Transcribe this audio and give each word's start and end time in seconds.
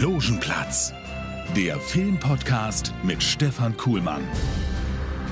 Logenplatz, 0.00 0.94
der 1.54 1.78
Filmpodcast 1.78 2.94
mit 3.02 3.22
Stefan 3.22 3.76
Kuhlmann. 3.76 4.22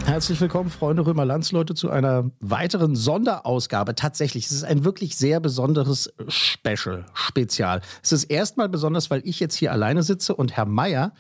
Herzlich 0.05 0.39
willkommen, 0.43 0.69
Freunde 0.69 1.07
Römer 1.07 1.25
Landsleute, 1.25 1.75
zu 1.75 1.89
einer 1.89 2.31
weiteren 2.41 2.95
Sonderausgabe. 2.95 3.95
Tatsächlich, 3.95 4.45
es 4.45 4.53
ist 4.53 4.65
ein 4.65 4.85
wirklich 4.85 5.17
sehr 5.17 5.41
besonderes 5.41 6.13
Special, 6.29 7.07
Spezial. 7.15 7.81
Es 8.03 8.13
ist 8.13 8.25
erstmal 8.25 8.69
besonders, 8.69 9.11
weil 9.11 9.23
ich 9.25 9.41
jetzt 9.41 9.55
hier 9.55 9.73
alleine 9.73 10.03
sitze 10.03 10.37
und 10.37 10.55
Herr 10.55 10.67
Meier 10.67 11.15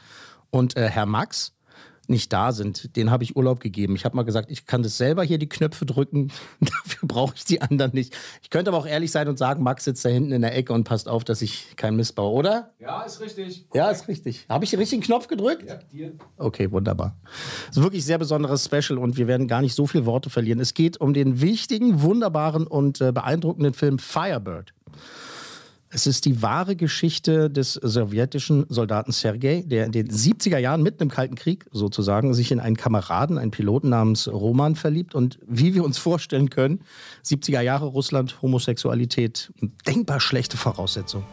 und 0.51 0.77
äh, 0.77 0.87
Herr 0.91 1.07
Max 1.07 1.55
nicht 2.09 2.33
da 2.33 2.53
sind, 2.53 2.97
den 2.97 3.11
habe 3.11 3.25
ich 3.25 3.37
Urlaub 3.37 3.61
gegeben. 3.61 3.95
Ich 3.97 4.05
habe 4.05 4.17
mal 4.17 4.23
gesagt, 4.23 4.51
ich 4.51 4.67
kann 4.67 4.83
das 4.83 4.97
selber 4.97 5.23
hier 5.23 5.39
die 5.39 5.49
Knöpfe 5.49 5.87
drücken. 5.87 6.31
Dafür 6.61 7.09
brauche 7.09 7.35
ich 7.37 7.45
die 7.45 7.61
anderen 7.61 7.93
nicht. 7.95 8.17
Ich 8.43 8.51
könnte 8.51 8.71
aber 8.71 8.79
auch 8.79 8.87
ehrlich 8.87 9.11
sein 9.11 9.29
und 9.29 9.39
sagen, 9.39 9.63
Max 9.63 9.85
sitzt 9.85 10.05
da 10.05 10.09
hinten 10.09 10.33
in 10.33 10.43
der 10.43 10.57
Ecke 10.57 10.73
und 10.73 10.85
passt 10.85 11.09
auf, 11.09 11.25
dass 11.25 11.43
ich 11.43 11.77
keinen 11.77 11.97
Mist 11.97 12.15
baue, 12.15 12.33
oder? 12.33 12.75
Ja, 12.79 13.03
ist 13.03 13.21
richtig. 13.21 13.67
Ja, 13.75 13.91
ist 13.91 14.09
richtig. 14.09 14.47
Habe 14.49 14.65
ich 14.65 14.71
den 14.71 14.81
richtigen 14.81 15.03
Knopf 15.03 15.29
gedrückt? 15.29 15.69
Ja, 15.69 15.77
dir. 15.77 16.13
Okay, 16.37 16.71
wunderbar. 16.71 17.17
Es 17.71 17.77
ist 17.77 17.83
wirklich 17.83 18.03
ein 18.03 18.07
sehr 18.07 18.19
besonderes 18.19 18.65
Special 18.65 18.99
und 18.99 19.17
wir 19.17 19.27
werden 19.27 19.49
gar 19.49 19.61
nicht 19.61 19.75
so 19.75 19.87
viele 19.87 20.07
Worte 20.07 20.31
verlieren. 20.31 20.61
Es 20.61 20.75
geht 20.75 21.01
um 21.01 21.15
den 21.15 21.41
wichtigen, 21.41 22.03
wunderbaren 22.03 22.67
und 22.67 23.01
äh, 23.01 23.13
beeindruckenden 23.13 23.75
Film 23.75 23.99
Firebird. 23.99 24.73
Es 25.99 26.07
ist 26.07 26.27
die 26.27 26.43
wahre 26.43 26.77
Geschichte 26.77 27.51
des 27.51 27.73
sowjetischen 27.73 28.67
Soldaten 28.69 29.11
Sergei, 29.11 29.65
der 29.67 29.85
in 29.85 29.91
den 29.91 30.09
70er 30.09 30.59
Jahren 30.59 30.81
mitten 30.81 31.03
im 31.03 31.11
Kalten 31.11 31.35
Krieg 31.35 31.67
sozusagen 31.73 32.35
sich 32.35 32.53
in 32.53 32.61
einen 32.61 32.77
Kameraden, 32.77 33.37
einen 33.37 33.51
Piloten 33.51 33.89
namens 33.89 34.29
Roman 34.29 34.77
verliebt. 34.77 35.17
Und 35.17 35.41
wie 35.45 35.75
wir 35.75 35.83
uns 35.83 35.99
vorstellen 35.99 36.51
können, 36.51 36.83
70er 37.25 37.63
Jahre 37.63 37.87
Russland, 37.87 38.41
Homosexualität, 38.43 39.53
denkbar 39.89 40.21
schlechte 40.21 40.57
Voraussetzung. 40.57 41.25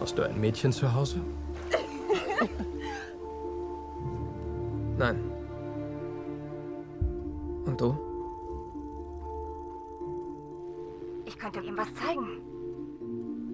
Hast 0.00 0.18
du 0.18 0.22
ein 0.24 0.40
Mädchen 0.40 0.72
zu 0.72 0.92
Hause? 0.92 1.20
Nein. 4.98 5.20
Und 7.66 7.80
du? 7.80 8.15
Könnte 11.52 11.68
ihm 11.68 11.76
was 11.76 11.92
zeigen. 11.94 12.40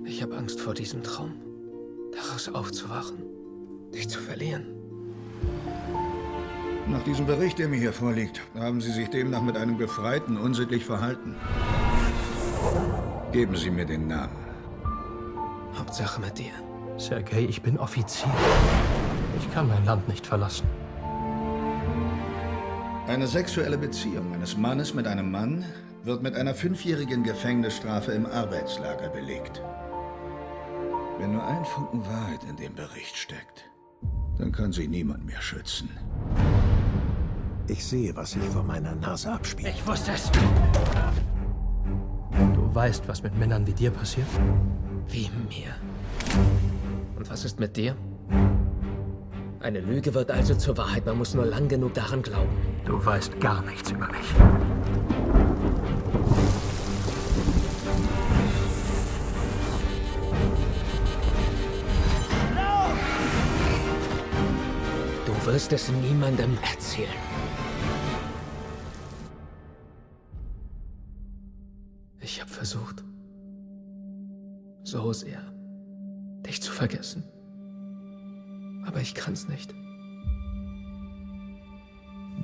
Ich 0.04 0.22
habe 0.22 0.36
Angst 0.36 0.60
vor 0.60 0.74
diesem 0.74 1.02
Traum. 1.02 1.34
Daraus 2.12 2.48
aufzuwachen. 2.48 3.18
Dich 3.92 4.08
zu 4.08 4.18
verlieren. 4.18 4.66
Nach 6.88 7.02
diesem 7.02 7.26
Bericht, 7.26 7.58
der 7.58 7.68
mir 7.68 7.78
hier 7.78 7.92
vorliegt, 7.92 8.40
haben 8.54 8.80
Sie 8.80 8.90
sich 8.90 9.08
demnach 9.08 9.42
mit 9.42 9.56
einem 9.56 9.78
Gefreiten 9.78 10.36
unsittlich 10.36 10.84
verhalten. 10.84 11.36
Geben 13.30 13.56
Sie 13.56 13.70
mir 13.70 13.84
den 13.84 14.08
Namen. 14.08 14.36
Hauptsache 15.74 16.20
mit 16.20 16.38
dir. 16.38 16.52
Sergei, 16.96 17.46
ich 17.48 17.62
bin 17.62 17.78
Offizier. 17.78 18.32
Ich 19.38 19.52
kann 19.52 19.68
mein 19.68 19.84
Land 19.84 20.08
nicht 20.08 20.26
verlassen. 20.26 20.66
Eine 23.06 23.26
sexuelle 23.26 23.78
Beziehung 23.78 24.32
eines 24.32 24.56
Mannes 24.56 24.94
mit 24.94 25.06
einem 25.06 25.30
Mann 25.30 25.64
wird 26.04 26.22
mit 26.22 26.34
einer 26.34 26.54
fünfjährigen 26.54 27.22
Gefängnisstrafe 27.22 28.12
im 28.12 28.26
Arbeitslager 28.26 29.08
belegt. 29.08 29.62
Wenn 31.18 31.32
nur 31.32 31.46
ein 31.46 31.64
Funken 31.64 32.04
Wahrheit 32.04 32.42
in 32.48 32.56
dem 32.56 32.74
Bericht 32.74 33.16
steckt, 33.16 33.70
dann 34.38 34.50
kann 34.50 34.72
sie 34.72 34.88
niemand 34.88 35.24
mehr 35.24 35.40
schützen. 35.40 35.88
Ich 37.68 37.84
sehe, 37.84 38.14
was 38.16 38.32
sich 38.32 38.42
vor 38.42 38.64
meiner 38.64 38.94
Nase 38.96 39.30
abspielt. 39.30 39.68
Ich 39.68 39.86
wusste 39.86 40.12
es. 40.12 40.30
Du 42.54 42.74
weißt, 42.74 43.06
was 43.06 43.22
mit 43.22 43.38
Männern 43.38 43.66
wie 43.66 43.72
dir 43.72 43.90
passiert? 43.90 44.26
Wie 45.08 45.30
mir. 45.48 45.74
Und 47.16 47.30
was 47.30 47.44
ist 47.44 47.60
mit 47.60 47.76
dir? 47.76 47.94
Eine 49.60 49.80
Lüge 49.80 50.12
wird 50.12 50.32
also 50.32 50.56
zur 50.56 50.76
Wahrheit. 50.76 51.06
Man 51.06 51.18
muss 51.18 51.34
nur 51.34 51.46
lang 51.46 51.68
genug 51.68 51.94
daran 51.94 52.22
glauben. 52.22 52.50
Du 52.84 53.04
weißt 53.04 53.38
gar 53.38 53.62
nichts 53.62 53.92
über 53.92 54.08
mich. 54.08 55.41
Du 65.42 65.48
wirst 65.48 65.72
es 65.72 65.90
niemandem 65.90 66.56
erzählen. 66.72 67.08
Ich 72.20 72.40
habe 72.40 72.48
versucht, 72.48 73.02
so 74.84 75.12
sehr, 75.12 75.42
dich 76.46 76.62
zu 76.62 76.70
vergessen. 76.70 77.24
Aber 78.86 79.00
ich 79.00 79.14
kann's 79.14 79.48
nicht. 79.48 79.74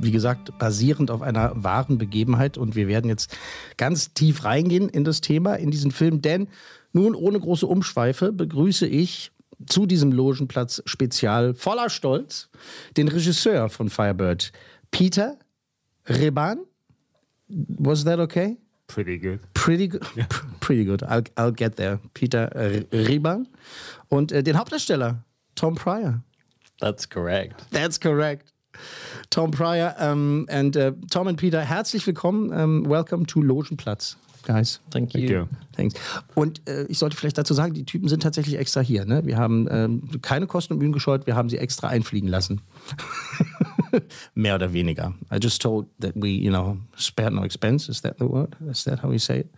wie 0.01 0.13
gesagt, 0.13 0.57
basierend 0.59 1.11
auf 1.11 1.23
einer 1.23 1.53
wahren 1.55 1.99
Begebenheit. 1.99 2.59
Und 2.59 2.75
wir 2.75 2.89
werden 2.89 3.09
jetzt 3.09 3.37
ganz 3.77 4.13
tief 4.13 4.45
reingehen 4.45 4.89
in 4.89 5.05
das 5.05 5.21
Thema, 5.21 5.55
in 5.55 5.71
diesen 5.71 5.91
Film. 5.91 6.23
Denn 6.23 6.49
nun 6.93 7.15
ohne 7.15 7.39
große 7.39 7.67
Umschweife 7.67 8.33
begrüße 8.33 8.87
ich 8.87 9.33
zu 9.67 9.87
diesem 9.87 10.13
Logenplatz-Spezial 10.13 11.55
voller 11.55 11.91
Stolz 11.91 12.49
den 12.97 13.09
Regisseur 13.09 13.69
von 13.69 13.91
Firebird, 13.91 14.53
Peter 14.91 15.39
Reban. 16.07 16.61
Was 17.49 18.05
that 18.05 18.19
okay? 18.19 18.57
Pretty 18.87 19.19
good. 19.19 19.41
Pretty 19.55 19.89
good. 19.89 20.03
Pretty 20.61 20.85
good. 20.85 21.03
I'll, 21.03 21.23
I'll 21.37 21.53
get 21.53 21.77
there. 21.77 22.01
Peter 22.15 22.51
Reban. 22.93 23.49
Und 24.09 24.33
äh, 24.33 24.43
den 24.43 24.57
Hauptdarsteller, 24.57 25.25
Tom 25.55 25.75
Pryor. 25.75 26.23
That's 26.81 27.09
correct. 27.09 27.67
That's 27.71 27.99
correct. 27.99 28.53
Tom 29.31 29.51
Pryor 29.51 29.95
um, 29.99 30.47
and 30.49 30.77
uh, 30.77 30.93
Tom 31.11 31.29
and 31.29 31.39
Peter, 31.39 31.61
herzlich 31.61 32.07
willkommen. 32.07 32.53
Um, 32.53 32.85
welcome 32.87 33.27
to 33.27 33.41
Logenplatz, 33.41 34.17
guys. 34.43 34.81
Thank 34.91 35.15
you. 35.15 35.21
Thank 35.21 35.31
you. 35.31 35.47
Thanks. 35.77 35.95
Und 36.35 36.67
äh, 36.69 36.85
ich 36.85 36.99
sollte 36.99 37.17
vielleicht 37.17 37.39
dazu 37.39 37.55
sagen, 37.55 37.75
die 37.75 37.85
Typen 37.85 38.09
sind 38.09 38.23
tatsächlich 38.23 38.59
extra 38.59 38.81
hier. 38.81 39.05
Ne? 39.05 39.25
Wir 39.25 39.37
haben 39.37 39.69
ähm, 39.71 40.03
keine 40.23 40.47
Kosten 40.47 40.75
und 40.75 40.79
Mühen 40.81 40.93
gescheut, 40.93 41.27
wir 41.27 41.37
haben 41.37 41.49
sie 41.49 41.59
extra 41.59 41.89
einfliegen 41.89 42.29
lassen. 42.29 42.61
Mehr 44.35 44.55
oder 44.55 44.73
weniger. 44.73 45.15
I 45.33 45.39
just 45.41 45.63
told 45.63 45.87
that 46.01 46.13
we, 46.15 46.29
you 46.29 46.51
know, 46.51 46.77
spared 46.97 47.33
no 47.33 47.43
expense. 47.45 47.91
Is 47.91 48.03
that 48.03 48.17
the 48.19 48.29
word? 48.29 48.57
Is 48.71 48.85
that 48.85 49.03
how 49.03 49.11
we 49.11 49.19
say 49.19 49.41
it? 49.41 49.49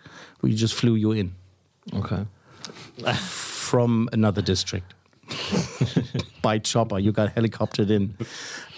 We 0.43 0.51
just 0.51 0.75
flew 0.75 0.95
you 0.97 1.13
in 1.13 1.33
Okay. 1.93 2.25
from 3.19 4.09
another 4.13 4.43
district. 4.43 4.95
By 6.43 6.59
chopper, 6.61 6.99
you 6.99 7.13
got 7.13 7.35
helicoptered 7.35 7.91
in. 7.91 8.15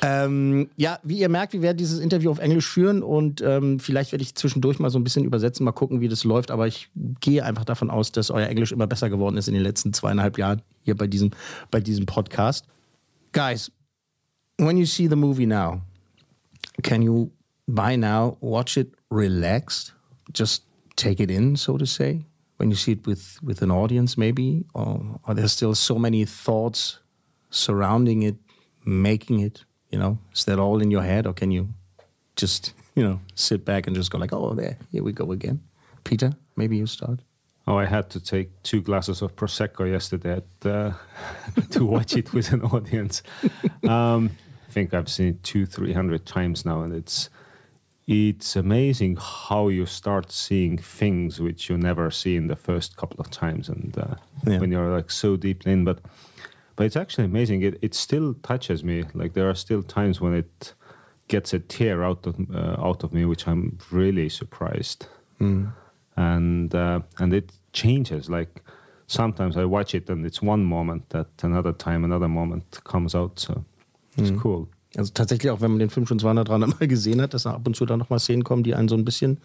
Ähm, 0.03 0.69
ja, 0.77 0.99
wie 1.05 1.19
ihr 1.19 1.29
merkt, 1.29 1.53
wir 1.53 1.63
werden 1.63 1.77
dieses 1.77 2.01
Interview 2.01 2.31
auf 2.31 2.41
Englisch 2.41 2.67
führen 2.67 3.05
und 3.05 3.41
ähm, 3.41 3.79
vielleicht 3.79 4.11
werde 4.11 4.23
ich 4.23 4.35
zwischendurch 4.35 4.81
mal 4.81 4.91
so 4.91 4.99
ein 4.99 5.05
bisschen 5.05 5.25
übersetzen, 5.25 5.65
mal 5.65 5.73
gucken, 5.73 6.01
wie 6.01 6.09
das 6.09 6.25
läuft. 6.25 6.51
Aber 6.51 6.67
ich 6.67 6.89
gehe 7.21 7.45
einfach 7.45 7.65
davon 7.65 7.89
aus, 7.89 8.11
dass 8.11 8.31
euer 8.31 8.49
Englisch 8.49 8.73
immer 8.73 8.89
besser 8.89 9.11
geworden 9.11 9.37
ist 9.37 9.47
in 9.47 9.55
den 9.55 9.63
letzten 9.63 9.93
zweieinhalb 9.93 10.39
Jahren 10.39 10.63
hier 10.83 10.97
bei 10.97 11.07
diesem, 11.07 11.31
bei 11.71 11.81
diesem 11.81 12.07
Podcast. 12.07 12.67
Guys, 13.33 13.71
when 14.59 14.77
you 14.77 14.87
see 14.87 15.07
the 15.09 15.17
movie 15.17 15.47
now, 15.47 15.81
can 16.83 17.03
you 17.03 17.31
by 17.69 17.97
now 17.97 18.37
watch 18.41 18.77
it 18.77 18.95
relaxed? 19.11 19.95
Just 20.35 20.65
take 20.97 21.23
it 21.23 21.31
in, 21.31 21.55
so 21.57 21.79
to 21.79 21.87
say? 21.87 22.25
When 22.57 22.71
you 22.71 22.77
see 22.77 22.93
it 22.93 23.07
with, 23.07 23.39
with 23.43 23.63
an 23.63 23.71
audience, 23.71 24.19
maybe? 24.19 24.65
Or 24.75 25.21
are 25.25 25.35
there 25.35 25.49
still 25.49 25.75
so 25.75 25.99
many 25.99 26.25
thoughts 26.25 26.99
surrounding 27.53 28.23
it, 28.23 28.37
making 28.85 29.39
it? 29.41 29.65
You 29.91 29.99
know, 30.01 30.19
is 30.35 30.45
that 30.47 30.59
all 30.59 30.81
in 30.83 30.91
your 30.91 31.03
head, 31.03 31.27
or 31.27 31.35
can 31.35 31.51
you 31.53 31.69
just, 32.35 32.73
you 32.97 33.05
know, 33.05 33.21
sit 33.35 33.65
back 33.65 33.87
and 33.87 33.95
just 33.95 34.11
go 34.11 34.19
like, 34.19 34.33
oh, 34.33 34.55
there, 34.55 34.77
here 34.91 35.03
we 35.05 35.13
go 35.13 35.31
again? 35.33 35.61
Peter, 36.03 36.33
maybe 36.57 36.77
you 36.79 36.87
start. 36.87 37.21
Oh, 37.67 37.77
I 37.77 37.85
had 37.85 38.09
to 38.11 38.19
take 38.21 38.49
two 38.63 38.81
glasses 38.81 39.23
of 39.23 39.37
prosecco 39.37 39.89
yesterday 39.89 40.39
at, 40.41 40.67
uh, 40.67 40.93
to 41.71 41.85
watch 41.85 42.17
it 42.17 42.33
with 42.33 42.53
an 42.53 42.63
audience. 42.63 43.23
Um, 43.89 44.31
I 44.69 44.73
think 44.73 44.95
I've 44.95 45.09
seen 45.11 45.29
it 45.29 45.43
two, 45.45 45.67
three 45.67 45.93
hundred 45.93 46.25
times 46.27 46.65
now, 46.65 46.83
and 46.83 46.93
it's 46.95 47.29
it's 48.09 48.57
amazing 48.57 49.17
how 49.21 49.69
you 49.69 49.87
start 49.87 50.33
seeing 50.33 50.77
things 50.77 51.39
which 51.41 51.69
you 51.71 51.77
never 51.79 52.11
see 52.11 52.35
in 52.37 52.49
the 52.49 52.57
first 52.57 52.97
couple 52.97 53.21
of 53.21 53.31
times, 53.31 53.69
and 53.69 53.97
uh, 53.97 54.15
Yeah. 54.47 54.59
when 54.59 54.73
you're 54.73 54.93
like 54.97 55.11
so 55.11 55.37
deeply 55.37 55.73
in. 55.73 55.85
But 55.85 55.99
but 56.77 56.87
it's 56.87 56.97
actually 56.97 57.25
amazing. 57.25 57.63
It 57.63 57.79
it 57.83 57.95
still 57.95 58.35
touches 58.43 58.83
me. 58.83 59.05
Like 59.15 59.35
there 59.35 59.49
are 59.49 59.55
still 59.55 59.83
times 59.83 60.21
when 60.21 60.35
it 60.35 60.75
gets 61.29 61.55
a 61.55 61.59
tear 61.59 62.03
out 62.03 62.27
of 62.27 62.37
uh, 62.55 62.77
out 62.79 63.05
of 63.05 63.13
me, 63.13 63.25
which 63.25 63.47
I'm 63.47 63.79
really 63.91 64.29
surprised. 64.29 65.07
And 66.17 66.75
uh, 66.75 67.01
and 67.19 67.33
it 67.33 67.53
changes. 67.73 68.29
Like 68.29 68.63
sometimes 69.07 69.57
I 69.57 69.65
watch 69.65 69.95
it 69.95 70.11
and 70.11 70.27
it's 70.27 70.43
one 70.43 70.65
moment, 70.65 71.11
that 71.11 71.29
another 71.43 71.73
time 71.73 72.05
another 72.05 72.29
moment 72.29 72.81
comes 72.85 73.15
out. 73.15 73.39
So 73.39 73.65
it's 74.17 74.31
cool. 74.45 74.69
Also 74.97 75.13
tatsächlich 75.15 75.51
auch, 75.51 75.61
wenn 75.61 75.71
man 75.71 75.81
den 75.81 75.91
Film 75.91 76.07
schon 76.07 76.19
200, 76.19 76.49
300 76.49 76.81
Mal 76.81 76.87
gesehen 76.87 77.23
hat, 77.23 77.33
dass 77.33 77.45
da 77.45 77.55
ab 77.55 77.67
und 77.67 77.75
zu 77.75 77.87
dann 77.87 77.99
nochmal 77.99 78.19
Szenen 78.19 78.45
kommen, 78.45 78.63
die 78.63 78.75
einen 78.75 78.89
so 78.89 78.95
ein 78.95 79.05
bisschen 79.05 79.39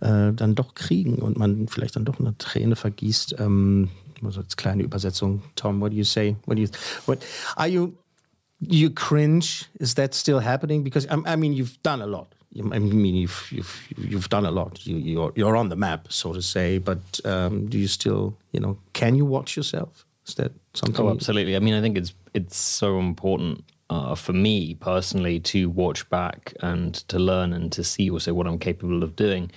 äh, 0.00 0.32
dann 0.32 0.54
doch 0.54 0.74
kriegen 0.74 1.16
und 1.16 1.38
man 1.38 1.66
vielleicht 1.68 1.96
dann 1.96 2.04
doch 2.04 2.20
eine 2.20 2.38
Träne 2.38 2.76
vergießt. 2.76 3.36
Ähm, 3.40 3.90
also 4.24 4.40
als 4.40 4.56
kleine 4.56 4.82
Übersetzung. 4.82 5.42
Tom, 5.54 5.80
what 5.80 5.90
do 5.90 5.96
you 5.96 6.04
say? 6.04 6.36
What 6.46 6.56
do 6.56 6.62
you, 6.62 6.68
what, 7.06 7.18
are 7.56 7.68
you, 7.68 7.96
you 8.60 8.90
cringe? 8.90 9.66
Is 9.80 9.94
that 9.94 10.14
still 10.14 10.40
happening? 10.40 10.82
Because, 10.82 11.06
I, 11.08 11.16
I 11.26 11.36
mean, 11.36 11.52
you've 11.52 11.82
done 11.82 12.00
a 12.00 12.06
lot. 12.06 12.34
I 12.58 12.78
mean, 12.78 13.14
you've, 13.14 13.48
you've, 13.50 13.92
you've 13.98 14.28
done 14.30 14.46
a 14.46 14.50
lot. 14.50 14.86
You, 14.86 14.96
you're, 14.96 15.32
you're 15.34 15.56
on 15.56 15.68
the 15.68 15.76
map, 15.76 16.10
so 16.10 16.32
to 16.32 16.40
say, 16.40 16.78
but 16.78 17.20
um, 17.24 17.66
do 17.68 17.78
you 17.78 17.88
still, 17.88 18.34
you 18.52 18.60
know, 18.60 18.78
can 18.94 19.14
you 19.14 19.26
watch 19.26 19.56
yourself? 19.56 20.06
Is 20.26 20.34
that 20.36 20.52
something? 20.74 21.04
Oh, 21.04 21.10
absolutely. 21.10 21.54
I 21.54 21.58
mean, 21.58 21.74
I 21.74 21.80
think 21.80 21.96
it's 21.96 22.14
it's 22.34 22.56
so 22.56 22.98
important 22.98 23.64
uh, 23.90 24.14
for 24.14 24.32
me 24.32 24.74
personally 24.74 25.38
to 25.40 25.70
watch 25.70 26.08
back 26.10 26.54
and 26.60 26.94
to 27.08 27.18
learn 27.18 27.52
and 27.52 27.70
to 27.72 27.84
see 27.84 28.10
also 28.10 28.34
what 28.34 28.46
I'm 28.46 28.58
capable 28.58 29.02
of 29.02 29.14
doing. 29.14 29.50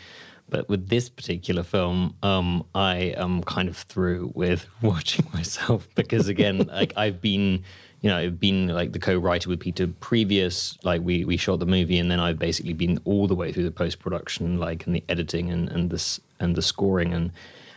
But 0.49 0.67
with 0.67 0.89
this 0.89 1.09
particular 1.09 1.63
film, 1.63 2.15
um, 2.23 2.65
I 2.73 3.13
am 3.17 3.43
kind 3.43 3.69
of 3.69 3.77
through 3.77 4.31
with 4.33 4.67
watching 4.81 5.27
myself 5.33 5.87
because 5.95 6.27
again, 6.27 6.57
like 6.67 6.93
I've 6.97 7.21
been, 7.21 7.63
you 8.01 8.09
know, 8.09 8.17
I've 8.17 8.39
been 8.39 8.67
like 8.67 8.93
the 8.93 8.99
co-writer 8.99 9.49
with 9.49 9.59
Peter 9.59 9.87
previous, 9.87 10.77
like 10.83 11.01
we 11.01 11.25
we 11.25 11.37
shot 11.37 11.59
the 11.59 11.65
movie, 11.65 11.99
and 11.99 12.09
then 12.09 12.19
I've 12.19 12.39
basically 12.39 12.73
been 12.73 12.99
all 13.05 13.27
the 13.27 13.35
way 13.35 13.51
through 13.51 13.65
the 13.65 13.71
post 13.71 13.99
production, 13.99 14.59
like 14.59 14.85
and 14.85 14.95
the 14.95 15.03
editing 15.09 15.49
and 15.51 15.69
and 15.69 15.89
this 15.89 16.19
and 16.39 16.55
the 16.55 16.61
scoring 16.61 17.13
and 17.13 17.31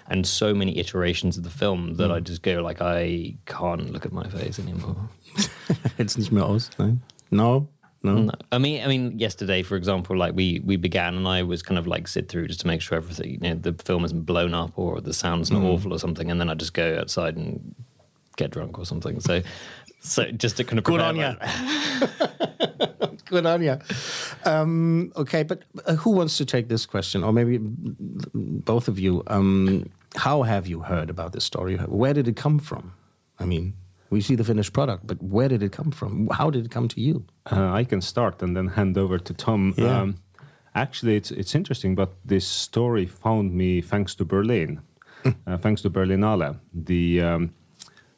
and 0.09 0.27
so 0.27 0.55
many 0.55 0.79
iterations 0.79 1.37
of 1.37 1.45
the 1.45 1.51
film 1.51 1.95
that 1.97 2.11
I 2.11 2.21
just 2.21 2.43
go 2.43 2.63
like 2.63 2.81
I 2.81 3.35
can't 3.47 3.93
look 3.93 4.05
at 4.05 4.13
my 4.13 4.29
face 4.29 4.59
anymore. 4.59 4.97
Hält's 5.97 6.19
nicht 6.19 6.33
mehr 6.33 6.45
aus? 6.45 6.71
Nein? 6.79 7.03
No? 7.31 7.69
No? 8.03 8.15
No. 8.15 8.33
I 8.51 8.59
mean, 8.59 8.83
I 8.83 8.89
mean, 8.89 9.19
yesterday, 9.19 9.63
for 9.63 9.77
example, 9.77 10.17
like 10.17 10.35
we 10.35 10.61
we 10.65 10.77
began, 10.77 11.15
and 11.15 11.27
I 11.29 11.43
was 11.43 11.63
kind 11.63 11.79
of 11.79 11.87
like 11.87 12.09
sit 12.09 12.29
through 12.29 12.49
just 12.49 12.61
to 12.61 12.67
make 12.67 12.81
sure 12.81 12.97
everything, 12.97 13.31
you 13.31 13.39
know, 13.39 13.55
the 13.55 13.75
film 13.75 14.05
isn't 14.05 14.23
blown 14.23 14.55
up 14.55 14.73
or 14.77 15.01
the 15.01 15.15
sound's 15.15 15.51
not 15.51 15.63
awful 15.63 15.93
or 15.93 15.99
something, 15.99 16.31
and 16.31 16.41
then 16.41 16.51
I 16.51 16.55
just 16.55 16.75
go 16.75 16.99
outside 16.99 17.37
and 17.37 17.75
get 18.37 18.51
drunk 18.51 18.79
or 18.79 18.85
something. 18.85 19.21
So, 19.21 19.43
so 20.01 20.31
just 20.33 20.57
to 20.57 20.65
kind 20.65 20.79
of 20.79 20.85
Good 20.85 21.01
on 21.01 21.17
ya. 21.17 21.35
Good 23.27 23.47
on 23.47 23.63
you. 23.63 23.79
Um, 24.45 25.13
okay, 25.17 25.43
but 25.43 25.63
uh, 25.87 25.95
who 25.95 26.11
wants 26.11 26.37
to 26.39 26.45
take 26.45 26.69
this 26.69 26.85
question? 26.85 27.25
Or 27.25 27.33
maybe 27.33 27.59
mm, 27.59 28.65
both 28.65 28.89
of 28.89 28.99
you. 28.99 29.23
Um, 29.29 29.89
how 30.17 30.43
have 30.43 30.67
you 30.67 30.81
heard 30.81 31.09
about 31.09 31.33
this 31.33 31.45
story? 31.45 31.77
Where 31.77 32.13
did 32.13 32.29
it 32.29 32.37
come 32.37 32.59
from? 32.59 32.93
I 33.39 33.47
mean, 33.47 33.75
we 34.13 34.21
see 34.21 34.35
the 34.35 34.45
finished 34.45 34.75
product, 34.75 35.07
but 35.07 35.21
where 35.23 35.49
did 35.49 35.63
it 35.63 35.73
come 35.73 35.91
from? 35.91 36.29
How 36.29 36.51
did 36.51 36.67
it 36.67 36.71
come 36.71 36.87
to 36.89 37.01
you? 37.01 37.25
Uh, 37.51 37.73
I 37.73 37.85
can 37.85 38.03
start 38.03 38.43
and 38.43 38.55
then 38.55 38.69
hand 38.69 38.99
over 38.99 39.19
to 39.19 39.33
Tom. 39.33 39.75
Yeah. 39.79 40.01
Um, 40.01 40.17
actually, 40.75 41.17
it's 41.17 41.31
it's 41.31 41.55
interesting, 41.55 41.95
but 41.95 42.11
this 42.23 42.47
story 42.47 43.07
found 43.07 43.55
me 43.55 43.81
thanks 43.81 44.15
to 44.17 44.25
Berlin, 44.25 44.83
uh, 45.47 45.57
thanks 45.57 45.81
to 45.83 45.91
Berlinale, 45.91 46.59
the 46.75 47.23
um, 47.23 47.55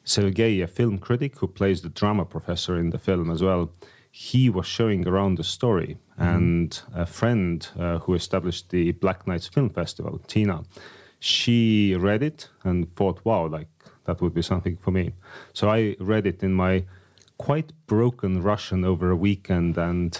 Sergei, 0.03 0.61
a 0.61 0.67
film 0.67 0.97
critic 0.97 1.39
who 1.39 1.47
plays 1.47 1.81
the 1.81 1.89
drama 1.89 2.25
professor 2.25 2.77
in 2.77 2.89
the 2.89 2.99
film 2.99 3.31
as 3.31 3.41
well. 3.41 3.71
He 4.11 4.49
was 4.49 4.65
showing 4.65 5.07
around 5.07 5.37
the 5.37 5.43
story, 5.43 5.97
and 6.17 6.77
a 6.93 7.05
friend 7.05 7.67
uh, 7.79 7.99
who 7.99 8.15
established 8.15 8.69
the 8.69 8.91
Black 8.91 9.27
Nights 9.27 9.47
Film 9.47 9.69
Festival, 9.69 10.19
Tina, 10.27 10.63
she 11.19 11.95
read 11.97 12.21
it 12.21 12.49
and 12.63 12.93
thought, 12.95 13.21
"Wow, 13.23 13.47
like 13.47 13.69
that 14.05 14.21
would 14.21 14.33
be 14.33 14.41
something 14.41 14.77
for 14.77 14.91
me." 14.91 15.13
So 15.53 15.69
I 15.69 15.95
read 15.99 16.25
it 16.25 16.43
in 16.43 16.53
my 16.53 16.85
quite 17.37 17.71
broken 17.87 18.41
Russian 18.41 18.85
over 18.85 19.11
a 19.11 19.15
weekend, 19.15 19.77
and 19.77 20.19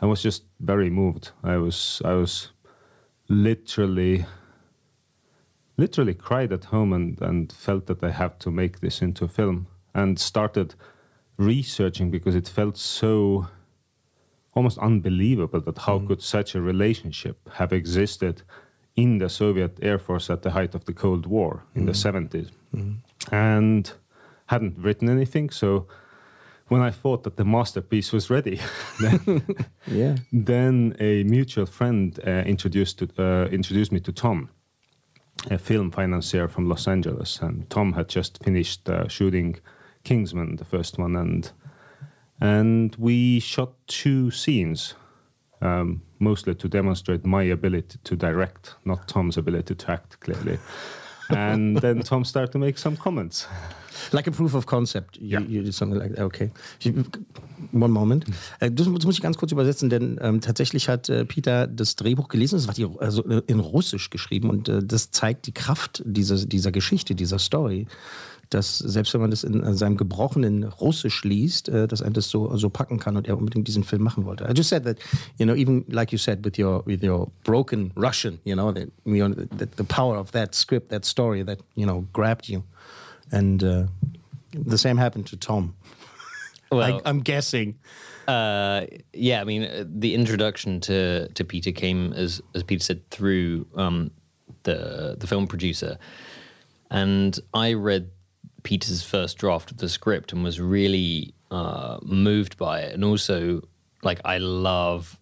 I 0.00 0.06
was 0.06 0.22
just 0.22 0.44
very 0.60 0.90
moved. 0.90 1.32
I 1.42 1.56
was 1.56 2.02
I 2.04 2.14
was 2.14 2.52
literally 3.28 4.26
literally 5.76 6.14
cried 6.14 6.52
at 6.52 6.64
home 6.64 6.92
and, 6.92 7.20
and 7.22 7.52
felt 7.52 7.86
that 7.86 8.02
I 8.02 8.10
have 8.10 8.38
to 8.40 8.50
make 8.50 8.80
this 8.80 9.00
into 9.00 9.24
a 9.24 9.28
film 9.28 9.68
and 9.94 10.18
started 10.18 10.74
researching 11.36 12.10
because 12.10 12.34
it 12.34 12.48
felt 12.48 12.76
so 12.76 13.46
almost 14.54 14.78
unbelievable 14.78 15.60
that 15.60 15.78
how 15.78 16.00
mm. 16.00 16.08
could 16.08 16.20
such 16.20 16.56
a 16.56 16.60
relationship 16.60 17.48
have 17.54 17.72
existed 17.72 18.42
in 18.96 19.18
the 19.18 19.28
Soviet 19.28 19.78
Air 19.80 20.00
Force 20.00 20.28
at 20.30 20.42
the 20.42 20.50
height 20.50 20.74
of 20.74 20.84
the 20.84 20.92
Cold 20.92 21.26
War 21.26 21.64
in 21.76 21.86
the 21.86 21.92
mm. 21.92 22.28
70s 22.28 22.50
and 23.32 23.92
hadn't 24.46 24.78
written 24.78 25.08
anything 25.08 25.50
so 25.50 25.86
when 26.68 26.82
I 26.82 26.90
thought 26.90 27.22
that 27.24 27.36
the 27.36 27.44
masterpiece 27.44 28.12
was 28.12 28.30
ready 28.30 28.60
then 29.00 29.44
Yeah. 29.86 30.16
then 30.32 30.94
a 31.00 31.24
mutual 31.24 31.66
friend 31.66 32.18
uh, 32.26 32.30
introduced 32.46 32.98
to, 32.98 33.08
uh, 33.18 33.46
introduced 33.50 33.90
me 33.92 34.00
to 34.00 34.12
Tom, 34.12 34.50
a 35.50 35.58
film 35.58 35.90
financier 35.90 36.48
from 36.48 36.68
Los 36.68 36.86
Angeles, 36.88 37.40
and 37.40 37.68
Tom 37.70 37.92
had 37.94 38.08
just 38.08 38.42
finished 38.44 38.88
uh, 38.88 39.08
shooting 39.08 39.56
Kingsman, 40.04 40.56
the 40.56 40.64
first 40.64 40.98
one, 40.98 41.16
and 41.16 41.52
and 42.40 42.94
we 42.96 43.40
shot 43.40 43.72
two 43.86 44.30
scenes, 44.30 44.94
um, 45.62 46.02
mostly 46.18 46.54
to 46.54 46.68
demonstrate 46.68 47.24
my 47.24 47.42
ability 47.44 47.98
to 48.04 48.14
direct, 48.16 48.74
not 48.84 49.08
Tom's 49.08 49.36
ability 49.38 49.74
to 49.74 49.90
act 49.90 50.20
clearly. 50.20 50.58
And 51.28 51.80
then 51.80 52.00
Tom 52.02 52.24
started 52.24 52.52
to 52.52 52.58
make 52.58 52.78
some 52.78 52.96
comments. 52.96 53.48
Like 54.12 54.28
a 54.28 54.30
proof 54.30 54.54
of 54.54 54.66
concept. 54.66 55.16
You, 55.16 55.28
Ja. 55.28 55.40
you 55.40 55.62
did 55.62 55.74
something 55.74 55.98
like 55.98 56.14
that. 56.14 56.24
Okay. 56.24 56.50
One 57.72 57.92
moment. 57.92 58.24
Äh, 58.60 58.70
Das, 58.70 58.86
das 58.86 59.04
muss 59.04 59.16
ich 59.16 59.20
ganz 59.22 59.36
kurz 59.36 59.50
übersetzen, 59.52 59.90
denn 59.90 60.18
ähm, 60.22 60.40
tatsächlich 60.40 60.88
hat 60.88 61.08
äh, 61.08 61.24
Peter 61.24 61.66
das 61.66 61.96
Drehbuch 61.96 62.28
gelesen. 62.28 62.56
Es 62.58 62.68
war 62.68 62.74
die, 62.74 62.86
also 63.00 63.24
äh, 63.28 63.42
in 63.48 63.58
Russisch 63.60 64.10
geschrieben 64.10 64.50
und 64.50 64.68
äh, 64.68 64.82
das 64.84 65.10
zeigt 65.10 65.46
die 65.46 65.52
Kraft 65.52 66.02
dieser, 66.06 66.36
dieser 66.46 66.70
Geschichte, 66.70 67.14
dieser 67.16 67.38
Story. 67.40 67.86
Dass 68.50 68.78
selbst 68.78 69.12
wenn 69.12 69.20
man 69.20 69.30
das 69.30 69.44
in 69.44 69.74
seinem 69.74 69.96
gebrochenen 69.98 70.64
Russisch 70.64 71.22
liest, 71.22 71.68
äh, 71.68 71.86
dass 71.86 72.00
er 72.00 72.10
das 72.10 72.30
so, 72.30 72.56
so 72.56 72.70
packen 72.70 72.98
kann 72.98 73.16
und 73.16 73.28
er 73.28 73.36
unbedingt 73.36 73.68
diesen 73.68 73.84
Film 73.84 74.02
machen 74.02 74.24
wollte. 74.24 74.44
I 74.44 74.52
just 74.56 74.70
said 74.70 74.84
that, 74.84 74.98
you 75.38 75.44
know, 75.44 75.54
even 75.54 75.84
like 75.88 76.12
you 76.12 76.18
said 76.18 76.44
with 76.44 76.58
your 76.58 76.82
with 76.86 77.02
your 77.02 77.30
broken 77.44 77.92
Russian, 77.94 78.38
you 78.44 78.54
know, 78.54 78.72
that, 78.72 78.88
you 79.04 79.28
know 79.28 79.34
the, 79.34 79.68
the 79.76 79.84
power 79.84 80.16
of 80.16 80.32
that 80.32 80.54
script, 80.54 80.88
that 80.90 81.04
story 81.04 81.44
that 81.44 81.58
you 81.74 81.86
know 81.86 82.06
grabbed 82.12 82.48
you. 82.48 82.62
And 83.30 83.62
uh, 83.62 83.86
the 84.52 84.78
same 84.78 84.96
happened 84.96 85.26
to 85.26 85.36
Tom. 85.36 85.74
Well, 86.70 86.82
I, 86.82 87.00
I'm 87.08 87.20
guessing. 87.20 87.78
Uh, 88.26 88.84
yeah, 89.14 89.40
I 89.40 89.44
mean, 89.44 89.62
uh, 89.62 89.84
the 89.88 90.14
introduction 90.14 90.80
to 90.80 91.28
to 91.28 91.44
Peter 91.44 91.72
came 91.72 92.12
as 92.12 92.42
as 92.54 92.62
Peter 92.62 92.84
said 92.84 93.08
through 93.10 93.66
um, 93.74 94.10
the 94.64 95.16
the 95.18 95.26
film 95.26 95.46
producer, 95.46 95.96
and 96.90 97.40
I 97.54 97.72
read 97.72 98.10
Peter's 98.68 99.02
first 99.02 99.38
draft 99.38 99.70
of 99.70 99.78
the 99.78 99.88
script 99.88 100.30
and 100.30 100.44
was 100.44 100.60
really 100.60 101.32
uh, 101.50 101.98
moved 102.02 102.58
by 102.58 102.80
it, 102.80 102.92
and 102.92 103.02
also 103.02 103.62
like 104.02 104.20
I 104.26 104.36
love 104.36 105.18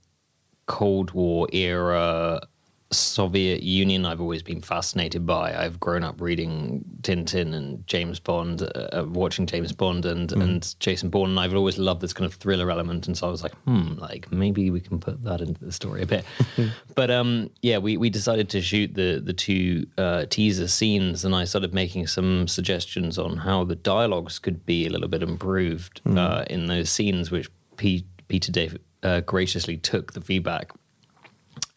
Cold 0.66 1.12
War 1.12 1.46
era 1.52 2.40
Soviet 2.90 3.62
Union. 3.62 4.06
I've 4.06 4.20
always 4.20 4.42
been 4.42 4.60
fascinated 4.60 5.26
by. 5.26 5.56
I've 5.56 5.80
grown 5.80 6.04
up 6.04 6.20
reading 6.20 6.84
Tintin 7.02 7.54
and 7.54 7.86
James 7.86 8.20
Bond, 8.20 8.62
uh, 8.62 8.66
uh, 8.92 9.04
watching 9.08 9.46
James 9.46 9.72
Bond 9.72 10.06
and 10.06 10.30
and 10.32 10.74
Jason 10.78 11.10
Bourne, 11.10 11.30
and 11.30 11.40
I've 11.40 11.54
always 11.54 11.78
loved 11.78 12.00
this 12.00 12.12
kind 12.12 12.26
of 12.26 12.34
thriller 12.34 12.70
element. 12.70 13.06
And 13.06 13.16
so 13.16 13.26
I 13.26 13.30
was 13.30 13.42
like, 13.42 13.54
hmm, 13.64 13.94
like 13.98 14.30
maybe 14.30 14.70
we 14.70 14.80
can 14.80 15.00
put 15.00 15.22
that 15.24 15.40
into 15.40 15.64
the 15.64 15.72
story 15.72 16.02
a 16.02 16.06
bit. 16.06 16.24
but 16.94 17.10
um, 17.10 17.50
yeah, 17.62 17.78
we 17.78 17.96
we 17.96 18.08
decided 18.08 18.48
to 18.50 18.60
shoot 18.60 18.94
the 18.94 19.20
the 19.24 19.32
two 19.32 19.86
uh, 19.98 20.26
teaser 20.26 20.68
scenes, 20.68 21.24
and 21.24 21.34
I 21.34 21.44
started 21.44 21.74
making 21.74 22.06
some 22.06 22.46
suggestions 22.46 23.18
on 23.18 23.38
how 23.38 23.64
the 23.64 23.76
dialogues 23.76 24.38
could 24.38 24.64
be 24.64 24.86
a 24.86 24.90
little 24.90 25.08
bit 25.08 25.22
improved 25.22 26.00
uh, 26.06 26.44
in 26.48 26.66
those 26.66 26.88
scenes, 26.90 27.30
which 27.30 27.50
P- 27.76 28.06
Peter 28.28 28.52
David 28.52 28.80
uh, 29.02 29.20
graciously 29.20 29.76
took 29.76 30.12
the 30.12 30.20
feedback 30.20 30.70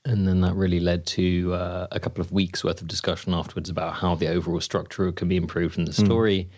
and 0.09 0.27
then 0.27 0.41
that 0.41 0.55
really 0.55 0.79
led 0.79 1.05
to 1.05 1.53
uh, 1.53 1.87
a 1.91 1.99
couple 1.99 2.19
of 2.21 2.31
weeks 2.31 2.63
worth 2.63 2.81
of 2.81 2.87
discussion 2.87 3.31
afterwards 3.33 3.69
about 3.69 3.93
how 3.93 4.15
the 4.15 4.27
overall 4.27 4.59
structure 4.59 5.11
can 5.11 5.27
be 5.27 5.35
improved 5.37 5.77
in 5.77 5.85
the 5.85 5.93
story. 5.93 6.49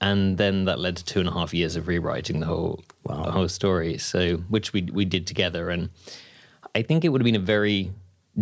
And 0.00 0.38
then 0.38 0.64
that 0.66 0.78
led 0.78 0.96
to 0.98 1.04
two 1.04 1.18
and 1.18 1.28
a 1.28 1.32
half 1.32 1.52
years 1.52 1.74
of 1.74 1.88
rewriting 1.88 2.38
the 2.38 2.46
whole 2.46 2.84
the 3.04 3.32
whole 3.32 3.48
story. 3.48 3.98
So, 3.98 4.36
which 4.48 4.72
we 4.72 4.82
we 4.82 5.04
did 5.04 5.26
together, 5.26 5.70
and 5.70 5.90
I 6.76 6.82
think 6.82 7.04
it 7.04 7.08
would 7.08 7.20
have 7.20 7.24
been 7.24 7.34
a 7.34 7.40
very 7.40 7.90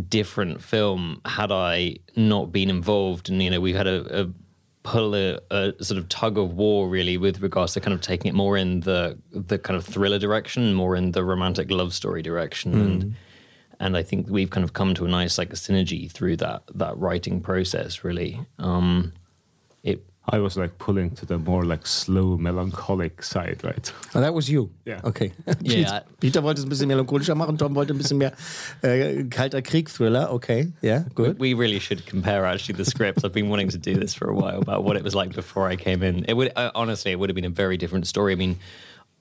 different 0.08 0.62
film 0.62 1.22
had 1.24 1.50
I 1.50 1.96
not 2.14 2.52
been 2.52 2.68
involved. 2.68 3.30
And 3.30 3.42
you 3.42 3.48
know, 3.48 3.60
we've 3.60 3.74
had 3.74 3.86
a, 3.86 4.24
a 4.24 4.30
pull 4.82 5.16
a, 5.16 5.40
a, 5.50 5.72
sort 5.82 5.96
of 5.96 6.10
tug 6.10 6.36
of 6.36 6.52
war 6.52 6.88
really 6.88 7.16
with 7.16 7.40
regards 7.40 7.72
to 7.72 7.80
kind 7.80 7.94
of 7.94 8.02
taking 8.02 8.28
it 8.28 8.34
more 8.34 8.58
in 8.58 8.80
the 8.80 9.16
the 9.32 9.58
kind 9.58 9.78
of 9.78 9.84
thriller 9.86 10.18
direction, 10.18 10.74
more 10.74 10.94
in 10.94 11.12
the 11.12 11.24
romantic 11.24 11.70
love 11.70 11.94
story 11.94 12.20
direction, 12.20 12.74
Mm. 12.74 12.84
and 12.84 13.14
and 13.80 13.96
I 13.96 14.02
think 14.02 14.28
we've 14.28 14.50
kind 14.50 14.64
of 14.64 14.72
come 14.72 14.94
to 14.94 15.04
a 15.04 15.08
nice 15.08 15.38
like 15.38 15.52
a 15.52 15.56
synergy 15.56 16.10
through 16.10 16.36
that 16.38 16.62
that 16.74 16.96
writing 16.98 17.40
process. 17.40 18.04
Really, 18.04 18.40
um, 18.58 19.12
it. 19.82 20.04
I 20.28 20.40
was 20.40 20.56
like 20.56 20.78
pulling 20.78 21.10
to 21.16 21.26
the 21.26 21.38
more 21.38 21.64
like 21.64 21.86
slow, 21.86 22.36
melancholic 22.36 23.22
side, 23.22 23.62
right? 23.62 23.92
Oh, 24.12 24.20
that 24.20 24.34
was 24.34 24.50
you. 24.50 24.70
Yeah. 24.84 25.00
Okay. 25.04 25.32
Yeah. 25.46 25.52
Peter, 25.62 26.02
Peter 26.20 26.42
wollte 26.42 26.58
es 26.58 26.64
ein 26.64 26.68
bisschen 26.68 26.88
melancholischer 26.88 27.36
machen, 27.36 27.56
Tom 27.58 27.76
wollte 27.76 27.94
ein 27.94 27.98
bisschen 27.98 28.18
mehr 28.18 28.32
äh, 28.82 29.22
kalter 29.30 29.62
Krieg-Thriller. 29.62 30.32
Okay, 30.32 30.72
yeah, 30.82 31.04
good. 31.14 31.38
We 31.38 31.54
really 31.54 31.78
should 31.78 32.06
compare 32.06 32.44
actually 32.44 32.74
the 32.76 32.84
scripts. 32.84 33.24
I've 33.24 33.34
been 33.34 33.48
wanting 33.48 33.68
to 33.68 33.78
do 33.78 33.94
this 33.94 34.14
for 34.14 34.28
a 34.28 34.34
while 34.34 34.60
about 34.60 34.82
what 34.82 34.96
it 34.96 35.04
was 35.04 35.14
like 35.14 35.32
before 35.32 35.68
I 35.68 35.76
came 35.76 36.02
in. 36.02 36.24
It 36.24 36.34
would 36.34 36.50
uh, 36.56 36.72
honestly, 36.74 37.12
it 37.12 37.20
would 37.20 37.30
have 37.30 37.36
been 37.36 37.44
a 37.44 37.50
very 37.64 37.76
different 37.76 38.08
story. 38.08 38.32
I 38.32 38.36
mean, 38.36 38.58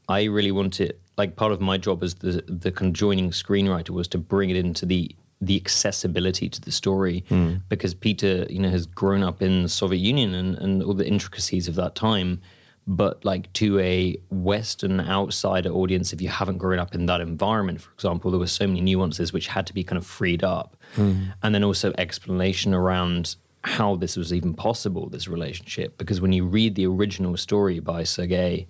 I 0.07 0.23
really 0.25 0.51
wanted 0.51 0.97
like 1.17 1.35
part 1.35 1.51
of 1.51 1.61
my 1.61 1.77
job 1.77 2.03
as 2.03 2.15
the 2.15 2.43
the 2.47 2.71
conjoining 2.71 3.31
screenwriter 3.31 3.91
was 3.91 4.07
to 4.09 4.17
bring 4.17 4.49
it 4.49 4.55
into 4.55 4.85
the 4.85 5.15
the 5.41 5.55
accessibility 5.57 6.49
to 6.49 6.61
the 6.61 6.71
story 6.71 7.23
hmm. 7.27 7.55
because 7.69 7.93
Peter, 7.93 8.47
you 8.49 8.59
know, 8.59 8.69
has 8.69 8.85
grown 8.85 9.21
up 9.21 9.41
in 9.41 9.63
the 9.63 9.69
Soviet 9.69 9.99
Union 9.99 10.33
and, 10.33 10.57
and 10.57 10.81
all 10.83 10.93
the 10.93 11.07
intricacies 11.07 11.67
of 11.67 11.75
that 11.75 11.95
time. 11.95 12.41
But 12.87 13.25
like 13.25 13.51
to 13.53 13.79
a 13.79 14.15
Western 14.29 15.01
outsider 15.01 15.71
audience, 15.71 16.13
if 16.13 16.21
you 16.21 16.29
haven't 16.29 16.59
grown 16.59 16.77
up 16.77 16.93
in 16.93 17.07
that 17.07 17.19
environment, 17.19 17.81
for 17.81 17.91
example, 17.93 18.29
there 18.29 18.39
were 18.39 18.47
so 18.47 18.67
many 18.67 18.79
nuances 18.79 19.33
which 19.33 19.47
had 19.47 19.65
to 19.67 19.73
be 19.73 19.83
kind 19.83 19.97
of 19.97 20.05
freed 20.05 20.43
up. 20.43 20.77
Hmm. 20.93 21.25
And 21.41 21.53
then 21.53 21.63
also 21.63 21.93
explanation 21.97 22.73
around 22.73 23.35
how 23.63 23.95
this 23.95 24.15
was 24.15 24.31
even 24.31 24.53
possible, 24.53 25.09
this 25.09 25.27
relationship. 25.27 25.97
Because 25.97 26.21
when 26.21 26.31
you 26.31 26.45
read 26.45 26.75
the 26.75 26.85
original 26.85 27.35
story 27.37 27.79
by 27.79 28.03
Sergei, 28.03 28.67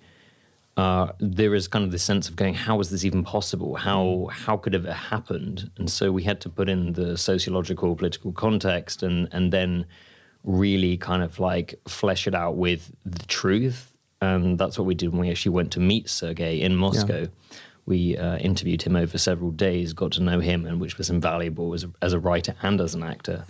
uh, 0.76 1.12
there 1.18 1.54
is 1.54 1.68
kind 1.68 1.84
of 1.84 1.90
this 1.90 2.02
sense 2.02 2.28
of 2.28 2.36
going, 2.36 2.54
how 2.54 2.78
is 2.80 2.90
this 2.90 3.04
even 3.04 3.24
possible? 3.24 3.76
How 3.76 4.28
how 4.30 4.56
could 4.56 4.74
it 4.74 4.84
have 4.84 4.94
happened? 4.94 5.70
And 5.78 5.90
so 5.90 6.12
we 6.12 6.22
had 6.22 6.40
to 6.42 6.50
put 6.50 6.68
in 6.68 6.92
the 6.92 7.16
sociological, 7.16 7.96
political 7.96 8.32
context, 8.32 9.02
and 9.02 9.28
and 9.32 9.52
then 9.52 9.86
really 10.44 10.96
kind 10.96 11.22
of 11.22 11.40
like 11.40 11.80
flesh 11.88 12.26
it 12.26 12.34
out 12.34 12.56
with 12.56 12.92
the 13.04 13.26
truth. 13.26 13.92
And 14.20 14.58
that's 14.58 14.78
what 14.78 14.86
we 14.86 14.94
did 14.94 15.10
when 15.12 15.20
we 15.22 15.30
actually 15.30 15.52
went 15.52 15.72
to 15.72 15.80
meet 15.80 16.08
Sergei 16.08 16.60
in 16.60 16.76
Moscow. 16.76 17.26
We 17.86 18.16
uh, 18.16 18.36
interviewed 18.38 18.82
him 18.82 18.96
over 18.96 19.16
several 19.18 19.50
days, 19.52 19.92
got 19.92 20.12
to 20.12 20.22
know 20.22 20.40
him, 20.40 20.66
and 20.66 20.80
which 20.80 20.98
was 20.98 21.08
invaluable 21.10 21.72
as 21.74 21.84
a, 21.84 21.90
as 22.02 22.12
a 22.12 22.18
writer 22.18 22.54
and 22.62 22.80
as 22.80 22.94
an 22.94 23.02
actor. 23.02 23.44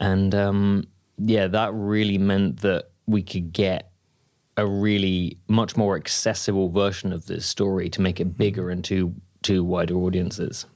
And 0.00 0.34
um, 0.34 0.84
yeah, 1.18 1.46
that 1.48 1.72
really 1.74 2.18
meant 2.18 2.60
that 2.60 2.90
we 3.06 3.22
could 3.22 3.52
get 3.52 3.90
a 4.56 4.64
really 4.64 5.38
much 5.48 5.76
more 5.76 5.96
accessible 5.96 6.68
version 6.68 7.12
of 7.12 7.26
this 7.26 7.46
story 7.46 7.90
to 7.90 8.00
make 8.00 8.20
it 8.20 8.36
bigger 8.36 8.70
and 8.70 8.84
to 8.84 9.12
to 9.42 9.62
wider 9.62 9.94
audiences. 9.96 10.66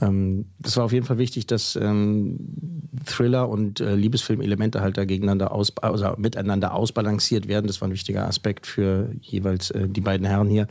Ähm, 0.00 0.46
das 0.58 0.76
war 0.76 0.84
auf 0.84 0.92
jeden 0.92 1.06
Fall 1.06 1.18
wichtig, 1.18 1.46
dass 1.46 1.76
ähm, 1.76 2.38
Thriller 3.06 3.48
und 3.48 3.80
äh, 3.80 3.94
Liebesfilm-Elemente 3.94 4.80
halt 4.80 4.98
da 4.98 5.04
gegeneinander 5.04 5.52
aus, 5.52 5.72
also 5.80 6.14
miteinander 6.18 6.74
ausbalanciert 6.74 7.48
werden. 7.48 7.66
Das 7.66 7.80
war 7.80 7.88
ein 7.88 7.92
wichtiger 7.92 8.26
Aspekt 8.26 8.66
für 8.66 9.10
jeweils 9.22 9.70
äh, 9.70 9.88
die 9.88 10.00
beiden 10.00 10.26
Herren 10.26 10.48
hier. 10.48 10.66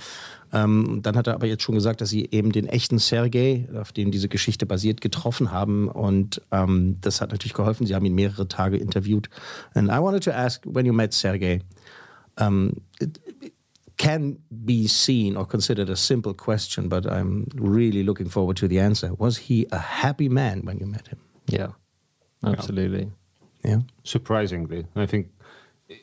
Ähm, 0.53 0.99
dann 1.01 1.17
hat 1.17 1.27
er 1.27 1.33
aber 1.33 1.47
jetzt 1.47 1.63
schon 1.63 1.75
gesagt, 1.75 2.01
dass 2.01 2.09
sie 2.09 2.29
eben 2.31 2.51
den 2.51 2.67
echten 2.67 2.99
Sergei, 2.99 3.67
auf 3.75 3.91
dem 3.91 4.11
diese 4.11 4.29
Geschichte 4.29 4.65
basiert, 4.65 5.01
getroffen 5.01 5.51
haben. 5.51 5.87
Und 5.87 6.41
ähm, 6.51 6.97
das 7.01 7.19
hat 7.19 7.31
natürlich 7.31 7.55
geholfen. 7.55 7.87
Sie 7.87 7.95
haben 7.95 8.05
ihn 8.05 8.15
mehrere 8.15 8.47
Tage 8.47 8.77
interviewt. 8.77 9.29
And 9.73 9.89
I 9.89 9.99
wanted 9.99 10.23
to 10.25 10.31
ask, 10.31 10.63
when 10.65 10.85
you 10.85 10.93
met 10.93 11.13
Sergei, 11.13 11.61
um, 12.37 12.81
it, 12.99 13.19
it 13.41 13.53
can 13.97 14.37
be 14.65 14.87
seen 14.87 15.37
or 15.37 15.45
considered 15.45 15.89
a 15.89 15.95
simple 15.95 16.33
question, 16.33 16.89
but 16.89 17.05
I'm 17.05 17.47
really 17.55 18.03
looking 18.03 18.29
forward 18.29 18.57
to 18.57 18.67
the 18.67 18.79
answer. 18.79 19.13
Was 19.13 19.37
he 19.37 19.67
a 19.71 19.79
happy 19.79 20.29
man 20.29 20.61
when 20.65 20.77
you 20.79 20.85
met 20.85 21.07
him? 21.07 21.19
Yeah, 21.47 21.67
absolutely. 22.43 23.11
Yeah. 23.63 23.79
surprisingly. 24.03 24.85
I 24.95 25.07
think 25.07 25.29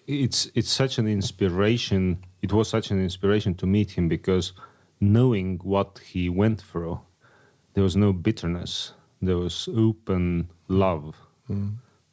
it's 0.06 0.50
it's 0.54 0.72
such 0.72 0.98
an 0.98 1.06
inspiration. 1.06 2.24
It 2.40 2.52
was 2.52 2.68
such 2.68 2.90
an 2.90 3.00
inspiration 3.00 3.54
to 3.56 3.66
meet 3.66 3.92
him 3.92 4.08
because 4.08 4.52
knowing 5.00 5.60
what 5.62 6.00
he 6.04 6.28
went 6.28 6.60
through, 6.60 7.00
there 7.74 7.84
was 7.84 7.96
no 7.96 8.12
bitterness. 8.12 8.94
There 9.20 9.36
was 9.36 9.68
open 9.76 10.50
love 10.68 11.14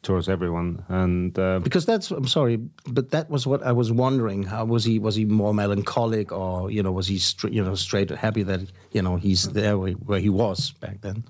towards 0.02 0.28
everyone, 0.28 0.84
and 0.88 1.38
uh, 1.38 1.58
Because 1.58 1.86
that's 1.86 2.10
I'm 2.10 2.26
sorry, 2.26 2.58
but 2.86 3.10
that 3.10 3.28
was 3.30 3.46
what 3.46 3.62
I 3.62 3.72
was 3.72 3.92
wondering. 3.92 4.44
How 4.44 4.64
was 4.64 4.84
he? 4.84 4.98
Was 4.98 5.16
he 5.16 5.24
more 5.24 5.52
melancholic, 5.54 6.32
or 6.32 6.70
you 6.70 6.82
know, 6.82 6.92
was 6.92 7.06
he 7.06 7.18
stra- 7.18 7.50
you 7.50 7.62
know 7.62 7.74
straight 7.74 8.10
happy 8.10 8.42
that 8.44 8.60
you 8.92 9.02
know 9.02 9.16
he's 9.16 9.50
there 9.50 9.78
where, 9.78 9.92
where 9.92 10.20
he 10.20 10.28
was 10.28 10.72
back 10.80 11.00
then 11.02 11.24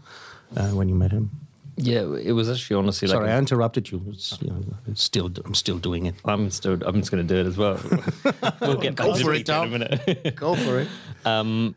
uh, 0.57 0.69
when 0.71 0.89
you 0.89 0.95
met 0.95 1.13
him? 1.13 1.31
Yeah, 1.77 2.15
it 2.17 2.33
was 2.33 2.51
actually 2.51 2.77
honestly 2.77 3.09
Sorry, 3.09 3.27
like 3.27 3.35
I 3.35 3.39
interrupted 3.39 3.91
you. 3.91 4.03
It's, 4.09 4.39
you 4.43 4.51
know, 4.51 4.63
it's 4.87 5.03
still 5.03 5.31
I'm 5.45 5.55
still 5.55 5.79
doing 5.79 6.07
it. 6.07 6.15
I'm 6.25 6.51
still 6.51 6.79
I'm 6.85 6.97
just 7.01 7.11
going 7.11 7.27
to 7.27 7.35
do 7.35 7.41
it 7.41 7.47
as 7.47 7.57
well. 7.57 7.81
we'll 8.61 8.77
get 8.77 8.95
Go 8.97 9.09
back 9.09 9.17
to 9.19 9.25
for 9.25 9.35
it, 9.35 9.49
in 9.49 9.55
a 9.55 9.67
minute. 9.67 10.37
Go 10.37 10.55
for 10.55 10.81
it. 10.81 10.89
um, 11.25 11.75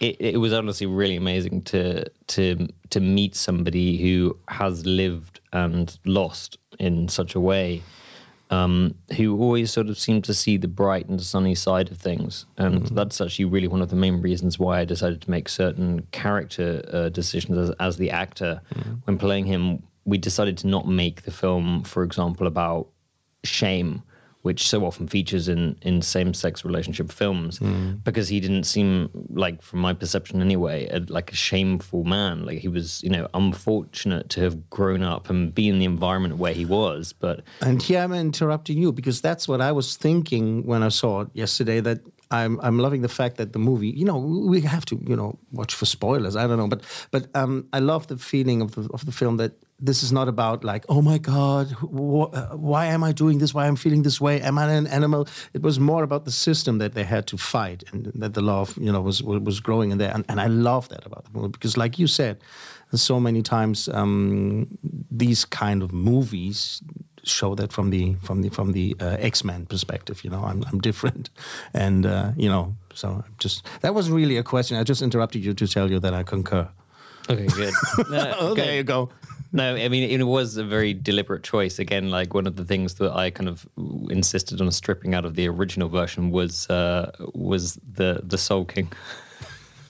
it, 0.00 0.16
it 0.20 0.36
was 0.38 0.52
honestly 0.52 0.86
really 0.86 1.16
amazing 1.16 1.62
to 1.62 2.04
to 2.28 2.68
to 2.90 3.00
meet 3.00 3.34
somebody 3.34 3.98
who 3.98 4.38
has 4.48 4.86
lived 4.86 5.40
and 5.52 5.98
lost 6.04 6.58
in 6.78 7.08
such 7.08 7.34
a 7.34 7.40
way, 7.40 7.82
um, 8.50 8.94
who 9.16 9.36
always 9.40 9.72
sort 9.72 9.88
of 9.88 9.98
seemed 9.98 10.24
to 10.24 10.34
see 10.34 10.56
the 10.56 10.68
bright 10.68 11.08
and 11.08 11.20
sunny 11.20 11.54
side 11.54 11.90
of 11.90 11.98
things, 11.98 12.46
and 12.56 12.86
that's 12.88 13.20
actually 13.20 13.46
really 13.46 13.68
one 13.68 13.82
of 13.82 13.90
the 13.90 13.96
main 13.96 14.20
reasons 14.20 14.58
why 14.58 14.80
I 14.80 14.84
decided 14.84 15.20
to 15.22 15.30
make 15.30 15.48
certain 15.48 16.06
character 16.12 16.82
uh, 16.92 17.08
decisions 17.08 17.58
as, 17.58 17.70
as 17.80 17.96
the 17.96 18.10
actor. 18.10 18.60
When 19.04 19.18
playing 19.18 19.46
him. 19.46 19.82
We 20.04 20.16
decided 20.16 20.56
to 20.58 20.66
not 20.66 20.88
make 20.88 21.24
the 21.24 21.30
film, 21.30 21.84
for 21.84 22.02
example, 22.02 22.46
about 22.46 22.88
shame 23.44 24.02
which 24.48 24.62
so 24.72 24.78
often 24.88 25.06
features 25.16 25.46
in 25.54 25.62
in 25.88 25.94
same 26.16 26.30
sex 26.32 26.64
relationship 26.68 27.08
films, 27.22 27.54
because 28.08 28.26
he 28.34 28.38
didn't 28.44 28.66
seem 28.74 28.90
like, 29.44 29.56
from 29.68 29.80
my 29.88 29.94
perception 30.02 30.36
anyway, 30.48 30.78
a, 30.96 30.98
like 31.18 31.28
a 31.36 31.38
shameful 31.48 32.02
man. 32.16 32.34
Like 32.48 32.58
he 32.66 32.70
was, 32.78 33.02
you 33.04 33.12
know, 33.14 33.24
unfortunate 33.42 34.24
to 34.34 34.38
have 34.46 34.56
grown 34.78 35.02
up 35.12 35.28
and 35.30 35.54
be 35.58 35.64
in 35.72 35.76
the 35.82 35.88
environment 35.96 36.34
where 36.42 36.54
he 36.60 36.64
was, 36.64 37.00
but 37.24 37.36
And 37.60 37.78
here 37.86 38.00
I'm 38.04 38.14
interrupting 38.28 38.76
you 38.82 38.90
because 39.00 39.18
that's 39.28 39.44
what 39.50 39.60
I 39.60 39.72
was 39.80 39.88
thinking 40.06 40.46
when 40.70 40.82
I 40.88 40.90
saw 41.00 41.12
it 41.22 41.28
yesterday. 41.42 41.78
That 41.88 41.98
I'm 42.30 42.54
I'm 42.66 42.78
loving 42.86 43.02
the 43.08 43.14
fact 43.20 43.34
that 43.36 43.52
the 43.52 43.58
movie, 43.58 43.92
you 44.00 44.06
know, 44.10 44.18
we 44.52 44.58
have 44.74 44.84
to 44.90 44.96
you 45.10 45.16
know 45.20 45.30
watch 45.52 45.72
for 45.80 45.86
spoilers. 45.86 46.34
I 46.40 46.46
don't 46.48 46.58
know, 46.62 46.70
but 46.74 46.82
but 47.14 47.24
um, 47.40 47.52
I 47.76 47.80
love 47.92 48.02
the 48.06 48.18
feeling 48.32 48.62
of 48.64 48.70
the 48.76 48.82
of 48.96 49.04
the 49.08 49.12
film 49.12 49.36
that 49.42 49.52
this 49.80 50.02
is 50.02 50.10
not 50.10 50.28
about 50.28 50.64
like 50.64 50.84
oh 50.88 51.00
my 51.02 51.18
god 51.18 51.68
wh- 51.80 52.28
uh, 52.36 52.56
why 52.56 52.86
am 52.86 53.04
I 53.04 53.12
doing 53.12 53.38
this? 53.38 53.54
Why 53.54 53.64
am 53.66 53.70
I'm 53.70 53.76
feeling 53.76 54.02
this 54.02 54.20
way? 54.20 54.40
Am 54.40 54.58
I 54.58 54.72
an 54.72 54.86
animal? 54.86 55.28
It 55.52 55.62
was 55.62 55.78
more 55.78 56.02
about 56.02 56.24
the 56.24 56.32
system 56.32 56.78
that 56.78 56.94
they 56.94 57.04
had 57.04 57.26
to 57.28 57.36
fight 57.36 57.84
and 57.92 58.10
that 58.14 58.34
the 58.34 58.40
love 58.42 58.76
you 58.76 58.90
know 58.92 59.00
was 59.00 59.22
was 59.22 59.60
growing 59.60 59.90
in 59.92 59.98
there. 59.98 60.12
And, 60.14 60.24
and 60.28 60.40
I 60.40 60.46
love 60.48 60.88
that 60.88 61.06
about 61.06 61.24
the 61.24 61.30
movie 61.38 61.48
because 61.52 61.76
like 61.76 61.98
you 61.98 62.06
said, 62.08 62.38
so 62.94 63.20
many 63.20 63.42
times 63.42 63.88
um, 63.92 64.66
these 65.10 65.44
kind 65.44 65.82
of 65.82 65.92
movies 65.92 66.82
show 67.24 67.54
that 67.54 67.72
from 67.72 67.90
the 67.90 68.14
from 68.22 68.42
the 68.42 68.48
from 68.48 68.72
the 68.72 68.96
uh, 69.00 69.16
X-Men 69.20 69.66
perspective. 69.66 70.24
You 70.24 70.30
know, 70.30 70.42
I'm 70.44 70.64
I'm 70.72 70.80
different, 70.80 71.30
and 71.74 72.04
uh, 72.06 72.32
you 72.36 72.48
know, 72.48 72.74
so 72.94 73.08
I'm 73.08 73.34
just 73.38 73.64
that 73.82 73.94
wasn't 73.94 74.16
really 74.16 74.38
a 74.38 74.42
question. 74.42 74.76
I 74.76 74.82
just 74.82 75.02
interrupted 75.02 75.44
you 75.44 75.54
to 75.54 75.66
tell 75.66 75.90
you 75.90 76.00
that 76.00 76.14
I 76.14 76.22
concur. 76.24 76.68
okay, 77.30 77.46
good. 77.46 77.74
No, 78.10 78.34
Oh, 78.40 78.54
there 78.54 78.74
you 78.74 78.82
go. 78.84 79.10
No, 79.50 79.76
I 79.76 79.88
mean 79.88 80.10
it 80.10 80.24
was 80.24 80.56
a 80.56 80.64
very 80.64 80.92
deliberate 80.92 81.42
choice. 81.42 81.78
Again, 81.78 82.10
like 82.10 82.34
one 82.34 82.46
of 82.46 82.56
the 82.56 82.64
things 82.64 82.94
that 82.94 83.12
I 83.12 83.30
kind 83.30 83.48
of 83.48 83.66
insisted 84.10 84.60
on 84.60 84.70
stripping 84.70 85.14
out 85.14 85.24
of 85.24 85.36
the 85.36 85.48
original 85.48 85.88
version 85.88 86.30
was 86.30 86.68
uh, 86.68 87.12
was 87.34 87.78
the 87.94 88.20
the 88.22 88.38
Soul 88.38 88.64
King. 88.64 88.92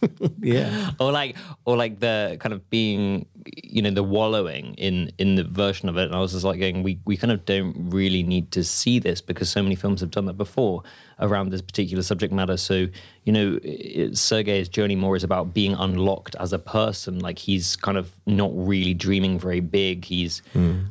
Yeah. 0.41 0.91
or 1.01 1.13
like 1.13 1.37
or 1.65 1.77
like 1.77 2.01
the 2.01 2.37
kind 2.41 2.53
of 2.53 2.69
being 2.71 3.27
you 3.63 3.83
know 3.83 3.91
the 3.91 4.03
wallowing 4.03 4.75
in 4.75 5.11
in 5.19 5.35
the 5.35 5.45
version 5.45 5.89
of 5.89 5.97
it. 5.97 6.05
And 6.07 6.15
i 6.15 6.21
was 6.21 6.33
just 6.33 6.45
like 6.45 6.61
going 6.61 6.83
we 6.83 6.99
we 7.05 7.17
kind 7.17 7.33
of 7.33 7.45
don't 7.45 7.75
really 7.91 8.23
need 8.23 8.51
to 8.53 8.63
see 8.65 8.99
this 8.99 9.21
because 9.21 9.49
so 9.49 9.63
many 9.63 9.75
films 9.75 10.01
have 10.01 10.11
done 10.11 10.27
that 10.27 10.35
before 10.39 10.83
around 11.21 11.51
this 11.51 11.63
particular 11.63 12.03
subject 12.03 12.33
matter. 12.33 12.57
So 12.57 12.87
you 13.25 13.33
know 13.33 13.59
it, 13.63 14.17
sergei's 14.17 14.69
journey 14.69 14.97
more 14.97 15.17
is 15.17 15.25
about 15.25 15.53
being 15.55 15.75
unlocked 15.75 16.37
as 16.39 16.53
a 16.53 16.59
person. 16.59 17.19
Like 17.21 17.39
he's 17.39 17.77
kind 17.77 17.99
of 17.99 18.11
not 18.27 18.51
really 18.55 18.95
dreaming 18.95 19.39
very 19.39 19.61
big. 19.61 20.05
He's 20.05 20.43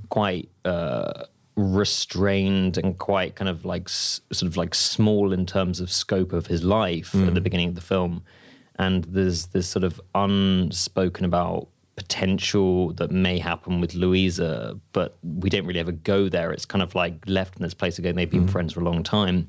quite 0.09 0.49
uh 0.65 1.23
restrained 1.81 2.77
and 2.77 2.97
quite 2.99 3.35
kind 3.35 3.49
of 3.49 3.65
like 3.65 3.89
sort 3.89 4.43
of 4.43 4.57
like 4.57 4.75
small 4.75 5.33
in 5.33 5.43
terms 5.45 5.79
of 5.79 5.91
scope 5.91 6.31
of 6.31 6.45
his 6.47 6.63
life 6.63 7.15
at 7.15 7.33
the 7.33 7.41
beginning 7.41 7.69
of 7.69 7.75
the 7.75 7.81
film 7.81 8.21
and 8.79 9.03
there's 9.05 9.47
this 9.47 9.67
sort 9.67 9.83
of 9.83 9.99
unspoken 10.15 11.25
about 11.25 11.67
potential 11.95 12.93
that 12.93 13.09
may 13.11 13.39
happen 13.39 13.81
with 13.81 13.95
Louisa, 13.95 14.79
but 14.93 15.17
we 15.23 15.49
don't 15.49 15.65
really 15.65 15.79
ever 15.79 15.91
go 15.91 16.29
there. 16.29 16.51
It's 16.51 16.65
kind 16.65 16.81
of 16.83 16.93
like 16.95 17.15
left 17.27 17.57
in 17.57 17.63
this 17.63 17.73
place 17.73 17.97
again. 17.97 18.15
They've 18.15 18.29
been 18.29 18.45
Mm. 18.47 18.51
friends 18.51 18.73
for 18.73 18.81
a 18.81 18.83
long 18.83 19.01
time. 19.03 19.47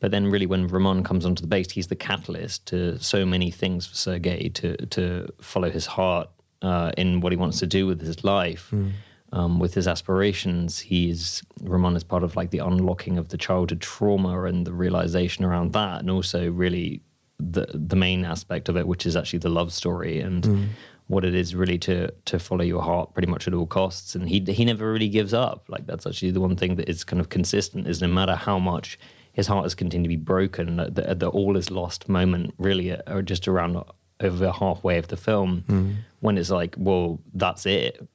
But 0.00 0.10
then, 0.10 0.26
really, 0.30 0.46
when 0.46 0.66
Roman 0.66 1.02
comes 1.02 1.24
onto 1.24 1.40
the 1.40 1.46
base, 1.46 1.70
he's 1.70 1.86
the 1.86 1.96
catalyst 1.96 2.66
to 2.66 2.98
so 2.98 3.24
many 3.24 3.50
things 3.50 3.86
for 3.86 3.94
Sergei 3.94 4.48
to 4.50 4.76
to 4.96 5.28
follow 5.40 5.70
his 5.70 5.86
heart 5.86 6.28
uh, 6.62 6.90
in 6.96 7.20
what 7.20 7.32
he 7.32 7.36
wants 7.36 7.58
to 7.60 7.66
do 7.66 7.86
with 7.86 8.00
his 8.00 8.24
life, 8.24 8.68
Mm. 8.72 8.92
um, 9.32 9.58
with 9.60 9.74
his 9.74 9.86
aspirations. 9.86 10.78
He's 10.80 11.42
Roman 11.62 11.94
is 11.96 12.04
part 12.04 12.22
of 12.22 12.34
like 12.36 12.50
the 12.50 12.58
unlocking 12.70 13.18
of 13.18 13.28
the 13.28 13.36
childhood 13.38 13.80
trauma 13.80 14.42
and 14.44 14.66
the 14.66 14.72
realization 14.72 15.44
around 15.44 15.72
that, 15.74 16.00
and 16.00 16.10
also 16.10 16.50
really 16.50 17.00
the 17.38 17.66
the 17.74 17.96
main 17.96 18.24
aspect 18.24 18.68
of 18.68 18.76
it, 18.76 18.86
which 18.86 19.06
is 19.06 19.16
actually 19.16 19.40
the 19.40 19.48
love 19.48 19.72
story 19.72 20.20
and 20.20 20.42
Mm. 20.44 20.66
what 21.08 21.24
it 21.24 21.34
is 21.34 21.54
really 21.54 21.78
to 21.78 22.10
to 22.24 22.38
follow 22.38 22.64
your 22.64 22.82
heart 22.82 23.12
pretty 23.12 23.30
much 23.30 23.46
at 23.48 23.54
all 23.54 23.66
costs. 23.66 24.14
And 24.14 24.28
he 24.28 24.40
he 24.40 24.64
never 24.64 24.92
really 24.92 25.08
gives 25.08 25.34
up. 25.34 25.64
Like 25.68 25.86
that's 25.86 26.06
actually 26.06 26.30
the 26.32 26.40
one 26.40 26.56
thing 26.56 26.76
that 26.76 26.88
is 26.88 27.04
kind 27.04 27.20
of 27.20 27.28
consistent 27.28 27.86
is 27.88 28.00
no 28.00 28.08
matter 28.08 28.34
how 28.36 28.58
much 28.58 28.98
his 29.32 29.46
heart 29.48 29.64
has 29.64 29.74
continued 29.74 30.04
to 30.08 30.16
be 30.16 30.22
broken, 30.24 30.76
the, 30.76 31.14
the 31.18 31.28
all 31.28 31.56
is 31.56 31.68
lost 31.70 32.08
moment 32.08 32.54
really 32.58 32.92
are 33.08 33.20
just 33.22 33.48
around 33.48 33.76
over 34.20 34.52
halfway 34.52 34.96
of 34.96 35.08
the 35.08 35.16
film 35.16 35.64
Mm. 35.68 35.94
when 36.20 36.38
it's 36.38 36.50
like, 36.50 36.76
well, 36.78 37.18
that's 37.34 37.66
it. 37.66 38.08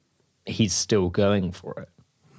He's 0.46 0.72
still 0.72 1.10
going 1.10 1.52
for 1.52 1.72
it. 1.82 1.88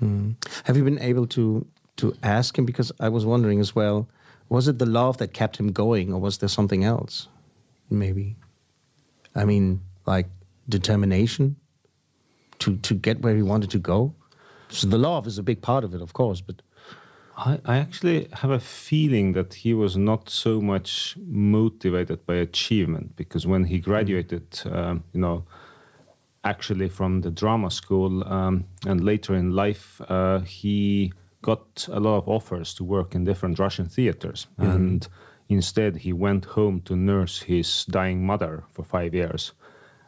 Mm. 0.03 0.35
Have 0.63 0.77
you 0.77 0.83
been 0.83 0.99
able 0.99 1.27
to 1.27 1.65
to 1.97 2.13
ask 2.23 2.57
him? 2.57 2.65
Because 2.65 2.91
I 2.99 3.09
was 3.09 3.23
wondering 3.23 3.59
as 3.59 3.75
well. 3.75 4.07
Was 4.51 4.67
it 4.67 4.79
the 4.79 4.85
love 4.85 5.15
that 5.19 5.33
kept 5.33 5.55
him 5.55 5.71
going, 5.71 6.11
or 6.11 6.19
was 6.19 6.39
there 6.39 6.49
something 6.49 6.83
else? 6.83 7.29
Maybe. 7.89 8.35
I 9.33 9.45
mean, 9.45 9.79
like 10.05 10.27
determination 10.67 11.55
to 12.59 12.75
to 12.87 12.93
get 12.93 13.21
where 13.21 13.33
he 13.33 13.43
wanted 13.43 13.69
to 13.71 13.79
go. 13.79 14.13
So 14.67 14.87
the 14.87 14.97
love 14.97 15.25
is 15.25 15.37
a 15.37 15.43
big 15.43 15.61
part 15.61 15.85
of 15.85 15.93
it, 15.95 16.01
of 16.01 16.11
course. 16.11 16.41
But 16.41 16.61
I, 17.37 17.59
I 17.63 17.77
actually 17.77 18.27
have 18.33 18.51
a 18.51 18.59
feeling 18.59 19.31
that 19.33 19.53
he 19.53 19.73
was 19.73 19.95
not 19.95 20.29
so 20.29 20.59
much 20.59 21.15
motivated 21.25 22.25
by 22.25 22.35
achievement 22.35 23.15
because 23.15 23.47
when 23.47 23.63
he 23.63 23.79
graduated, 23.79 24.47
um, 24.65 25.05
you 25.13 25.21
know, 25.21 25.45
actually 26.43 26.89
from 26.89 27.21
the 27.21 27.31
drama 27.31 27.71
school 27.71 28.27
um, 28.27 28.65
and 28.85 29.01
later 29.01 29.33
in 29.33 29.51
life, 29.51 30.01
uh, 30.09 30.39
he 30.39 31.13
got 31.41 31.87
a 31.91 31.99
lot 31.99 32.17
of 32.17 32.27
offers 32.27 32.73
to 32.75 32.83
work 32.83 33.15
in 33.15 33.23
different 33.23 33.59
Russian 33.59 33.87
theaters. 33.87 34.47
Mhm. 34.59 34.75
And 34.75 35.07
instead, 35.49 35.97
he 35.97 36.13
went 36.13 36.45
home 36.45 36.81
to 36.81 36.95
nurse 36.95 37.41
his 37.41 37.85
dying 37.85 38.25
mother 38.25 38.63
for 38.71 38.83
five 38.83 39.13
years 39.13 39.53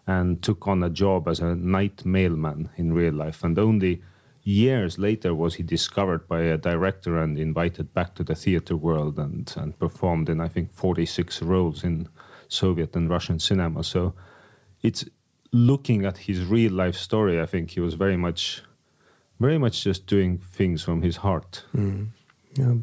and 0.06 0.42
took 0.42 0.68
on 0.68 0.84
a 0.84 0.90
job 0.90 1.28
as 1.28 1.40
a 1.40 1.56
night 1.56 2.06
mailman 2.06 2.70
in 2.78 2.94
real 2.94 3.14
life. 3.14 3.44
And 3.44 3.58
only 3.58 4.02
years 4.44 5.00
later 5.00 5.34
was 5.34 5.56
he 5.56 5.64
discovered 5.64 6.28
by 6.28 6.42
a 6.42 6.58
director 6.58 7.18
and 7.18 7.40
invited 7.40 7.94
back 7.94 8.14
to 8.16 8.24
the 8.24 8.36
theater 8.36 8.76
world 8.76 9.18
and, 9.18 9.54
and 9.58 9.80
performed 9.80 10.30
in, 10.30 10.42
I 10.42 10.50
think, 10.50 10.74
46 10.74 11.42
roles 11.42 11.84
in 11.84 12.10
Soviet 12.50 12.96
and 12.96 13.10
Russian 13.10 13.40
cinema. 13.40 13.84
So 13.84 14.14
it's 14.82 15.06
looking 15.54 16.06
at 16.06 16.18
his 16.18 16.46
real 16.46 16.74
life 16.74 16.96
story, 16.96 17.40
I 17.40 17.46
think 17.46 17.72
he 17.72 17.80
was 17.80 17.94
very 17.94 18.18
much, 18.18 18.64
very 19.48 19.58
much 19.60 19.84
just 19.84 20.02
doing 20.08 20.40
things 20.58 20.84
from 20.84 21.02
his 21.02 21.18
heart. 21.18 21.64
Mm. 21.76 22.08
Yeah. 22.60 22.76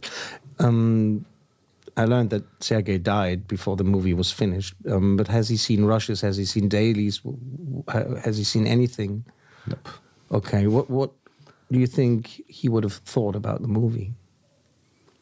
Um, 0.58 1.24
I 1.96 2.04
learned 2.04 2.30
that 2.30 2.44
Sergei 2.60 2.98
died 2.98 3.40
before 3.48 3.76
the 3.76 3.84
movie 3.84 4.14
was 4.14 4.30
finished. 4.32 4.74
Um, 4.88 5.16
but 5.16 5.28
has 5.28 5.48
he 5.48 5.56
seen 5.56 5.84
rushes? 5.94 6.20
Has 6.20 6.36
he 6.36 6.44
seen 6.44 6.68
dailies? 6.68 7.18
W- 7.24 7.38
w- 7.64 7.84
ha- 7.88 8.20
Has 8.24 8.36
he 8.38 8.44
seen 8.44 8.66
anything? 8.66 9.24
Nope. 9.66 9.88
Okay. 10.30 10.66
What 10.66 10.86
What 10.90 11.10
do 11.72 11.78
you 11.78 11.86
think 11.86 12.20
he 12.48 12.68
would 12.68 12.84
have 12.84 12.98
thought 13.12 13.36
about 13.36 13.58
the 13.62 13.68
movie? 13.68 14.12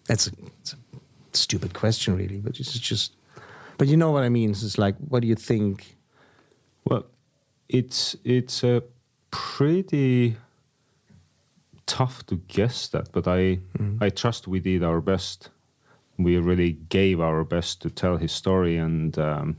That's 0.08 0.26
a, 0.28 0.32
it's 0.60 0.72
a 0.74 0.76
stupid 1.32 1.72
question, 1.72 2.16
really. 2.16 2.40
But 2.40 2.58
it's 2.60 2.78
just. 2.90 3.12
But 3.78 3.88
you 3.88 3.96
know 3.96 4.10
what 4.12 4.24
I 4.24 4.28
mean. 4.28 4.50
It's 4.50 4.78
like, 4.78 4.96
what 5.10 5.20
do 5.22 5.28
you 5.28 5.36
think? 5.36 5.96
Well, 6.84 7.04
it's 7.68 8.16
it's 8.24 8.64
a 8.64 8.82
pretty 9.30 10.36
tough 11.88 12.24
to 12.26 12.36
guess 12.46 12.88
that, 12.88 13.10
but 13.12 13.26
I 13.26 13.58
I 14.00 14.10
trust 14.10 14.46
we 14.46 14.60
did 14.60 14.84
our 14.84 15.00
best. 15.00 15.50
We 16.18 16.36
really 16.38 16.72
gave 16.88 17.20
our 17.20 17.44
best 17.44 17.80
to 17.82 17.90
tell 17.90 18.16
his 18.18 18.32
story, 18.32 18.76
and 18.76 19.18
um, 19.18 19.56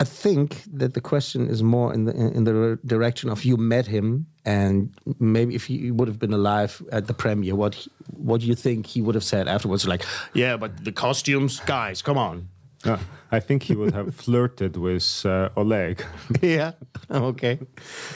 I 0.00 0.04
think 0.04 0.62
that 0.78 0.94
the 0.94 1.00
question 1.00 1.48
is 1.48 1.62
more 1.62 1.94
in 1.94 2.04
the 2.04 2.12
in 2.12 2.44
the 2.44 2.78
direction 2.84 3.30
of 3.30 3.44
you 3.44 3.56
met 3.56 3.86
him, 3.86 4.26
and 4.44 4.92
maybe 5.18 5.54
if 5.54 5.66
he 5.66 5.90
would 5.90 6.08
have 6.08 6.18
been 6.18 6.32
alive 6.32 6.82
at 6.90 7.06
the 7.06 7.14
premiere, 7.14 7.54
what 7.54 7.74
he, 7.74 7.90
what 8.16 8.40
do 8.40 8.46
you 8.46 8.54
think 8.54 8.86
he 8.86 9.00
would 9.00 9.14
have 9.14 9.24
said 9.24 9.48
afterwards? 9.48 9.86
Like, 9.86 10.04
yeah, 10.32 10.56
but 10.56 10.84
the 10.84 10.92
costumes, 10.92 11.60
guys, 11.60 12.02
come 12.02 12.18
on. 12.18 12.48
uh, 12.90 12.98
I 13.32 13.40
think 13.40 13.62
he 13.64 13.74
would 13.74 13.92
have 13.94 14.14
flirted 14.14 14.76
with 14.76 15.24
uh, 15.26 15.48
Oleg. 15.56 16.04
yeah. 16.42 16.72
Okay. 17.10 17.58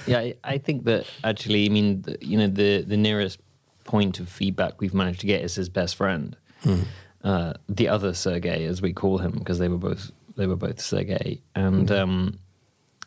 Yeah, 0.07 0.19
I, 0.21 0.35
I 0.45 0.59
think 0.59 0.85
that 0.85 1.07
actually, 1.25 1.67
I 1.67 1.69
mean, 1.71 2.03
the, 2.03 2.17
you 2.21 2.37
know, 2.39 2.47
the 2.49 2.83
the 2.83 2.97
nearest 2.97 3.39
point 3.85 4.21
of 4.21 4.29
feedback 4.29 4.81
we've 4.81 4.95
managed 4.95 5.21
to 5.21 5.27
get 5.27 5.43
is 5.43 5.55
his 5.55 5.69
best 5.69 5.97
friend, 5.97 6.37
Hmm. 6.63 6.83
uh, 7.25 7.53
the 7.69 7.89
other 7.89 8.13
Sergey, 8.13 8.65
as 8.67 8.83
we 8.83 8.93
call 8.93 9.19
him, 9.19 9.33
because 9.33 9.59
they 9.59 9.69
were 9.69 9.79
both 9.79 10.11
they 10.37 10.47
were 10.47 10.57
both 10.57 10.81
Sergei, 10.81 11.41
and 11.55 11.91
um, 11.91 12.39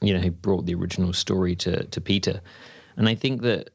you 0.01 0.13
know, 0.13 0.19
he 0.19 0.29
brought 0.29 0.65
the 0.65 0.73
original 0.75 1.13
story 1.13 1.55
to 1.57 1.83
to 1.85 2.01
Peter, 2.01 2.41
and 2.97 3.07
I 3.07 3.15
think 3.15 3.41
that 3.41 3.69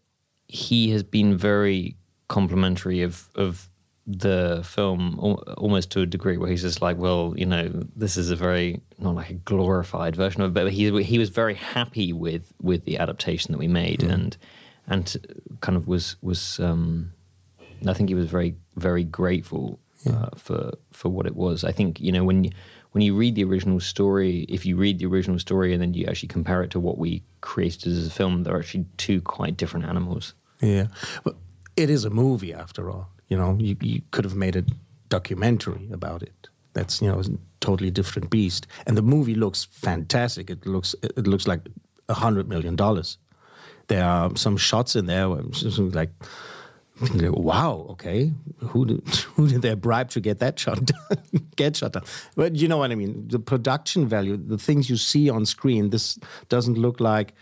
he 0.48 0.90
has 0.90 1.02
been 1.02 1.36
very 1.38 1.96
complimentary 2.28 3.02
of 3.02 3.28
of 3.34 3.68
the 4.06 4.62
film 4.64 5.18
almost 5.58 5.90
to 5.90 6.00
a 6.02 6.06
degree 6.06 6.36
where 6.36 6.48
he's 6.48 6.62
just 6.62 6.80
like, 6.80 6.96
well, 6.96 7.34
you 7.36 7.46
know, 7.46 7.68
this 7.96 8.16
is 8.16 8.30
a 8.30 8.36
very 8.36 8.80
not 8.98 9.14
like 9.14 9.30
a 9.30 9.34
glorified 9.34 10.14
version 10.14 10.42
of 10.42 10.50
it, 10.50 10.54
but 10.54 10.72
he 10.72 11.02
he 11.02 11.18
was 11.18 11.28
very 11.28 11.54
happy 11.54 12.12
with 12.12 12.52
with 12.62 12.84
the 12.84 12.98
adaptation 12.98 13.52
that 13.52 13.58
we 13.58 13.68
made, 13.68 14.02
and 14.02 14.36
and 14.86 15.16
kind 15.60 15.76
of 15.76 15.88
was 15.88 16.16
was 16.22 16.60
um, 16.60 17.12
I 17.86 17.92
think 17.94 18.08
he 18.08 18.14
was 18.14 18.30
very 18.30 18.54
very 18.76 19.02
grateful 19.02 19.80
uh, 20.08 20.30
for 20.36 20.72
for 20.92 21.08
what 21.08 21.26
it 21.26 21.34
was. 21.34 21.64
I 21.64 21.72
think 21.72 22.00
you 22.00 22.12
know 22.12 22.24
when 22.24 22.44
you, 22.44 22.50
when 22.92 23.02
you 23.02 23.16
read 23.16 23.34
the 23.34 23.44
original 23.44 23.80
story, 23.80 24.46
if 24.48 24.64
you 24.64 24.76
read 24.76 25.00
the 25.00 25.06
original 25.06 25.38
story 25.40 25.72
and 25.72 25.82
then 25.82 25.94
you 25.94 26.06
actually 26.06 26.28
compare 26.28 26.62
it 26.62 26.70
to 26.70 26.80
what 26.80 26.96
we 26.96 27.22
created 27.40 27.92
as 27.92 28.06
a 28.06 28.10
film, 28.10 28.44
they're 28.44 28.58
actually 28.58 28.86
two 28.98 29.20
quite 29.20 29.56
different 29.56 29.86
animals. 29.86 30.34
Yeah. 30.60 30.86
But 31.24 31.36
it 31.76 31.90
is 31.90 32.04
a 32.04 32.10
movie 32.10 32.54
after 32.54 32.88
all. 32.90 33.10
You 33.28 33.36
know, 33.36 33.56
you, 33.60 33.76
you 33.80 34.02
could 34.10 34.24
have 34.24 34.36
made 34.36 34.56
a 34.56 34.64
documentary 35.08 35.88
about 35.92 36.22
it. 36.22 36.48
That's 36.72 37.00
you 37.00 37.08
know 37.08 37.20
a 37.20 37.24
totally 37.60 37.90
different 37.90 38.30
beast. 38.30 38.66
And 38.86 38.96
the 38.96 39.02
movie 39.02 39.34
looks 39.34 39.64
fantastic. 39.64 40.50
It 40.50 40.66
looks 40.66 40.94
it 41.02 41.26
looks 41.26 41.46
like 41.46 41.60
a 42.08 42.14
hundred 42.14 42.48
million 42.48 42.76
dollars. 42.76 43.18
There 43.88 44.04
are 44.04 44.34
some 44.36 44.56
shots 44.56 44.96
in 44.96 45.06
there 45.06 45.28
where 45.28 45.42
just 45.42 45.78
like, 45.78 46.10
wow, 47.00 47.86
okay, 47.90 48.32
who 48.58 48.86
did, 48.86 49.08
who 49.34 49.48
did 49.48 49.62
they 49.62 49.74
bribe 49.74 50.10
to 50.10 50.20
get 50.20 50.38
that 50.40 50.58
shot 50.58 50.84
done? 50.84 51.18
get 51.56 51.76
shot 51.76 51.92
done? 51.92 52.04
But 52.34 52.56
you 52.56 52.68
know 52.68 52.78
what 52.78 52.90
I 52.90 52.94
mean. 52.94 53.28
The 53.28 53.38
production 53.38 54.08
value, 54.08 54.36
the 54.36 54.58
things 54.58 54.90
you 54.90 54.96
see 54.96 55.30
on 55.30 55.46
screen, 55.46 55.90
this 55.90 56.18
doesn't 56.48 56.78
look 56.78 57.00
like 57.00 57.34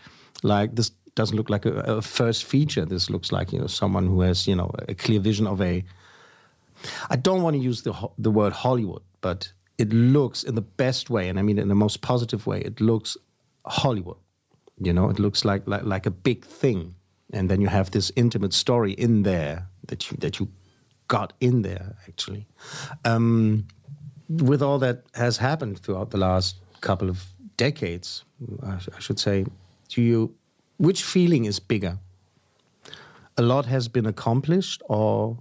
like 0.43 0.75
this 0.75 0.91
doesn't 1.15 1.35
look 1.35 1.49
like 1.49 1.65
a, 1.65 1.73
a 1.97 2.01
first 2.01 2.43
feature. 2.43 2.85
This 2.85 3.09
looks 3.09 3.31
like 3.31 3.51
you 3.53 3.59
know 3.59 3.67
someone 3.67 4.07
who 4.07 4.21
has 4.21 4.47
you 4.47 4.55
know 4.55 4.71
a 4.87 4.93
clear 4.93 5.19
vision 5.19 5.47
of 5.47 5.61
a. 5.61 5.83
I 7.09 7.15
don't 7.15 7.41
want 7.41 7.55
to 7.55 7.61
use 7.61 7.81
the 7.81 7.93
the 8.17 8.31
word 8.31 8.53
Hollywood, 8.53 9.01
but 9.21 9.51
it 9.77 9.91
looks 9.91 10.43
in 10.43 10.55
the 10.55 10.61
best 10.61 11.09
way, 11.09 11.29
and 11.29 11.39
I 11.39 11.41
mean 11.41 11.57
in 11.57 11.69
the 11.69 11.75
most 11.75 12.01
positive 12.01 12.45
way. 12.45 12.61
It 12.61 12.79
looks 12.79 13.17
Hollywood. 13.65 14.17
You 14.79 14.93
know, 14.93 15.09
it 15.09 15.19
looks 15.19 15.45
like 15.45 15.63
like, 15.67 15.83
like 15.83 16.05
a 16.05 16.11
big 16.11 16.45
thing, 16.45 16.95
and 17.33 17.49
then 17.49 17.61
you 17.61 17.67
have 17.67 17.91
this 17.91 18.11
intimate 18.15 18.53
story 18.53 18.91
in 18.91 19.23
there 19.23 19.67
that 19.87 20.11
you 20.11 20.17
that 20.17 20.39
you 20.39 20.49
got 21.07 21.33
in 21.39 21.61
there 21.61 21.95
actually. 22.07 22.45
Um, 23.05 23.67
with 24.27 24.61
all 24.61 24.79
that 24.79 25.03
has 25.13 25.37
happened 25.37 25.79
throughout 25.79 26.09
the 26.09 26.17
last 26.17 26.57
couple 26.81 27.09
of 27.09 27.25
decades, 27.57 28.23
I, 28.63 28.79
sh- 28.79 28.89
I 28.95 28.99
should 28.99 29.19
say, 29.19 29.45
do 29.89 30.01
you 30.01 30.35
which 30.77 31.03
feeling 31.03 31.45
is 31.45 31.59
bigger? 31.59 31.99
A 33.37 33.41
lot 33.41 33.65
has 33.65 33.87
been 33.87 34.05
accomplished, 34.05 34.81
or 34.87 35.37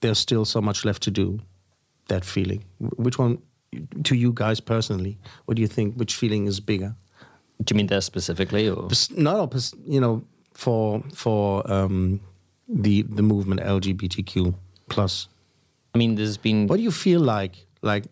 there's 0.00 0.18
still 0.18 0.44
so 0.44 0.60
much 0.60 0.84
left 0.84 1.02
to 1.02 1.10
do. 1.10 1.40
That 2.08 2.24
feeling, 2.24 2.64
which 2.96 3.18
one, 3.18 3.38
to 4.02 4.16
you 4.16 4.32
guys 4.34 4.58
personally, 4.58 5.16
what 5.44 5.54
do 5.56 5.62
you 5.62 5.68
think? 5.68 5.94
Which 5.94 6.16
feeling 6.16 6.46
is 6.48 6.58
bigger? 6.58 6.96
Do 7.62 7.72
you 7.72 7.76
mean 7.76 7.86
there 7.86 8.00
specifically, 8.00 8.68
or 8.68 8.88
Pers- 8.88 9.10
No, 9.12 9.36
no, 9.36 9.46
pers- 9.46 9.74
you 9.86 10.00
know, 10.00 10.24
for 10.54 11.04
for 11.14 11.62
um, 11.70 12.20
the 12.68 13.02
the 13.02 13.22
movement 13.22 13.60
LGBTQ 13.60 14.54
plus. 14.88 15.28
I 15.94 15.98
mean, 15.98 16.16
there's 16.16 16.36
been. 16.36 16.66
What 16.66 16.78
do 16.78 16.82
you 16.82 16.90
feel 16.90 17.20
like? 17.20 17.64
Like 17.82 18.06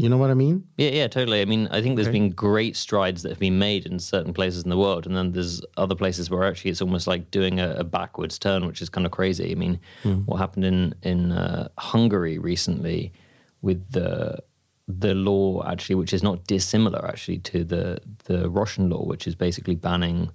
You 0.00 0.08
know 0.08 0.16
what 0.16 0.30
I 0.30 0.34
mean? 0.34 0.66
Yeah, 0.78 0.90
yeah, 0.90 1.08
totally. 1.08 1.42
I 1.42 1.44
mean, 1.44 1.68
I 1.70 1.82
think 1.82 1.96
there's 1.96 2.08
okay. 2.08 2.18
been 2.18 2.30
great 2.30 2.74
strides 2.74 3.22
that 3.22 3.28
have 3.28 3.38
been 3.38 3.58
made 3.58 3.84
in 3.84 3.98
certain 3.98 4.32
places 4.32 4.64
in 4.64 4.70
the 4.70 4.78
world, 4.78 5.06
and 5.06 5.14
then 5.14 5.32
there's 5.32 5.62
other 5.76 5.94
places 5.94 6.30
where 6.30 6.44
actually 6.44 6.70
it's 6.70 6.80
almost 6.80 7.06
like 7.06 7.30
doing 7.30 7.60
a, 7.60 7.72
a 7.74 7.84
backwards 7.84 8.38
turn, 8.38 8.66
which 8.66 8.80
is 8.80 8.88
kind 8.88 9.04
of 9.04 9.12
crazy. 9.12 9.52
I 9.52 9.56
mean, 9.56 9.78
mm. 10.02 10.24
what 10.24 10.38
happened 10.38 10.64
in 10.64 10.94
in 11.02 11.32
uh, 11.32 11.68
Hungary 11.76 12.38
recently 12.38 13.12
with 13.60 13.90
the 13.90 14.42
the 14.88 15.14
law 15.14 15.62
actually, 15.66 15.96
which 15.96 16.14
is 16.14 16.22
not 16.22 16.46
dissimilar 16.46 17.06
actually 17.06 17.38
to 17.38 17.62
the 17.62 18.00
the 18.24 18.48
Russian 18.48 18.88
law, 18.88 19.04
which 19.04 19.26
is 19.26 19.34
basically 19.34 19.74
banning 19.74 20.30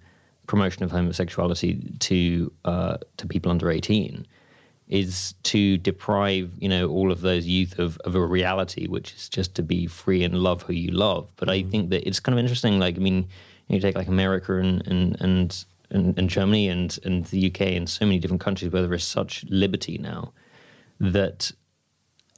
promotion 0.46 0.84
of 0.84 0.92
homosexuality 0.92 1.98
to 2.02 2.52
uh, 2.66 2.98
to 3.18 3.26
people 3.26 3.52
under 3.52 3.72
eighteen 3.72 4.28
is 4.88 5.34
to 5.42 5.78
deprive 5.78 6.52
you 6.60 6.70
know 6.70 6.88
all 6.90 7.12
of 7.12 7.22
those 7.22 7.46
youth 7.48 7.80
of, 7.80 7.98
of 8.00 8.16
a 8.16 8.26
reality 8.26 8.88
which 8.88 9.14
is 9.14 9.28
just 9.28 9.56
to 9.56 9.64
be 9.64 9.88
free 9.88 10.24
and 10.24 10.36
love 10.36 10.62
who 10.64 10.74
you 10.74 10.92
love 10.92 11.32
but 11.38 11.48
mm. 11.48 11.54
i 11.54 11.64
think 11.64 11.90
that 11.90 12.08
it's 12.08 12.20
kind 12.20 12.38
of 12.38 12.40
interesting 12.40 12.80
like 12.80 12.96
i 12.96 13.00
mean 13.00 13.28
you 13.68 13.80
take 13.80 13.96
like 13.96 14.08
america 14.08 14.58
and 14.58 14.86
and 14.88 15.20
and 15.20 15.66
and, 15.90 16.18
and 16.18 16.30
germany 16.30 16.70
and 16.70 17.00
and 17.04 17.26
the 17.26 17.48
uk 17.48 17.62
and 17.62 17.90
so 17.90 18.06
many 18.06 18.20
different 18.20 18.42
countries 18.42 18.72
where 18.72 18.84
there 18.84 18.94
is 18.94 19.04
such 19.04 19.44
liberty 19.50 19.98
now 19.98 20.32
that 21.00 21.52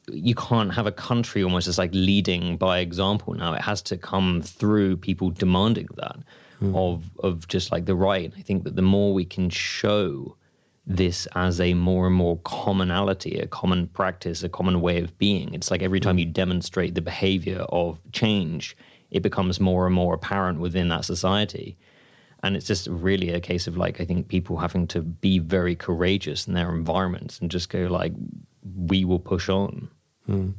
you 0.10 0.34
can't 0.34 0.74
have 0.74 0.88
a 0.88 0.92
country 0.92 1.44
almost 1.44 1.68
as 1.68 1.78
like 1.78 1.92
leading 1.94 2.56
by 2.56 2.80
example 2.80 3.34
now 3.34 3.54
it 3.54 3.62
has 3.62 3.82
to 3.82 3.98
come 3.98 4.42
through 4.42 4.96
people 4.96 5.30
demanding 5.32 5.88
that 5.98 6.18
mm. 6.62 6.74
of 6.78 7.04
of 7.20 7.46
just 7.50 7.74
like 7.74 7.86
the 7.86 7.96
right 7.96 8.32
i 8.38 8.42
think 8.42 8.64
that 8.64 8.78
the 8.78 8.82
more 8.82 9.14
we 9.14 9.26
can 9.26 9.50
show 9.50 10.38
this 10.88 11.28
as 11.36 11.60
a 11.60 11.74
more 11.74 12.08
and 12.08 12.16
more 12.16 12.40
commonality, 12.46 13.40
a 13.40 13.46
common 13.46 13.88
practice, 13.88 14.42
a 14.42 14.50
common 14.50 14.80
way 14.80 15.02
of 15.02 15.18
being. 15.18 15.54
It's 15.54 15.70
like 15.70 15.84
every 15.84 16.00
time 16.00 16.18
you 16.18 16.26
demonstrate 16.26 16.96
the 16.96 17.02
behavior 17.02 17.66
of 17.70 18.00
change, 18.14 18.78
it 19.12 19.22
becomes 19.22 19.60
more 19.60 19.86
and 19.86 19.94
more 19.94 20.14
apparent 20.14 20.60
within 20.60 20.88
that 20.88 21.04
society. 21.04 21.78
And 22.42 22.56
it's 22.56 22.66
just 22.66 22.88
really 22.88 23.32
a 23.32 23.42
case 23.42 23.68
of 23.68 23.76
like, 23.76 24.00
I 24.00 24.06
think 24.06 24.30
people 24.30 24.58
having 24.58 24.88
to 24.88 25.02
be 25.02 25.40
very 25.40 25.76
courageous 25.76 26.48
in 26.48 26.54
their 26.54 26.74
environments 26.74 27.40
and 27.40 27.52
just 27.52 27.70
go 27.70 27.88
like, 27.88 28.14
we 28.64 29.04
will 29.04 29.20
push 29.20 29.50
on. 29.50 29.90
Mm. 30.30 30.54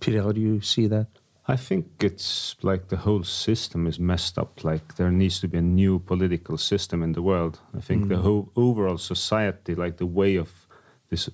Peter, 0.00 0.22
how 0.22 0.32
do 0.32 0.40
you 0.40 0.60
see 0.60 0.88
that? 0.88 1.06
I 1.50 1.56
think 1.56 1.86
it's 2.00 2.56
like 2.60 2.88
the 2.88 2.98
whole 2.98 3.24
system 3.24 3.86
is 3.86 3.98
messed 3.98 4.38
up. 4.38 4.62
Like 4.62 4.96
there 4.96 5.10
needs 5.10 5.40
to 5.40 5.48
be 5.48 5.56
a 5.56 5.62
new 5.62 5.98
political 5.98 6.58
system 6.58 7.02
in 7.02 7.12
the 7.12 7.22
world. 7.22 7.58
I 7.74 7.80
think 7.80 8.04
mm. 8.04 8.08
the 8.10 8.18
whole 8.18 8.52
overall 8.54 8.98
society, 8.98 9.74
like 9.74 9.96
the 9.96 10.06
way 10.06 10.36
of 10.36 10.66
this 11.08 11.30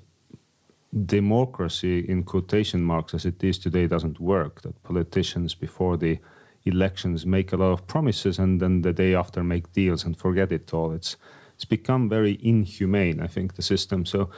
democracy 1.07 1.99
in 2.09 2.23
quotation 2.23 2.81
marks 2.85 3.13
as 3.13 3.25
it 3.25 3.43
is 3.43 3.59
today, 3.59 3.89
doesn't 3.89 4.21
work. 4.21 4.63
That 4.63 4.81
politicians 4.85 5.57
before 5.57 5.97
the 5.97 6.21
elections 6.65 7.27
make 7.27 7.53
a 7.53 7.57
lot 7.57 7.73
of 7.73 7.87
promises 7.89 8.39
and 8.39 8.61
then 8.61 8.83
the 8.83 8.93
day 8.93 9.17
after 9.17 9.43
make 9.43 9.73
deals 9.73 10.05
and 10.05 10.17
forget 10.17 10.53
it 10.53 10.73
all. 10.73 10.93
It's 10.93 11.17
it's 11.57 11.65
become 11.65 12.09
very 12.09 12.39
inhumane. 12.41 13.21
I 13.21 13.27
think 13.27 13.55
the 13.55 13.63
system. 13.63 14.07
So 14.07 14.31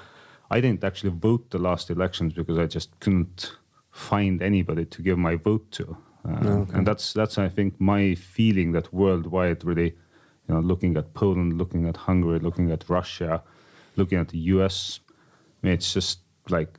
I 0.50 0.62
didn't 0.62 0.84
actually 0.84 1.10
vote 1.10 1.50
the 1.50 1.58
last 1.58 1.90
elections 1.90 2.32
because 2.32 2.58
I 2.58 2.66
just 2.66 2.98
couldn't 3.00 3.56
find 3.96 4.42
anybody 4.42 4.84
to 4.84 5.02
give 5.02 5.18
my 5.18 5.36
vote 5.36 5.70
to. 5.72 5.96
Uh, 6.28 6.48
okay. 6.48 6.74
And 6.74 6.86
that's 6.86 7.12
that's 7.12 7.38
I 7.38 7.48
think 7.48 7.80
my 7.80 8.14
feeling 8.14 8.72
that 8.72 8.92
worldwide 8.92 9.64
really, 9.64 9.94
you 10.46 10.54
know, 10.54 10.60
looking 10.60 10.96
at 10.96 11.14
Poland, 11.14 11.56
looking 11.56 11.88
at 11.88 11.96
Hungary, 11.96 12.38
looking 12.38 12.70
at 12.70 12.84
Russia, 12.88 13.42
looking 13.96 14.18
at 14.18 14.28
the 14.28 14.38
U.S. 14.54 15.00
I 15.62 15.66
mean, 15.66 15.74
it's 15.74 15.94
just 15.94 16.20
like 16.50 16.78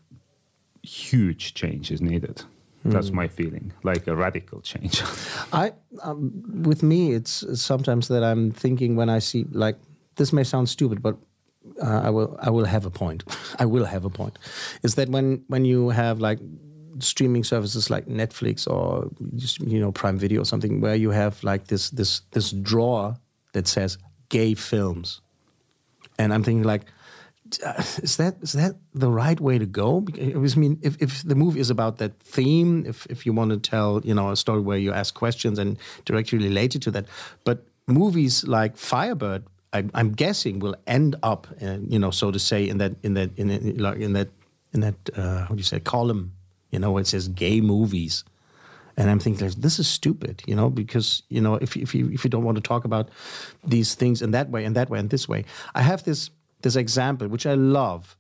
huge 0.84 1.54
change 1.54 1.92
is 1.92 2.02
needed. 2.02 2.44
Mm. 2.86 2.92
That's 2.92 3.12
my 3.12 3.28
feeling, 3.28 3.74
like 3.84 4.06
a 4.08 4.16
radical 4.16 4.62
change. 4.62 5.02
I, 5.54 5.74
um, 6.04 6.64
with 6.64 6.84
me, 6.84 7.14
it's 7.14 7.44
sometimes 7.60 8.08
that 8.10 8.24
I'm 8.24 8.52
thinking 8.52 8.96
when 8.96 9.10
I 9.10 9.20
see 9.20 9.46
like 9.52 9.78
this 10.18 10.32
may 10.32 10.44
sound 10.44 10.70
stupid, 10.70 11.02
but 11.02 11.18
uh, 11.82 12.02
I 12.04 12.10
will 12.12 12.38
I 12.42 12.50
will 12.50 12.66
have 12.66 12.86
a 12.86 12.92
point. 12.92 13.24
I 13.60 13.66
will 13.66 13.86
have 13.86 14.06
a 14.06 14.10
point. 14.10 14.38
Is 14.84 14.96
that 14.96 15.10
when 15.10 15.44
when 15.48 15.66
you 15.66 15.90
have 15.90 16.20
like 16.20 16.40
streaming 17.00 17.44
services 17.44 17.90
like 17.90 18.06
Netflix 18.06 18.68
or 18.68 19.10
you 19.60 19.80
know 19.80 19.92
Prime 19.92 20.18
Video 20.18 20.42
or 20.42 20.46
something 20.46 20.82
where 20.82 20.96
you 20.96 21.12
have 21.12 21.44
like 21.44 21.68
this 21.68 21.90
this 21.90 22.22
this 22.32 22.52
drawer 22.52 23.16
that 23.54 23.68
says 23.68 23.98
gay 24.30 24.54
films, 24.54 25.22
and 26.20 26.34
I'm 26.34 26.44
thinking 26.44 26.64
like, 26.64 26.86
uh, 27.66 27.74
is 28.04 28.18
that 28.18 28.38
is 28.42 28.54
that 28.54 28.76
the 28.94 29.10
right 29.10 29.40
way 29.40 29.58
to 29.58 29.66
go? 29.66 30.02
Because 30.02 30.56
I 30.58 30.60
mean, 30.60 30.80
if, 30.82 31.02
if 31.02 31.24
the 31.24 31.36
movie 31.36 31.60
is 31.60 31.70
about 31.70 31.98
that 31.98 32.20
theme, 32.20 32.86
if 32.86 33.06
if 33.08 33.26
you 33.26 33.34
want 33.34 33.52
to 33.52 33.58
tell 33.58 34.02
you 34.04 34.14
know 34.14 34.32
a 34.32 34.36
story 34.36 34.62
where 34.62 34.78
you 34.78 34.94
ask 34.94 35.14
questions 35.14 35.60
and 35.60 35.78
directly 36.06 36.38
related 36.38 36.82
to 36.84 36.92
that, 36.92 37.06
but 37.44 37.66
movies 37.88 38.46
like 38.46 38.78
Firebird 38.78 39.44
I, 39.74 39.84
am 39.94 40.12
guessing 40.12 40.60
will 40.60 40.76
end 40.86 41.16
up, 41.24 41.48
uh, 41.62 41.78
you 41.88 42.00
know, 42.00 42.12
so 42.12 42.32
to 42.32 42.40
say, 42.40 42.68
in 42.68 42.78
that 42.78 42.96
in 43.04 43.14
that 43.16 43.32
in, 43.38 43.50
in, 43.50 43.80
in 44.02 44.14
that 44.14 44.30
in 44.74 44.82
that 44.82 44.96
uh, 45.16 45.46
what 45.46 45.56
do 45.56 45.58
you 45.58 45.64
say 45.64 45.80
column 45.80 46.34
you 46.72 46.80
know, 46.80 46.98
it 46.98 47.08
says 47.08 47.28
gay 47.28 47.62
movies. 47.62 48.24
And 48.98 49.12
I'm 49.12 49.20
thinking, 49.20 49.48
this 49.58 49.78
is 49.78 49.88
stupid, 49.88 50.42
you 50.48 50.56
know, 50.56 50.70
because, 50.70 51.22
you 51.30 51.40
know, 51.40 51.56
if, 51.56 51.78
if, 51.78 51.94
you, 51.94 52.10
if 52.12 52.24
you 52.24 52.30
don't 52.32 52.44
want 52.44 52.56
to 52.56 52.62
talk 52.62 52.84
about 52.84 53.10
these 53.64 53.94
things 53.94 54.24
in 54.24 54.32
that 54.32 54.50
way 54.50 54.66
and 54.66 54.76
that 54.76 54.90
way 54.90 54.98
and 54.98 55.10
this 55.12 55.30
way. 55.30 55.46
I 55.76 55.84
have 55.84 56.04
this, 56.04 56.32
this 56.64 56.76
example, 56.76 57.28
which 57.28 57.46
I 57.46 57.54
love. 57.54 58.18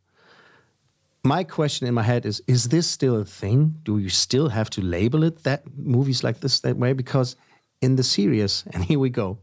My 1.23 1.43
question 1.43 1.87
in 1.87 1.95
my 1.95 2.03
head 2.03 2.27
is, 2.27 2.43
is 2.45 2.69
this 2.69 2.87
still 2.87 3.19
a 3.19 3.25
thing? 3.25 3.79
Do 3.83 3.97
you 3.97 4.09
still 4.09 4.49
have 4.49 4.69
to 4.71 4.81
label 4.81 5.23
it 5.23 5.43
that 5.43 5.63
movies 5.75 6.23
like 6.23 6.41
this 6.41 6.59
that 6.59 6.77
way? 6.77 6.93
Because 6.93 7.35
in 7.81 7.95
the 7.95 8.03
series, 8.03 8.63
and 8.71 8.85
here 8.85 8.99
we 8.99 9.09
go, 9.09 9.39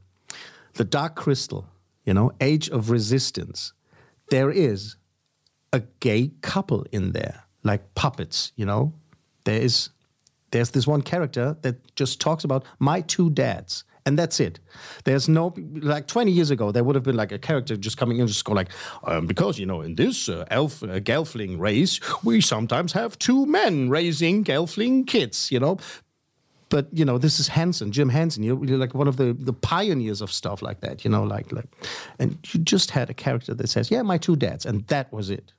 The 0.74 0.84
Dark 0.84 1.16
Crystal, 1.16 1.66
you 2.04 2.14
know, 2.14 2.30
Age 2.40 2.70
of 2.70 2.90
Resistance, 2.90 3.72
there 4.30 4.52
is 4.52 4.96
a 5.72 5.80
gay 5.98 6.30
couple 6.42 6.86
in 6.92 7.10
there 7.10 7.43
like 7.64 7.94
puppets, 7.94 8.52
you 8.56 8.66
know. 8.66 8.92
There 9.44 9.60
is 9.60 9.90
there's 10.52 10.70
this 10.70 10.86
one 10.86 11.02
character 11.02 11.56
that 11.62 11.96
just 11.96 12.20
talks 12.20 12.44
about 12.44 12.64
my 12.78 13.00
two 13.00 13.28
dads 13.30 13.84
and 14.06 14.18
that's 14.18 14.38
it. 14.38 14.60
There's 15.04 15.28
no 15.28 15.54
like 15.56 16.06
20 16.06 16.30
years 16.30 16.50
ago 16.50 16.70
there 16.72 16.84
would 16.84 16.94
have 16.94 17.04
been 17.04 17.16
like 17.16 17.32
a 17.32 17.38
character 17.38 17.76
just 17.76 17.96
coming 17.96 18.18
in 18.18 18.26
just 18.26 18.44
go 18.44 18.52
like 18.52 18.68
um, 19.04 19.26
because 19.26 19.58
you 19.58 19.66
know 19.66 19.80
in 19.80 19.94
this 19.94 20.28
uh, 20.28 20.44
elf 20.50 20.82
uh, 20.82 21.00
gelfling 21.00 21.58
race 21.58 22.00
we 22.24 22.40
sometimes 22.40 22.92
have 22.92 23.18
two 23.18 23.46
men 23.46 23.88
raising 23.88 24.44
gelfling 24.44 25.06
kids, 25.06 25.50
you 25.50 25.58
know. 25.58 25.78
But 26.68 26.88
you 26.92 27.04
know 27.04 27.18
this 27.18 27.38
is 27.38 27.48
Henson, 27.48 27.92
Jim 27.92 28.08
Henson. 28.08 28.42
You're, 28.42 28.62
you're 28.64 28.78
like 28.78 28.94
one 28.94 29.08
of 29.08 29.16
the, 29.16 29.32
the 29.32 29.52
pioneers 29.52 30.20
of 30.20 30.32
stuff 30.32 30.60
like 30.60 30.80
that, 30.80 31.04
you 31.04 31.10
know, 31.10 31.22
like 31.22 31.52
like, 31.52 31.68
and 32.18 32.36
you 32.52 32.60
just 32.60 32.90
had 32.90 33.10
a 33.10 33.14
character 33.14 33.54
that 33.54 33.68
says, 33.68 33.90
"Yeah, 33.90 34.02
my 34.02 34.18
two 34.18 34.34
dads," 34.34 34.66
and 34.66 34.86
that 34.88 35.12
was 35.12 35.30
it. 35.30 35.52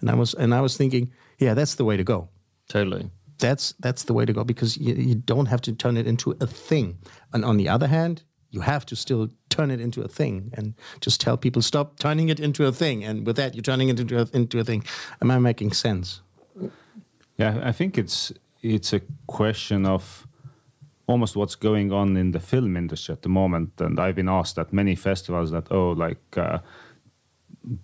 And 0.00 0.10
I 0.10 0.14
was 0.14 0.34
and 0.34 0.54
I 0.54 0.60
was 0.60 0.76
thinking, 0.76 1.10
yeah, 1.40 1.54
that's 1.54 1.74
the 1.74 1.84
way 1.84 1.96
to 1.96 2.04
go. 2.04 2.28
Totally. 2.68 3.10
That's 3.38 3.74
that's 3.80 4.04
the 4.04 4.12
way 4.12 4.26
to 4.26 4.32
go 4.32 4.44
because 4.44 4.76
you, 4.76 4.94
you 4.94 5.14
don't 5.14 5.46
have 5.46 5.62
to 5.62 5.72
turn 5.72 5.96
it 5.96 6.06
into 6.06 6.36
a 6.40 6.46
thing. 6.46 6.98
And 7.32 7.44
on 7.44 7.56
the 7.56 7.68
other 7.68 7.88
hand, 7.88 8.22
you 8.50 8.60
have 8.60 8.84
to 8.86 8.96
still 8.96 9.28
turn 9.48 9.70
it 9.70 9.80
into 9.80 10.02
a 10.02 10.08
thing 10.08 10.52
and 10.56 10.74
just 11.00 11.20
tell 11.20 11.36
people 11.36 11.62
stop 11.62 11.98
turning 11.98 12.28
it 12.28 12.38
into 12.38 12.66
a 12.66 12.72
thing. 12.72 13.04
And 13.04 13.26
with 13.26 13.36
that, 13.36 13.54
you're 13.54 13.62
turning 13.62 13.88
it 13.88 13.98
into 13.98 14.20
a, 14.20 14.28
into 14.32 14.60
a 14.60 14.64
thing. 14.64 14.84
Am 15.22 15.30
I 15.30 15.38
making 15.38 15.72
sense? 15.72 16.20
Yeah, 17.38 17.60
I 17.64 17.72
think 17.72 17.96
it's 17.96 18.32
it's 18.62 18.92
a 18.92 19.00
question 19.26 19.86
of 19.86 20.26
almost 21.06 21.34
what's 21.34 21.56
going 21.56 21.92
on 21.92 22.16
in 22.16 22.32
the 22.32 22.40
film 22.40 22.76
industry 22.76 23.14
at 23.14 23.22
the 23.22 23.30
moment. 23.30 23.80
And 23.80 23.98
I've 23.98 24.14
been 24.14 24.28
asked 24.28 24.58
at 24.58 24.72
many 24.72 24.94
festivals 24.96 25.50
that 25.50 25.72
oh, 25.72 25.92
like. 25.92 26.36
Uh, 26.36 26.58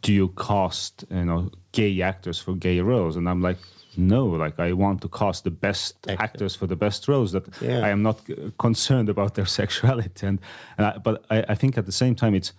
do 0.00 0.12
you 0.12 0.28
cast 0.28 1.04
you 1.10 1.24
know 1.24 1.50
gay 1.72 2.00
actors 2.00 2.38
for 2.38 2.54
gay 2.54 2.80
roles 2.80 3.16
and 3.16 3.28
i'm 3.28 3.42
like 3.42 3.58
no 3.96 4.24
like 4.26 4.58
i 4.58 4.72
want 4.72 5.00
to 5.00 5.08
cast 5.08 5.44
the 5.44 5.50
best 5.50 5.96
Actor. 6.08 6.22
actors 6.22 6.54
for 6.54 6.66
the 6.66 6.76
best 6.76 7.08
roles 7.08 7.32
that 7.32 7.46
yeah. 7.60 7.80
i 7.80 7.88
am 7.88 8.02
not 8.02 8.20
concerned 8.58 9.08
about 9.08 9.34
their 9.34 9.46
sexuality 9.60 10.26
and, 10.26 10.40
and 10.78 10.86
I, 10.86 10.98
but 10.98 11.24
I, 11.30 11.44
I, 11.50 11.54
think 11.54 11.78
at 11.78 11.86
the 11.86 11.92
same 11.92 12.14
time 12.14 12.34
it's 12.34 12.52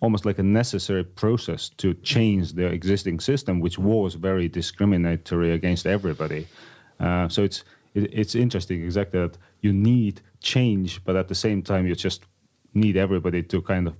almost 0.00 0.24
like 0.24 0.38
a 0.38 0.42
necessary 0.42 1.04
process 1.04 1.70
to 1.70 1.94
change 1.94 2.52
the 2.52 2.66
existing 2.66 3.20
system 3.20 3.60
which 3.60 3.78
was 3.78 4.14
very 4.14 4.48
discriminatory 4.48 5.52
against 5.52 5.86
everybody 5.86 6.46
uh, 7.00 7.28
so 7.28 7.42
it's 7.42 7.64
it, 7.94 8.10
it's 8.12 8.34
interesting 8.34 8.82
exactly 8.82 9.20
that 9.20 9.38
you 9.60 9.72
need 9.72 10.20
change 10.40 11.02
but 11.04 11.16
at 11.16 11.28
the 11.28 11.34
same 11.34 11.62
time 11.62 11.86
you 11.86 11.94
just 11.94 12.26
need 12.74 12.96
everybody 12.96 13.42
to 13.42 13.62
kind 13.62 13.88
of 13.88 13.94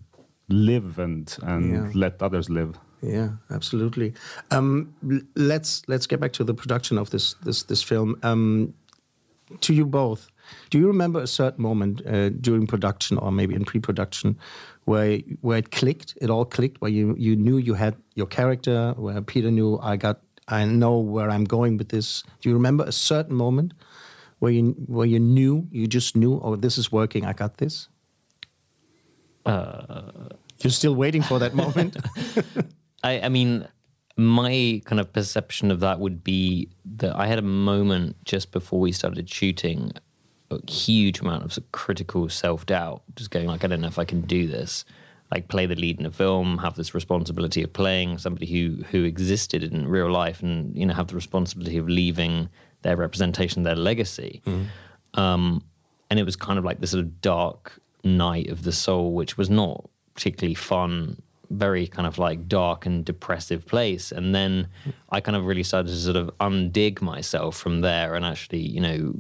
live 0.48 0.98
and 0.98 1.37
and 1.42 1.72
yeah. 1.72 1.90
let 1.94 2.22
others 2.22 2.48
live. 2.48 2.78
Yeah, 3.02 3.30
absolutely. 3.50 4.14
Um, 4.50 4.94
let's 5.37 5.82
let's 5.88 6.06
get 6.06 6.20
back 6.20 6.32
to 6.35 6.44
the 6.44 6.54
production 6.54 6.98
of 6.98 7.11
this 7.11 7.35
this 7.44 7.64
this 7.64 7.82
film. 7.82 8.16
Um, 8.22 8.74
to 9.61 9.72
you 9.72 9.87
both, 9.87 10.28
do 10.70 10.78
you 10.78 10.88
remember 10.88 11.20
a 11.20 11.26
certain 11.26 11.62
moment 11.62 12.04
uh, 12.04 12.30
during 12.30 12.66
production 12.66 13.16
or 13.18 13.30
maybe 13.30 13.54
in 13.54 13.64
pre-production 13.64 14.37
where 14.85 15.18
where 15.40 15.59
it 15.59 15.70
clicked? 15.70 16.18
It 16.20 16.30
all 16.30 16.44
clicked. 16.44 16.80
Where 16.80 16.90
you 16.90 17.14
you 17.18 17.37
knew 17.37 17.59
you 17.59 17.74
had 17.74 17.96
your 18.14 18.26
character. 18.26 18.94
Where 18.96 19.20
Peter 19.22 19.50
knew 19.50 19.78
I 19.82 19.96
got 19.96 20.20
I 20.48 20.64
know 20.64 20.98
where 20.98 21.30
I'm 21.30 21.44
going 21.44 21.76
with 21.76 21.88
this. 21.88 22.22
Do 22.40 22.48
you 22.48 22.54
remember 22.54 22.85
a 22.85 22.92
certain 22.92 23.37
moment 23.37 23.72
where 24.38 24.52
you 24.52 24.72
where 24.87 25.06
you 25.06 25.18
knew 25.18 25.66
you 25.70 25.87
just 25.87 26.16
knew, 26.16 26.40
oh, 26.42 26.56
this 26.56 26.78
is 26.78 26.92
working. 26.92 27.24
I 27.24 27.32
got 27.32 27.59
this. 27.59 27.88
Uh, 29.46 30.28
You're 30.61 30.70
still 30.70 30.94
waiting 30.94 31.22
for 31.22 31.38
that 31.38 31.54
moment. 31.54 31.96
I, 33.02 33.20
I 33.20 33.28
mean, 33.28 33.66
my 34.16 34.82
kind 34.85 34.98
of 34.98 35.12
perception 35.12 35.70
of 35.70 35.80
that 35.80 36.00
would 36.00 36.24
be 36.24 36.68
that 36.96 37.14
I 37.14 37.26
had 37.26 37.38
a 37.38 37.42
moment 37.42 38.16
just 38.24 38.50
before 38.50 38.80
we 38.80 38.92
started 38.92 39.28
shooting, 39.28 39.92
a 40.50 40.70
huge 40.70 41.20
amount 41.20 41.44
of, 41.44 41.72
critical 41.72 42.28
self 42.28 42.66
doubt, 42.66 43.02
just 43.14 43.30
going 43.30 43.46
like, 43.46 43.62
I 43.64 43.66
don't 43.68 43.80
know 43.80 43.88
if 43.88 43.98
I 43.98 44.04
can 44.04 44.22
do 44.22 44.46
this. 44.46 44.85
Like 45.30 45.48
play 45.48 45.66
the 45.66 45.74
lead 45.74 45.98
in 45.98 46.06
a 46.06 46.11
film, 46.12 46.59
have 46.59 46.76
this 46.76 46.94
responsibility 46.94 47.62
of 47.64 47.72
playing 47.72 48.18
somebody 48.18 48.46
who 48.46 48.85
who 48.90 49.02
existed 49.02 49.64
in 49.64 49.88
real 49.88 50.09
life, 50.09 50.40
and 50.40 50.76
you 50.76 50.87
know 50.87 50.94
have 50.94 51.09
the 51.09 51.16
responsibility 51.16 51.78
of 51.78 51.88
leaving 51.88 52.48
their 52.82 52.96
representation, 52.96 53.64
their 53.64 53.74
legacy. 53.74 54.40
Um, 55.14 55.64
and 56.11 56.20
it 56.20 56.22
was 56.22 56.37
kind 56.37 56.61
of 56.61 56.64
like 56.64 56.80
this 56.80 56.92
sort 56.92 57.02
of 57.02 57.20
dark 57.20 57.80
night 58.07 58.49
of 58.49 58.62
the 58.62 58.73
soul, 58.73 59.12
which 59.12 59.37
was 59.37 59.51
not 59.51 59.88
particularly 60.14 60.55
fun, 60.55 61.21
very 61.51 61.87
kind 61.87 62.07
of 62.07 62.19
like 62.19 62.49
dark 62.49 62.87
and 62.87 63.05
depressive 63.05 63.66
place. 63.66 64.12
And 64.12 64.35
then 64.35 64.69
I 65.11 65.21
kind 65.21 65.37
of 65.37 65.45
really 65.45 65.62
started 65.62 65.88
to 65.88 65.97
sort 65.97 66.16
of 66.16 66.31
undig 66.38 67.01
myself 67.01 67.57
from 67.57 67.81
there 67.83 68.14
and 68.14 68.25
actually, 68.25 68.61
you 68.61 68.81
know, 68.81 69.14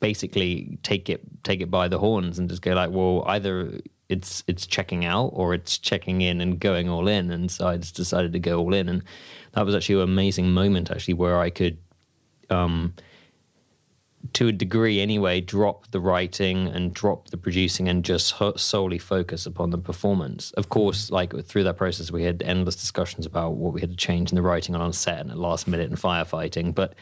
basically 0.00 0.78
take 0.82 1.08
it 1.08 1.20
take 1.44 1.60
it 1.60 1.70
by 1.70 1.86
the 1.86 1.98
horns 1.98 2.38
and 2.38 2.48
just 2.48 2.62
go 2.62 2.72
like, 2.72 2.90
well, 2.90 3.24
either 3.26 3.80
it's 4.08 4.44
it's 4.46 4.66
checking 4.66 5.04
out 5.04 5.30
or 5.32 5.54
it's 5.54 5.78
checking 5.78 6.20
in 6.20 6.40
and 6.40 6.60
going 6.60 6.88
all 6.88 7.08
in. 7.08 7.30
And 7.30 7.50
so 7.50 7.66
I 7.66 7.76
just 7.76 7.96
decided 7.96 8.32
to 8.32 8.38
go 8.38 8.58
all 8.58 8.74
in. 8.74 8.88
And 8.88 9.02
that 9.52 9.64
was 9.64 9.74
actually 9.74 9.96
an 9.96 10.02
amazing 10.02 10.50
moment 10.50 10.90
actually 10.90 11.14
where 11.14 11.40
I 11.40 11.50
could 11.50 11.78
um, 12.50 12.94
to 14.34 14.48
a 14.48 14.52
degree 14.52 15.00
anyway, 15.00 15.40
drop 15.40 15.90
the 15.90 16.00
writing 16.00 16.68
and 16.68 16.94
drop 16.94 17.28
the 17.30 17.36
producing 17.36 17.88
and 17.88 18.04
just 18.04 18.34
solely 18.56 18.98
focus 18.98 19.46
upon 19.46 19.70
the 19.70 19.78
performance. 19.78 20.52
Of 20.52 20.68
course, 20.68 21.10
like 21.10 21.44
through 21.44 21.64
that 21.64 21.76
process, 21.76 22.10
we 22.10 22.22
had 22.22 22.42
endless 22.42 22.76
discussions 22.76 23.26
about 23.26 23.54
what 23.54 23.72
we 23.72 23.80
had 23.80 23.90
to 23.90 23.96
change 23.96 24.30
in 24.30 24.36
the 24.36 24.42
writing 24.42 24.74
on 24.74 24.92
set 24.92 25.20
and 25.20 25.30
at 25.30 25.38
last 25.38 25.66
minute 25.66 25.90
and 25.90 25.98
firefighting. 25.98 26.74
But 26.74 26.94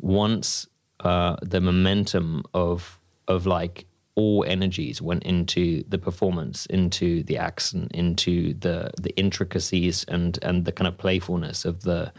once 0.00 0.66
uh, 1.00 1.36
the 1.42 1.60
momentum 1.60 2.44
of 2.54 2.98
of 3.26 3.44
like 3.44 3.86
all 4.14 4.44
energies 4.48 5.02
went 5.02 5.22
into 5.24 5.84
the 5.88 5.98
performance, 5.98 6.66
into 6.66 7.22
the 7.24 7.38
accent, 7.38 7.92
into 7.92 8.54
the 8.54 8.90
the 9.00 9.16
intricacies 9.16 10.04
and 10.04 10.38
and 10.42 10.64
the 10.64 10.72
kind 10.72 10.88
of 10.88 10.96
playfulness 10.96 11.64
of 11.64 11.82
the 11.82 12.12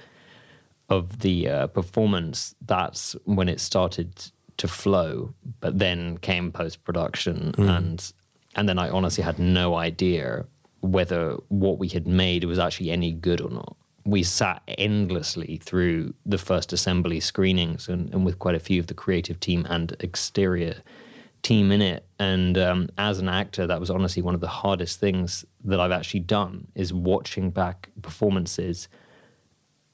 of 0.90 1.20
the 1.20 1.48
uh, 1.48 1.68
performance, 1.68 2.56
that's 2.66 3.16
when 3.26 3.48
it 3.48 3.60
started 3.60 4.32
to 4.60 4.68
flow. 4.68 5.34
But 5.60 5.80
then 5.80 6.18
came 6.20 6.52
post 6.52 6.84
production, 6.84 7.54
and 7.58 8.14
and 8.56 8.70
then 8.70 8.80
I 8.80 8.90
honestly 8.90 9.24
had 9.24 9.40
no 9.40 9.76
idea 9.76 10.46
whether 10.82 11.36
what 11.50 11.78
we 11.78 11.90
had 11.90 12.08
made 12.08 12.46
was 12.46 12.60
actually 12.60 12.92
any 12.92 13.12
good 13.12 13.42
or 13.42 13.50
not. 13.50 13.76
We 14.06 14.24
sat 14.24 14.64
endlessly 14.78 15.58
through 15.58 16.14
the 16.26 16.38
first 16.38 16.72
assembly 16.72 17.20
screenings, 17.20 17.90
and, 17.90 18.14
and 18.14 18.26
with 18.26 18.40
quite 18.40 18.56
a 18.56 18.60
few 18.60 18.80
of 18.80 18.88
the 18.88 18.94
creative 18.94 19.40
team 19.40 19.66
and 19.70 19.96
exterior 20.00 20.78
team 21.42 21.72
in 21.72 21.82
it. 21.82 22.06
And 22.18 22.58
um, 22.58 22.90
as 22.98 23.20
an 23.20 23.30
actor, 23.30 23.66
that 23.68 23.80
was 23.80 23.90
honestly 23.90 24.22
one 24.22 24.36
of 24.36 24.42
the 24.42 24.48
hardest 24.48 25.00
things 25.00 25.46
that 25.64 25.80
I've 25.80 25.92
actually 25.92 26.22
done 26.22 26.68
is 26.76 26.94
watching 26.94 27.50
back 27.50 27.90
performances 28.02 28.90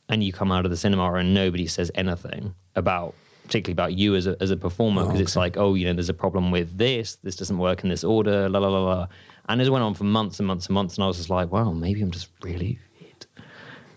and 0.10 0.24
you 0.24 0.32
come 0.32 0.52
out 0.52 0.66
of 0.66 0.72
the 0.72 0.78
cinema 0.78 1.14
and 1.14 1.34
nobody 1.34 1.68
says 1.68 1.92
anything 1.96 2.56
about 2.76 3.16
particularly 3.46 3.74
about 3.74 3.94
you 3.94 4.16
as 4.16 4.28
a, 4.28 4.36
as 4.40 4.52
a 4.52 4.58
performer 4.58 5.04
because 5.06 5.20
it's 5.20 5.36
like 5.36 5.56
oh 5.58 5.74
you 5.74 5.86
know 5.86 5.94
there's 5.94 6.10
a 6.10 6.14
problem 6.14 6.52
with 6.52 6.78
this 6.78 7.18
this 7.24 7.36
doesn't 7.36 7.58
work 7.58 7.84
in 7.84 7.90
this 7.90 8.04
order 8.04 8.50
la 8.50 8.60
la 8.60 8.68
la 8.68 8.80
la 8.80 9.08
and 9.48 9.62
it 9.62 9.70
went 9.70 9.84
on 9.84 9.94
for 9.94 10.04
months 10.04 10.40
and 10.40 10.48
months 10.48 10.68
and 10.68 10.74
months 10.74 10.96
and 10.96 11.04
i 11.04 11.08
was 11.08 11.18
just 11.18 11.30
like 11.30 11.52
wow 11.52 11.72
maybe 11.72 12.02
i'm 12.02 12.12
just 12.12 12.30
really 12.42 12.80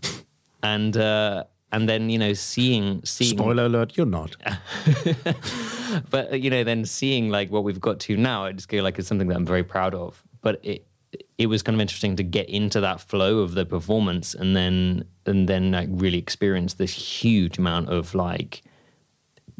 and 0.62 0.96
uh 0.96 1.44
and 1.72 1.88
then 1.88 2.08
you 2.10 2.18
know 2.18 2.32
seeing 2.32 3.04
seeing 3.04 3.36
Spoiler 3.36 3.66
alert, 3.66 3.96
you're 3.96 4.06
not. 4.06 4.36
but 6.10 6.40
you 6.40 6.50
know, 6.50 6.64
then 6.64 6.84
seeing 6.84 7.30
like 7.30 7.50
what 7.50 7.64
we've 7.64 7.80
got 7.80 8.00
to 8.00 8.16
now, 8.16 8.44
I 8.44 8.52
just 8.52 8.70
feel 8.70 8.84
like 8.84 8.98
it's 8.98 9.08
something 9.08 9.28
that 9.28 9.36
I'm 9.36 9.46
very 9.46 9.64
proud 9.64 9.94
of. 9.94 10.22
But 10.40 10.60
it 10.62 10.86
it 11.36 11.46
was 11.46 11.62
kind 11.62 11.74
of 11.74 11.80
interesting 11.80 12.16
to 12.16 12.22
get 12.22 12.48
into 12.48 12.80
that 12.80 13.00
flow 13.00 13.38
of 13.38 13.52
the 13.52 13.66
performance, 13.66 14.34
and 14.34 14.56
then 14.56 15.04
and 15.26 15.48
then 15.48 15.72
like 15.72 15.88
really 15.90 16.18
experience 16.18 16.74
this 16.74 16.92
huge 16.92 17.58
amount 17.58 17.90
of 17.90 18.14
like 18.14 18.62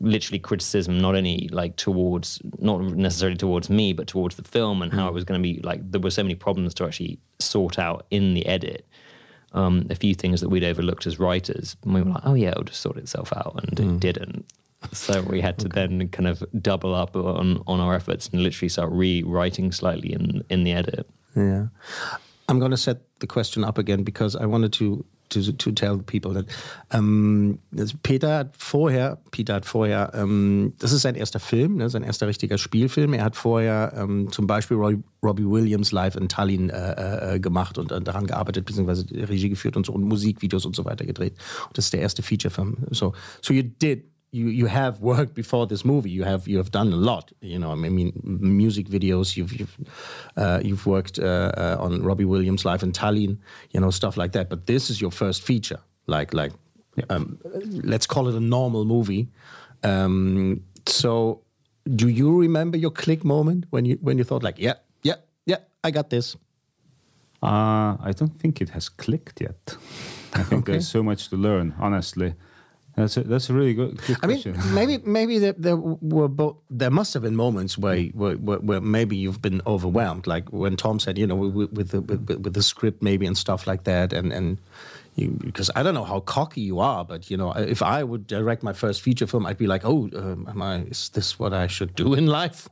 literally 0.01 0.39
criticism, 0.39 0.99
not 1.01 1.15
only 1.15 1.49
like 1.53 1.77
towards 1.77 2.41
not 2.59 2.81
necessarily 2.83 3.37
towards 3.37 3.69
me, 3.69 3.93
but 3.93 4.07
towards 4.07 4.37
the 4.37 4.45
film 4.45 4.83
and 4.83 4.93
how 4.93 5.09
it 5.09 5.15
was 5.15 5.25
going 5.25 5.41
to 5.41 5.43
be 5.43 5.61
like 5.63 5.91
there 5.91 6.01
were 6.01 6.11
so 6.11 6.23
many 6.23 6.35
problems 6.35 6.75
to 6.75 6.85
actually 6.85 7.19
sort 7.39 7.79
out 7.79 8.07
in 8.11 8.35
the 8.35 8.47
edit. 8.47 8.87
Um, 9.53 9.87
a 9.89 9.95
few 9.95 10.15
things 10.15 10.43
that 10.43 10.51
we'd 10.51 10.63
overlooked 10.63 11.07
as 11.07 11.19
writers, 11.19 11.75
and 11.83 11.95
we 11.95 12.03
were 12.03 12.11
like, 12.11 12.23
"Oh 12.25 12.35
yeah, 12.35 12.51
it'll 12.51 12.65
just 12.65 12.83
sort 12.83 12.99
itself 12.99 13.33
out," 13.33 13.59
and 13.63 13.81
it 13.81 14.01
didn't. 14.01 14.45
So 14.93 15.23
we 15.23 15.41
had 15.41 15.59
to 15.61 15.69
then 15.69 16.09
kind 16.11 16.29
of 16.29 16.45
double 16.61 16.95
up 16.95 17.17
on 17.17 17.63
on 17.67 17.81
our 17.81 17.95
efforts 17.95 18.29
and 18.29 18.43
literally 18.43 18.69
start 18.69 18.93
rewriting 18.93 19.73
slightly 19.73 20.13
in 20.13 20.45
in 20.51 20.65
the 20.65 20.73
edit. 20.73 21.09
Yeah. 21.35 21.69
I'm 22.49 22.59
going 22.59 22.71
to 22.71 22.77
set 22.77 23.01
the 23.21 23.27
question 23.27 23.65
up 23.65 23.79
again 23.79 24.05
because 24.05 24.35
I 24.35 24.47
wanted 24.47 24.73
to 24.75 25.05
to, 25.29 25.53
to 25.53 25.71
tell 25.73 25.99
people 25.99 26.35
that 26.35 26.47
ähm, 26.91 27.59
Peter 28.03 28.39
hat 28.39 28.55
vorher, 28.57 29.19
Peter 29.31 29.55
hat 29.55 29.67
vorher, 29.67 30.13
ähm, 30.15 30.73
das 30.79 30.93
ist 30.93 31.03
sein 31.03 31.15
erster 31.15 31.41
Film, 31.41 31.77
ne, 31.77 31.89
sein 31.89 32.03
erster 32.03 32.27
richtiger 32.27 32.59
Spielfilm. 32.59 33.13
Er 33.13 33.25
hat 33.25 33.37
vorher 33.37 33.93
ähm, 33.97 34.31
zum 34.33 34.47
Beispiel 34.47 34.77
Roy, 34.77 34.99
Robbie 35.23 35.47
Williams 35.47 35.93
live 35.93 36.17
in 36.17 36.29
Tallinn 36.29 36.71
äh, 36.71 37.35
äh, 37.35 37.41
gemacht 37.41 37.79
und 37.79 37.93
äh, 37.93 38.01
daran 38.01 38.27
gearbeitet, 38.27 38.65
beziehungsweise 38.65 39.07
Regie 39.11 39.49
geführt 39.49 39.77
und 39.77 39.87
so 39.87 39.93
und 39.93 40.05
Musikvideos 40.05 40.65
und 40.65 40.77
so 40.77 40.85
weiter 40.85 41.05
gedreht. 41.05 41.35
Und 41.67 41.77
das 41.77 41.87
ist 41.87 41.93
der 41.93 42.01
erste 42.01 42.23
Featurefilm. 42.23 42.77
So, 42.91 43.15
so 43.43 43.53
you 43.53 43.63
did 43.63 44.05
you 44.31 44.47
you 44.49 44.67
have 44.67 45.01
worked 45.13 45.35
before 45.35 45.67
this 45.67 45.85
movie. 45.85 46.11
You 46.11 46.25
have 46.25 46.47
you 46.49 46.57
have 46.59 46.71
done 46.71 46.93
a 46.93 46.97
lot. 46.97 47.33
You 47.41 47.59
know, 47.59 47.71
I 47.73 47.75
mean, 47.75 48.13
music 48.25 48.89
videos. 48.89 49.37
You've 49.37 49.53
you've 49.59 49.77
uh, 50.37 50.61
you've 50.63 50.87
worked 50.87 51.19
uh, 51.19 51.53
uh, 51.57 51.77
on 51.81 52.03
Robbie 52.03 52.25
Williams 52.27 52.65
live 52.65 52.83
in 52.83 52.93
Tallinn. 52.93 53.39
You 53.71 53.81
know, 53.81 53.91
stuff 53.91 54.17
like 54.17 54.33
that. 54.33 54.49
But 54.49 54.67
this 54.67 54.91
is 54.91 55.01
your 55.01 55.11
first 55.13 55.43
feature. 55.43 55.81
Like 56.07 56.33
like, 56.35 56.53
um, 57.11 57.39
let's 57.85 58.07
call 58.07 58.29
it 58.29 58.35
a 58.35 58.41
normal 58.41 58.85
movie. 58.85 59.29
Um, 59.83 60.63
so, 60.87 61.43
do 61.85 62.09
you 62.09 62.41
remember 62.41 62.79
your 62.79 62.91
click 62.93 63.25
moment 63.25 63.65
when 63.71 63.85
you 63.85 63.99
when 64.01 64.19
you 64.19 64.25
thought 64.25 64.43
like, 64.43 64.59
yeah, 64.59 64.75
yeah, 65.03 65.17
yeah, 65.47 65.59
I 65.85 65.91
got 65.91 66.09
this. 66.11 66.37
Uh, 67.43 67.97
I 68.01 68.13
don't 68.17 68.37
think 68.41 68.61
it 68.61 68.71
has 68.71 68.89
clicked 68.89 69.41
yet. 69.41 69.77
I 70.33 70.43
think 70.43 70.53
Okay. 70.63 70.73
there's 70.73 70.89
so 70.89 71.03
much 71.03 71.29
to 71.29 71.37
learn. 71.37 71.73
Honestly, 71.79 72.35
that's 72.99 73.17
a, 73.17 73.23
that's 73.23 73.49
a 73.49 73.55
really 73.55 73.75
good, 73.75 73.97
good 74.03 74.17
I 74.23 74.27
mean, 74.27 74.43
question. 74.43 74.75
maybe 74.75 74.99
maybe 75.05 75.39
there, 75.39 75.53
there 75.53 75.77
were 75.77 76.29
both. 76.29 76.57
There 76.69 76.91
must 76.91 77.15
have 77.15 77.23
been 77.23 77.37
moments 77.37 77.79
where, 77.79 78.03
where, 78.07 78.35
where, 78.37 78.59
where 78.59 78.81
maybe 78.81 79.17
you've 79.17 79.41
been 79.41 79.63
overwhelmed, 79.67 80.27
like 80.27 80.53
when 80.53 80.77
Tom 80.77 80.99
said, 80.99 81.17
you 81.17 81.27
know, 81.27 81.37
with, 81.37 81.73
with 81.73 81.91
the 81.91 82.01
with, 82.01 82.29
with 82.29 82.55
the 82.55 82.63
script 82.63 83.03
maybe 83.03 83.25
and 83.25 83.39
stuff 83.39 83.67
like 83.67 83.85
that, 83.85 84.13
and 84.13 84.33
and 84.33 84.59
you, 85.15 85.31
because 85.45 85.71
I 85.77 85.83
don't 85.85 85.95
know 85.95 86.05
how 86.05 86.21
cocky 86.21 86.61
you 86.61 86.81
are, 86.81 87.05
but 87.05 87.31
you 87.31 87.37
know, 87.37 87.53
if 87.53 87.83
I 87.83 88.03
would 88.03 88.27
direct 88.27 88.63
my 88.65 88.73
first 88.73 89.01
feature 89.01 89.27
film, 89.27 89.47
I'd 89.47 89.59
be 89.59 89.69
like, 89.69 89.85
oh, 89.85 90.11
um, 90.17 90.47
am 90.49 90.61
I? 90.61 90.79
Is 90.83 91.11
this 91.11 91.39
what 91.39 91.53
I 91.53 91.69
should 91.69 91.95
do 91.95 92.15
in 92.15 92.27
life? 92.41 92.69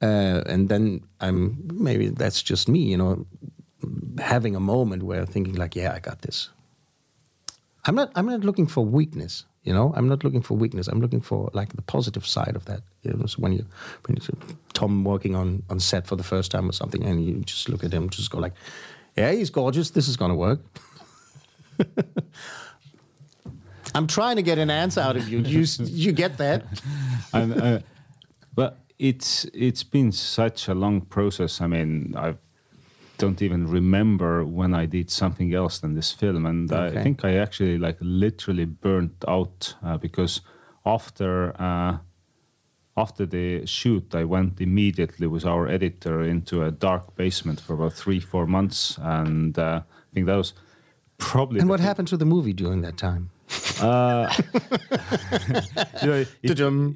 Uh, 0.00 0.42
and 0.46 0.70
then 0.70 1.02
I'm 1.20 1.58
maybe 1.72 2.08
that's 2.08 2.42
just 2.42 2.68
me, 2.68 2.80
you 2.80 2.96
know, 2.96 3.26
having 4.18 4.56
a 4.56 4.60
moment 4.60 5.02
where 5.02 5.26
thinking 5.26 5.54
like, 5.54 5.76
yeah, 5.76 5.92
I 5.92 5.98
got 5.98 6.22
this. 6.22 6.48
I'm 7.84 7.94
not. 7.94 8.10
I'm 8.14 8.26
not 8.26 8.40
looking 8.40 8.66
for 8.66 8.84
weakness. 8.84 9.44
You 9.66 9.74
know, 9.74 9.92
I'm 9.96 10.08
not 10.08 10.22
looking 10.22 10.42
for 10.42 10.54
weakness. 10.54 10.86
I'm 10.86 11.00
looking 11.00 11.20
for 11.20 11.50
like 11.52 11.74
the 11.74 11.82
positive 11.82 12.24
side 12.24 12.54
of 12.54 12.64
that. 12.66 12.82
You 13.02 13.12
know, 13.12 13.26
so 13.26 13.38
when 13.42 13.52
you 13.52 13.66
when 14.06 14.16
you 14.16 14.22
Tom 14.74 15.02
working 15.02 15.34
on 15.34 15.64
on 15.68 15.80
set 15.80 16.06
for 16.06 16.14
the 16.14 16.22
first 16.22 16.52
time 16.52 16.68
or 16.68 16.72
something, 16.72 17.04
and 17.04 17.24
you 17.24 17.34
just 17.40 17.68
look 17.68 17.82
at 17.82 17.92
him, 17.92 18.08
just 18.08 18.30
go 18.30 18.38
like, 18.38 18.54
"Yeah, 19.16 19.32
he's 19.32 19.50
gorgeous. 19.50 19.90
This 19.90 20.06
is 20.06 20.16
gonna 20.16 20.36
work." 20.36 20.60
I'm 23.94 24.06
trying 24.06 24.36
to 24.36 24.42
get 24.42 24.58
an 24.58 24.70
answer 24.70 25.00
out 25.00 25.16
of 25.16 25.28
you. 25.28 25.38
You 25.38 25.64
you 25.80 26.12
get 26.12 26.36
that? 26.38 26.64
and, 27.32 27.60
uh, 27.60 27.78
but 28.54 28.78
it's 28.98 29.46
it's 29.52 29.82
been 29.82 30.12
such 30.12 30.68
a 30.68 30.74
long 30.74 31.00
process. 31.00 31.60
I 31.60 31.66
mean, 31.66 32.14
I 32.16 32.36
don't 33.18 33.42
even 33.42 33.66
remember 33.66 34.44
when 34.44 34.74
I 34.74 34.86
did 34.86 35.10
something 35.10 35.54
else 35.54 35.78
than 35.78 35.94
this 35.94 36.12
film, 36.12 36.46
and 36.46 36.70
Okay. 36.70 36.98
I 36.98 37.02
think 37.02 37.24
I 37.24 37.36
actually 37.36 37.78
like 37.78 37.96
literally 38.00 38.64
burnt 38.64 39.24
out 39.26 39.74
uh, 39.82 39.96
because 39.96 40.40
after 40.84 41.60
uh, 41.60 41.98
after 42.96 43.26
the 43.26 43.66
shoot, 43.66 44.14
I 44.14 44.24
went 44.24 44.60
immediately 44.60 45.26
with 45.26 45.44
our 45.44 45.68
editor 45.68 46.22
into 46.22 46.62
a 46.62 46.70
dark 46.70 47.14
basement 47.16 47.60
for 47.60 47.74
about 47.74 47.92
three 47.92 48.20
four 48.20 48.46
months, 48.46 48.98
and 49.00 49.58
uh, 49.58 49.82
I 49.84 50.14
think 50.14 50.26
that 50.26 50.36
was 50.36 50.54
probably 51.18 51.60
And 51.60 51.68
what 51.68 51.80
happened 51.80 52.08
to 52.08 52.16
the 52.16 52.26
movie 52.26 52.52
during 52.52 52.82
that 52.82 52.96
time? 52.96 53.30
Uh, 53.80 54.32
you 56.02 56.08
know, 56.08 56.14
it, 56.14 56.28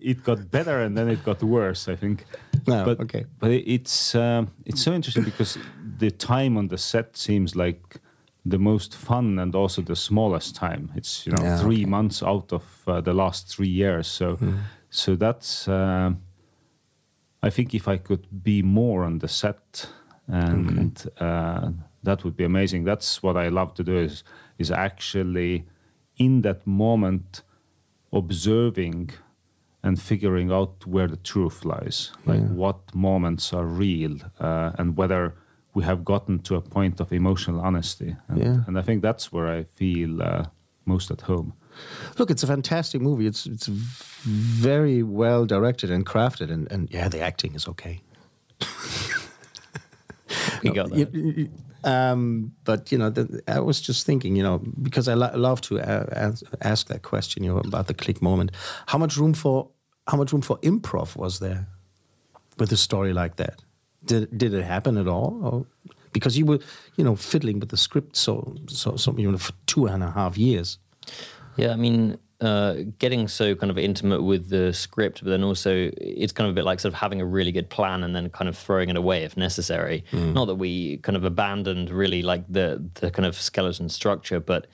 it, 0.02 0.24
got 0.24 0.50
better 0.50 0.80
and 0.80 0.96
then 0.96 1.08
it 1.08 1.22
got 1.24 1.42
worse, 1.42 1.88
I 1.88 1.94
think. 1.94 2.24
No, 2.66 2.84
but, 2.84 3.00
okay. 3.00 3.24
But 3.38 3.50
it's 3.50 4.14
um, 4.14 4.50
it's 4.64 4.82
so 4.82 4.92
interesting 4.92 5.24
because 5.24 5.58
the 6.00 6.10
time 6.10 6.58
on 6.58 6.68
the 6.68 6.78
set 6.78 7.16
seems 7.16 7.54
like 7.54 8.00
the 8.50 8.58
most 8.58 8.94
fun 8.96 9.38
and 9.38 9.54
also 9.54 9.82
the 9.82 9.94
smallest 9.96 10.56
time. 10.56 10.90
It's 10.96 11.26
you 11.26 11.32
know 11.32 11.44
Yeah, 11.44 11.60
three 11.60 11.82
okay. 11.82 11.90
months 11.90 12.22
out 12.22 12.52
of 12.52 12.64
uh, 12.86 13.00
the 13.02 13.12
last 13.12 13.48
three 13.56 13.68
years. 13.68 14.06
So 14.08 14.36
Hmm. 14.36 14.56
so 14.90 15.16
that's. 15.16 15.68
Uh, 15.68 16.12
I 17.42 17.50
think 17.50 17.74
if 17.74 17.88
I 17.88 17.98
could 17.98 18.26
be 18.42 18.62
more 18.62 19.04
on 19.06 19.18
the 19.18 19.28
set, 19.28 19.88
and 20.28 20.96
uh, 21.20 21.70
that 22.02 22.22
would 22.24 22.36
be 22.36 22.44
amazing. 22.44 22.84
That's 22.84 23.22
what 23.22 23.36
I 23.36 23.48
love 23.50 23.72
to 23.74 23.82
do 23.84 23.96
is 23.96 24.24
is 24.58 24.70
actually 24.70 25.64
in 26.16 26.42
that 26.42 26.66
moment 26.66 27.42
observing 28.12 29.10
and 29.82 29.98
figuring 29.98 30.52
out 30.52 30.86
where 30.86 31.08
the 31.08 31.16
truth 31.16 31.64
lies, 31.64 32.12
like 32.26 32.40
Yeah. 32.40 32.48
what 32.48 32.94
moments 32.94 33.52
are 33.54 33.64
real, 33.64 34.16
uh, 34.38 34.72
and 34.78 34.96
whether 34.96 35.34
we 35.74 35.84
have 35.84 36.04
gotten 36.04 36.38
to 36.40 36.56
a 36.56 36.60
point 36.60 37.00
of 37.00 37.12
emotional 37.12 37.60
honesty. 37.60 38.16
And, 38.28 38.38
Yeah. 38.38 38.64
and 38.66 38.78
I 38.78 38.82
think 38.82 39.02
that's 39.02 39.32
where 39.32 39.48
I 39.58 39.64
feel 39.64 40.20
uh, 40.22 40.44
most 40.84 41.10
at 41.10 41.20
home. 41.22 41.52
Look, 42.18 42.30
it's 42.30 42.42
a 42.42 42.46
fantastic 42.46 43.00
movie. 43.00 43.26
It's 43.26 43.46
it's 43.46 43.68
very 43.68 45.02
well 45.02 45.46
directed 45.46 45.90
and 45.90 46.04
crafted, 46.04 46.50
and, 46.50 46.72
and 46.72 46.88
yeah, 46.92 47.08
the 47.10 47.20
acting 47.20 47.54
is 47.54 47.68
okay. 47.68 48.00
We 50.62 50.70
got 50.70 50.90
that. 50.90 51.12
y- 51.12 51.32
y- 51.36 51.48
Um, 51.82 52.52
but 52.64 52.92
you 52.92 52.98
know, 52.98 53.08
the, 53.10 53.40
I 53.48 53.60
was 53.60 53.80
just 53.80 54.04
thinking, 54.04 54.36
you 54.36 54.42
know, 54.42 54.58
because 54.82 55.08
I 55.08 55.14
lo- 55.14 55.32
love 55.34 55.60
to 55.62 55.78
uh, 55.80 56.04
ask, 56.12 56.44
ask 56.60 56.86
that 56.88 57.00
question, 57.02 57.42
you 57.44 57.50
know, 57.54 57.60
about 57.68 57.86
the 57.86 57.94
click 57.94 58.20
moment. 58.20 58.50
How 58.86 58.98
much 58.98 59.16
room 59.16 59.32
for 59.34 59.70
how 60.06 60.18
much 60.18 60.30
room 60.32 60.42
for 60.42 60.58
improv 60.60 61.16
was 61.16 61.38
there 61.38 61.66
with 62.58 62.72
a 62.72 62.76
story 62.76 63.12
like 63.14 63.36
that? 63.36 63.62
Did 64.10 64.38
did 64.42 64.52
it 64.54 64.64
happen 64.64 64.96
at 64.96 65.06
all? 65.06 65.32
Or, 65.42 65.66
because 66.12 66.36
you 66.36 66.44
were, 66.44 66.58
you 66.96 67.04
know, 67.04 67.16
fiddling 67.16 67.60
with 67.60 67.68
the 67.68 67.76
script 67.76 68.16
so 68.16 68.56
so 68.66 68.96
so 68.96 69.16
you 69.16 69.30
know 69.30 69.38
for 69.38 69.54
two 69.66 69.86
and 69.86 70.02
a 70.02 70.10
half 70.10 70.36
years. 70.36 70.78
Yeah, 71.56 71.72
I 71.72 71.76
mean, 71.76 72.18
uh, 72.40 72.74
getting 72.98 73.28
so 73.28 73.54
kind 73.54 73.70
of 73.70 73.78
intimate 73.78 74.22
with 74.22 74.48
the 74.48 74.72
script, 74.72 75.22
but 75.22 75.30
then 75.30 75.44
also 75.44 75.90
it's 75.96 76.32
kind 76.32 76.48
of 76.48 76.54
a 76.54 76.56
bit 76.58 76.64
like 76.64 76.80
sort 76.80 76.94
of 76.94 76.98
having 76.98 77.20
a 77.20 77.24
really 77.24 77.52
good 77.52 77.68
plan 77.68 78.02
and 78.02 78.14
then 78.16 78.30
kind 78.30 78.48
of 78.48 78.56
throwing 78.56 78.88
it 78.88 78.96
away 78.96 79.24
if 79.24 79.36
necessary. 79.36 80.04
Not 80.32 80.46
that 80.46 80.56
we 80.56 80.96
kind 80.98 81.16
of 81.16 81.24
abandoned 81.24 81.90
really 81.90 82.22
like 82.22 82.44
the 82.48 82.82
the 82.94 83.10
kind 83.10 83.26
of 83.26 83.36
skeleton 83.36 83.88
structure, 83.88 84.40
but 84.40 84.66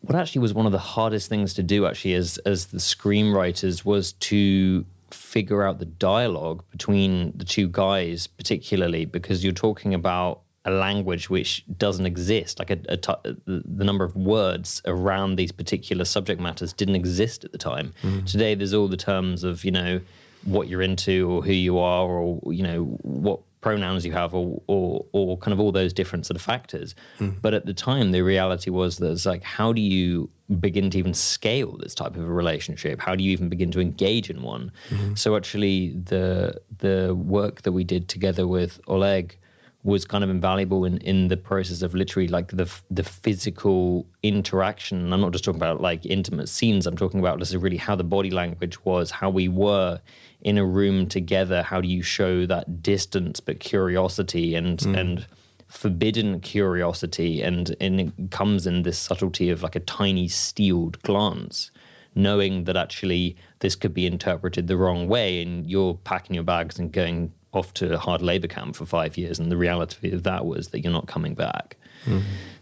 what 0.00 0.16
actually 0.16 0.40
was 0.40 0.52
one 0.52 0.66
of 0.66 0.72
the 0.72 0.78
hardest 0.78 1.28
things 1.28 1.54
to 1.54 1.62
do 1.62 1.86
actually 1.86 2.14
as 2.14 2.38
as 2.38 2.66
the 2.66 2.78
screenwriters 2.78 3.84
was 3.84 4.12
to 4.14 4.84
figure 5.14 5.62
out 5.62 5.78
the 5.78 5.84
dialogue 5.84 6.64
between 6.70 7.32
the 7.36 7.44
two 7.44 7.68
guys 7.68 8.26
particularly 8.26 9.04
because 9.04 9.42
you're 9.44 9.52
talking 9.52 9.94
about 9.94 10.42
a 10.64 10.70
language 10.70 11.28
which 11.28 11.64
doesn't 11.76 12.06
exist. 12.06 12.58
Like 12.58 12.70
a, 12.70 12.78
a 12.88 12.96
t- 12.96 13.36
the 13.46 13.84
number 13.84 14.04
of 14.04 14.14
words 14.14 14.80
around 14.86 15.36
these 15.36 15.52
particular 15.52 16.04
subject 16.04 16.40
matters 16.40 16.72
didn't 16.72 16.94
exist 16.94 17.44
at 17.44 17.52
the 17.52 17.58
time. 17.58 17.92
Mm-hmm. 18.02 18.26
Today 18.26 18.54
there's 18.54 18.74
all 18.74 18.88
the 18.88 18.96
terms 18.96 19.44
of 19.44 19.64
you 19.64 19.70
know 19.70 20.00
what 20.44 20.68
you're 20.68 20.82
into 20.82 21.30
or 21.30 21.42
who 21.42 21.52
you 21.52 21.78
are 21.78 22.08
or 22.08 22.52
you 22.52 22.62
know 22.62 22.84
what 23.02 23.40
pronouns 23.62 24.04
you 24.04 24.12
have 24.12 24.34
or 24.34 24.60
or, 24.66 25.06
or 25.12 25.38
kind 25.38 25.54
of 25.54 25.60
all 25.60 25.72
those 25.72 25.94
different 25.94 26.26
sort 26.26 26.36
of 26.36 26.42
factors. 26.42 26.94
Hmm. 27.16 27.30
But 27.40 27.54
at 27.54 27.64
the 27.64 27.72
time 27.72 28.12
the 28.12 28.20
reality 28.20 28.70
was 28.70 28.98
that 28.98 29.10
it's 29.10 29.24
like 29.24 29.42
how 29.42 29.72
do 29.72 29.80
you 29.80 30.28
begin 30.60 30.90
to 30.90 30.98
even 30.98 31.14
scale 31.14 31.78
this 31.78 31.94
type 31.94 32.14
of 32.16 32.24
a 32.24 32.32
relationship? 32.32 33.00
How 33.00 33.14
do 33.14 33.24
you 33.24 33.30
even 33.30 33.48
begin 33.48 33.70
to 33.70 33.80
engage 33.80 34.28
in 34.28 34.42
one? 34.42 34.70
Hmm. 34.90 35.14
So 35.14 35.36
actually 35.36 35.92
the 35.92 36.60
the 36.78 37.14
work 37.14 37.62
that 37.62 37.72
we 37.72 37.84
did 37.84 38.08
together 38.08 38.46
with 38.46 38.78
Oleg 38.86 39.38
was 39.84 40.04
kind 40.04 40.22
of 40.22 40.30
invaluable 40.30 40.84
in, 40.84 40.98
in 40.98 41.26
the 41.26 41.36
process 41.36 41.82
of 41.82 41.94
literally 41.94 42.28
like 42.28 42.48
the 42.48 42.72
the 42.90 43.02
physical 43.02 44.06
interaction. 44.22 45.12
I'm 45.12 45.20
not 45.20 45.32
just 45.32 45.44
talking 45.44 45.58
about 45.58 45.80
like 45.80 46.06
intimate 46.06 46.48
scenes. 46.48 46.86
I'm 46.86 46.96
talking 46.96 47.20
about 47.20 47.38
just 47.40 47.54
really 47.54 47.76
how 47.76 47.96
the 47.96 48.04
body 48.04 48.30
language 48.30 48.84
was, 48.84 49.10
how 49.10 49.30
we 49.30 49.48
were 49.48 50.00
in 50.42 50.56
a 50.56 50.64
room 50.64 51.08
together. 51.08 51.62
How 51.62 51.80
do 51.80 51.88
you 51.88 52.02
show 52.02 52.46
that 52.46 52.82
distance 52.82 53.40
but 53.40 53.58
curiosity 53.58 54.54
and 54.54 54.78
mm. 54.78 54.96
and 54.96 55.26
forbidden 55.66 56.38
curiosity 56.40 57.40
and 57.42 57.74
and 57.80 57.98
it 57.98 58.30
comes 58.30 58.66
in 58.66 58.82
this 58.82 58.98
subtlety 58.98 59.48
of 59.48 59.62
like 59.62 59.74
a 59.74 59.80
tiny 59.80 60.28
steeled 60.28 61.02
glance 61.02 61.70
knowing 62.14 62.64
that 62.64 62.76
actually 62.76 63.34
this 63.60 63.74
could 63.74 63.94
be 63.94 64.04
interpreted 64.04 64.66
the 64.66 64.76
wrong 64.76 65.08
way 65.08 65.40
and 65.40 65.66
you're 65.66 65.94
packing 66.04 66.34
your 66.34 66.44
bags 66.44 66.78
and 66.78 66.92
going 66.92 67.32
off 67.52 67.74
to 67.74 67.94
a 67.94 67.98
hard 67.98 68.22
labor 68.22 68.48
camp 68.48 68.74
for 68.76 68.86
five 68.86 69.16
years 69.16 69.38
and 69.38 69.50
the 69.50 69.56
reality 69.56 70.10
of 70.12 70.22
that 70.22 70.46
was 70.46 70.68
that 70.68 70.80
you're 70.80 70.92
not 70.92 71.06
coming 71.06 71.34
back. 71.34 71.76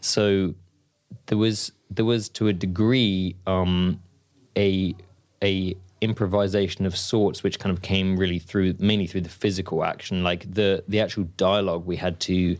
So 0.00 0.54
there 1.26 1.38
was 1.38 1.72
there 1.90 2.04
was 2.04 2.28
to 2.30 2.48
a 2.48 2.52
degree 2.52 3.36
um, 3.46 4.00
a 4.56 4.94
a 5.42 5.76
improvisation 6.00 6.86
of 6.86 6.96
sorts 6.96 7.42
which 7.42 7.58
kind 7.58 7.74
of 7.76 7.82
came 7.82 8.16
really 8.16 8.38
through 8.38 8.74
mainly 8.78 9.06
through 9.06 9.20
the 9.20 9.28
physical 9.28 9.84
action 9.84 10.22
like 10.22 10.52
the 10.54 10.82
the 10.88 10.98
actual 10.98 11.24
dialogue 11.36 11.84
we 11.84 11.96
had 11.96 12.18
to 12.20 12.56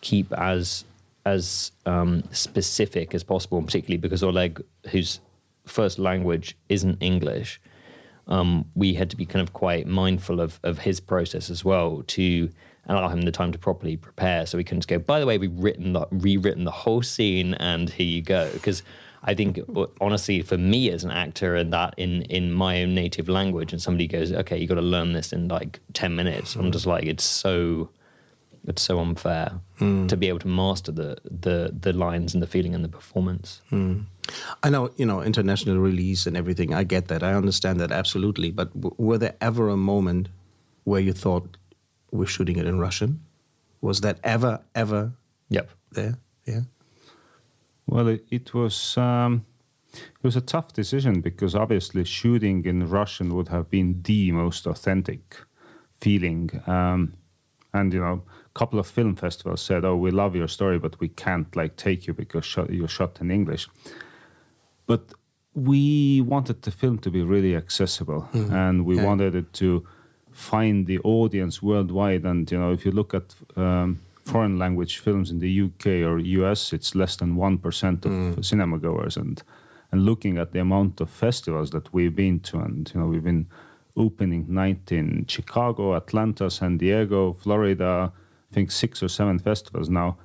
keep 0.00 0.32
as 0.34 0.84
as 1.26 1.72
um, 1.86 2.22
specific 2.30 3.14
as 3.14 3.24
possible 3.24 3.58
and 3.58 3.66
particularly 3.66 3.96
because 3.96 4.22
Oleg 4.22 4.62
whose 4.90 5.20
first 5.66 5.98
language 5.98 6.56
isn't 6.68 7.02
English 7.02 7.60
um, 8.26 8.64
we 8.74 8.94
had 8.94 9.10
to 9.10 9.16
be 9.16 9.26
kind 9.26 9.42
of 9.42 9.52
quite 9.52 9.86
mindful 9.86 10.40
of, 10.40 10.58
of 10.62 10.78
his 10.80 11.00
process 11.00 11.50
as 11.50 11.64
well 11.64 12.02
to 12.08 12.50
allow 12.86 13.08
him 13.08 13.22
the 13.22 13.32
time 13.32 13.52
to 13.52 13.58
properly 13.58 13.96
prepare. 13.96 14.46
So 14.46 14.58
we 14.58 14.64
couldn't 14.64 14.86
go, 14.86 14.98
by 14.98 15.20
the 15.20 15.26
way, 15.26 15.38
we've 15.38 15.58
written 15.58 15.92
the, 15.92 16.06
rewritten 16.10 16.64
the 16.64 16.70
whole 16.70 17.02
scene 17.02 17.54
and 17.54 17.90
here 17.90 18.06
you 18.06 18.22
go. 18.22 18.50
Because 18.52 18.82
I 19.22 19.34
think, 19.34 19.58
honestly, 20.00 20.42
for 20.42 20.58
me 20.58 20.90
as 20.90 21.02
an 21.04 21.10
actor 21.10 21.56
and 21.56 21.72
that 21.72 21.94
in, 21.96 22.22
in 22.22 22.52
my 22.52 22.82
own 22.82 22.94
native 22.94 23.28
language, 23.28 23.72
and 23.72 23.80
somebody 23.80 24.06
goes, 24.06 24.32
okay, 24.32 24.58
you 24.58 24.66
got 24.66 24.74
to 24.74 24.82
learn 24.82 25.14
this 25.14 25.32
in 25.32 25.48
like 25.48 25.80
10 25.94 26.14
minutes. 26.14 26.56
I'm 26.56 26.72
just 26.72 26.86
like, 26.86 27.04
it's 27.04 27.24
so. 27.24 27.88
It's 28.66 28.82
so 28.82 28.98
unfair 28.98 29.60
to 29.78 30.16
be 30.16 30.28
able 30.28 30.38
to 30.38 30.48
master 30.48 30.90
the, 30.92 31.16
the 31.30 31.74
the 31.78 31.92
lines 31.92 32.32
and 32.34 32.42
the 32.42 32.46
feeling 32.46 32.74
and 32.74 32.82
the 32.84 32.88
performance. 32.88 33.60
I 34.62 34.70
know, 34.70 34.90
you 34.96 35.04
know, 35.04 35.20
international 35.22 35.76
release 35.78 36.26
and 36.26 36.36
everything. 36.36 36.72
I 36.72 36.84
get 36.84 37.08
that. 37.08 37.22
I 37.22 37.34
understand 37.34 37.78
that 37.80 37.92
absolutely. 37.92 38.50
But 38.50 38.72
w- 38.72 38.94
were 38.96 39.18
there 39.18 39.34
ever 39.40 39.68
a 39.68 39.76
moment 39.76 40.28
where 40.84 41.00
you 41.00 41.12
thought 41.12 41.58
we're 42.10 42.26
shooting 42.26 42.56
it 42.56 42.66
in 42.66 42.78
Russian? 42.78 43.20
Was 43.82 44.00
that 44.00 44.18
ever, 44.24 44.60
ever 44.74 45.12
Yep. 45.50 45.68
there? 45.92 46.16
Yeah. 46.46 46.60
Well, 47.86 48.08
it, 48.08 48.24
it 48.30 48.54
was 48.54 48.96
um, 48.96 49.44
it 49.92 50.22
was 50.22 50.36
a 50.36 50.40
tough 50.40 50.72
decision 50.72 51.20
because 51.20 51.54
obviously 51.54 52.04
shooting 52.04 52.64
in 52.64 52.88
Russian 52.88 53.34
would 53.34 53.48
have 53.48 53.68
been 53.68 54.00
the 54.02 54.32
most 54.32 54.66
authentic 54.66 55.36
feeling. 56.00 56.48
Um, 56.66 57.12
and 57.74 57.92
you 57.92 58.00
know, 58.00 58.22
a 58.22 58.33
couple 58.54 58.78
of 58.78 58.86
film 58.86 59.16
festivals 59.16 59.60
said, 59.62 59.84
"Oh, 59.84 59.96
we 59.96 60.10
love 60.10 60.34
your 60.36 60.48
story, 60.48 60.78
but 60.78 60.98
we 61.00 61.08
can't 61.08 61.54
like 61.56 61.76
take 61.76 62.06
you 62.06 62.14
because 62.14 62.44
shot, 62.44 62.70
you're 62.70 62.88
shot 62.88 63.20
in 63.20 63.30
English." 63.30 63.68
But 64.86 65.12
we 65.54 66.20
wanted 66.20 66.62
the 66.62 66.70
film 66.70 66.98
to 66.98 67.10
be 67.10 67.22
really 67.22 67.54
accessible, 67.56 68.28
and 68.50 68.84
we 68.84 68.96
Yeah. 68.96 69.04
wanted 69.06 69.34
it 69.34 69.52
to 69.54 69.84
find 70.32 70.86
the 70.86 70.98
audience 71.04 71.62
worldwide. 71.62 72.24
And 72.24 72.50
you 72.50 72.58
know, 72.58 72.72
if 72.72 72.84
you 72.84 72.92
look 72.92 73.14
at 73.14 73.34
um, 73.56 73.98
foreign 74.24 74.58
language 74.58 74.98
films 74.98 75.30
in 75.30 75.38
the 75.38 75.60
UK 75.66 75.86
or 76.08 76.18
US, 76.18 76.72
it's 76.72 76.94
less 76.94 77.16
than 77.16 77.36
one 77.36 77.58
percent 77.58 78.04
of 78.06 78.44
cinema 78.44 78.78
goers. 78.78 79.16
And 79.16 79.42
and 79.92 80.04
looking 80.04 80.38
at 80.38 80.50
the 80.52 80.60
amount 80.60 81.00
of 81.00 81.08
festivals 81.10 81.70
that 81.70 81.92
we've 81.94 82.14
been 82.16 82.40
to, 82.40 82.58
and 82.58 82.90
you 82.92 83.00
know, 83.00 83.06
we've 83.06 83.22
been 83.24 83.46
opening 83.96 84.44
night 84.48 84.90
in 84.90 85.24
Chicago, 85.28 85.94
Atlanta, 85.94 86.50
San 86.50 86.78
Diego, 86.78 87.32
Florida. 87.32 88.12
I 88.54 88.56
think 88.56 88.70
six 88.70 89.02
or 89.02 89.08
seven 89.08 89.40
festivals 89.40 89.90
now. 89.90 90.16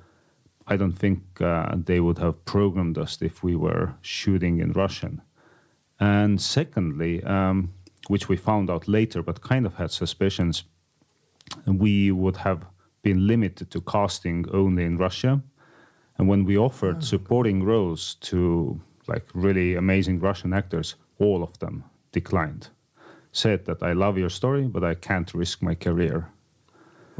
I 0.68 0.76
don't 0.76 0.96
think 0.96 1.20
uh, 1.40 1.74
they 1.74 1.98
would 1.98 2.18
have 2.18 2.44
programmed 2.44 2.96
us 2.96 3.20
if 3.20 3.42
we 3.42 3.56
were 3.56 3.94
shooting 4.02 4.60
in 4.60 4.70
Russian. 4.70 5.20
And 5.98 6.40
secondly, 6.40 7.24
um, 7.24 7.74
which 8.06 8.28
we 8.28 8.36
found 8.36 8.70
out 8.70 8.86
later, 8.86 9.20
but 9.20 9.40
kind 9.40 9.66
of 9.66 9.74
had 9.74 9.90
suspicions, 9.90 10.62
we 11.66 12.12
would 12.12 12.36
have 12.36 12.66
been 13.02 13.26
limited 13.26 13.72
to 13.72 13.80
casting 13.80 14.46
only 14.52 14.84
in 14.84 14.96
Russia. 14.96 15.42
And 16.16 16.28
when 16.28 16.44
we 16.44 16.56
offered 16.56 17.02
supporting 17.02 17.64
roles 17.64 18.14
to 18.30 18.80
like 19.08 19.26
really 19.34 19.74
amazing 19.74 20.20
Russian 20.20 20.52
actors, 20.52 20.94
all 21.18 21.42
of 21.42 21.58
them 21.58 21.82
declined. 22.12 22.68
Said 23.32 23.64
that 23.64 23.82
I 23.82 23.92
love 23.92 24.16
your 24.18 24.30
story, 24.30 24.68
but 24.68 24.84
I 24.84 24.94
can't 24.94 25.34
risk 25.34 25.62
my 25.62 25.74
career. 25.74 26.28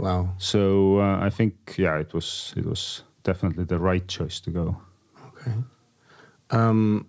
Wow. 0.01 0.31
So 0.39 0.99
uh, 0.99 1.19
I 1.21 1.29
think, 1.29 1.75
yeah, 1.77 1.99
it 1.99 2.15
was 2.15 2.55
it 2.57 2.65
was 2.65 3.03
definitely 3.23 3.65
the 3.65 3.79
right 3.79 4.07
choice 4.09 4.41
to 4.41 4.51
go. 4.51 4.81
Okay. 5.27 5.53
Um, 6.51 7.07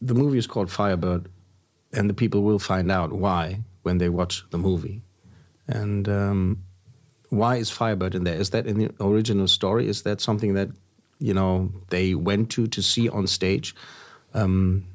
the 0.00 0.14
movie 0.14 0.38
is 0.38 0.46
called 0.46 0.70
Firebird, 0.70 1.28
and 1.92 2.08
the 2.08 2.14
people 2.14 2.42
will 2.42 2.60
find 2.60 2.90
out 2.90 3.12
why 3.12 3.64
when 3.82 3.98
they 3.98 4.08
watch 4.08 4.44
the 4.50 4.58
movie. 4.58 5.02
And 5.66 6.08
um, 6.08 6.62
why 7.30 7.56
is 7.56 7.68
Firebird 7.68 8.14
in 8.14 8.22
there? 8.22 8.36
Is 8.36 8.50
that 8.50 8.66
in 8.66 8.78
the 8.78 8.90
original 9.00 9.48
story? 9.48 9.88
Is 9.88 10.02
that 10.02 10.20
something 10.20 10.54
that 10.54 10.68
you 11.18 11.34
know 11.34 11.72
they 11.90 12.14
went 12.14 12.50
to 12.50 12.68
to 12.68 12.80
see 12.80 13.08
on 13.08 13.26
stage? 13.26 13.74
Um, 14.34 14.86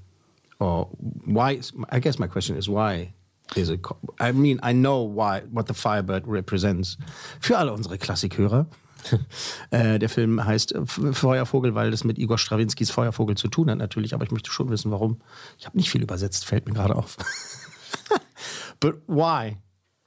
or 0.61 0.87
why? 1.25 1.59
I 1.89 1.99
guess 1.99 2.17
my 2.17 2.27
question 2.27 2.55
is 2.55 2.69
why 2.69 3.13
is 3.55 3.69
it? 3.69 3.85
I 4.19 4.31
mean, 4.31 4.59
I 4.63 4.73
know 4.73 5.03
why 5.03 5.43
what 5.51 5.67
the 5.67 5.73
Firebird 5.73 6.27
represents. 6.27 6.97
Für 7.39 7.57
alle 7.57 7.73
unsere 7.73 7.97
Klassikhörer. 7.97 8.67
äh, 9.71 9.99
der 9.99 10.09
Film 10.09 10.43
heißt 10.43 10.75
Feuervogel, 10.85 11.75
weil 11.75 11.91
das 11.91 12.03
mit 12.03 12.17
Igor 12.17 12.37
Strawinskys 12.37 12.91
Feuervogel 12.91 13.37
zu 13.37 13.47
tun 13.47 13.69
hat, 13.69 13.77
natürlich. 13.77 14.13
Aber 14.13 14.25
ich 14.25 14.31
möchte 14.31 14.51
schon 14.51 14.69
wissen, 14.69 14.91
warum. 14.91 15.21
Ich 15.57 15.65
habe 15.65 15.77
nicht 15.77 15.89
viel 15.89 16.01
übersetzt, 16.01 16.45
fällt 16.45 16.65
mir 16.65 16.73
gerade 16.73 16.95
auf. 16.95 17.17
But 18.79 19.01
why? 19.07 19.57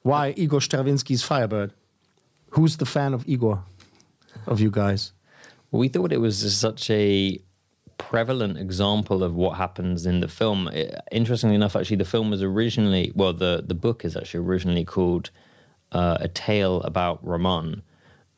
Why 0.02 0.32
Igor 0.36 0.60
Strawinskys 0.60 1.22
Firebird? 1.22 1.72
Who's 2.52 2.76
the 2.78 2.84
fan 2.84 3.14
of 3.14 3.26
Igor? 3.26 3.64
Of 4.46 4.60
you 4.60 4.70
guys? 4.70 5.14
We 5.70 5.88
thought 5.88 6.12
it 6.12 6.20
was 6.20 6.40
such 6.40 6.90
a 6.90 7.38
prevalent 8.02 8.58
example 8.58 9.22
of 9.22 9.34
what 9.34 9.56
happens 9.56 10.06
in 10.06 10.20
the 10.20 10.28
film. 10.28 10.68
It, 10.68 10.94
interestingly 11.12 11.54
enough, 11.54 11.76
actually, 11.76 11.96
the 11.96 12.04
film 12.04 12.30
was 12.30 12.42
originally 12.42 13.12
well, 13.14 13.32
the 13.32 13.62
the 13.66 13.74
book 13.74 14.04
is 14.04 14.16
actually 14.16 14.44
originally 14.44 14.84
called 14.84 15.30
uh, 15.92 16.18
"A 16.20 16.28
Tale 16.28 16.80
About 16.82 17.24
Roman," 17.24 17.82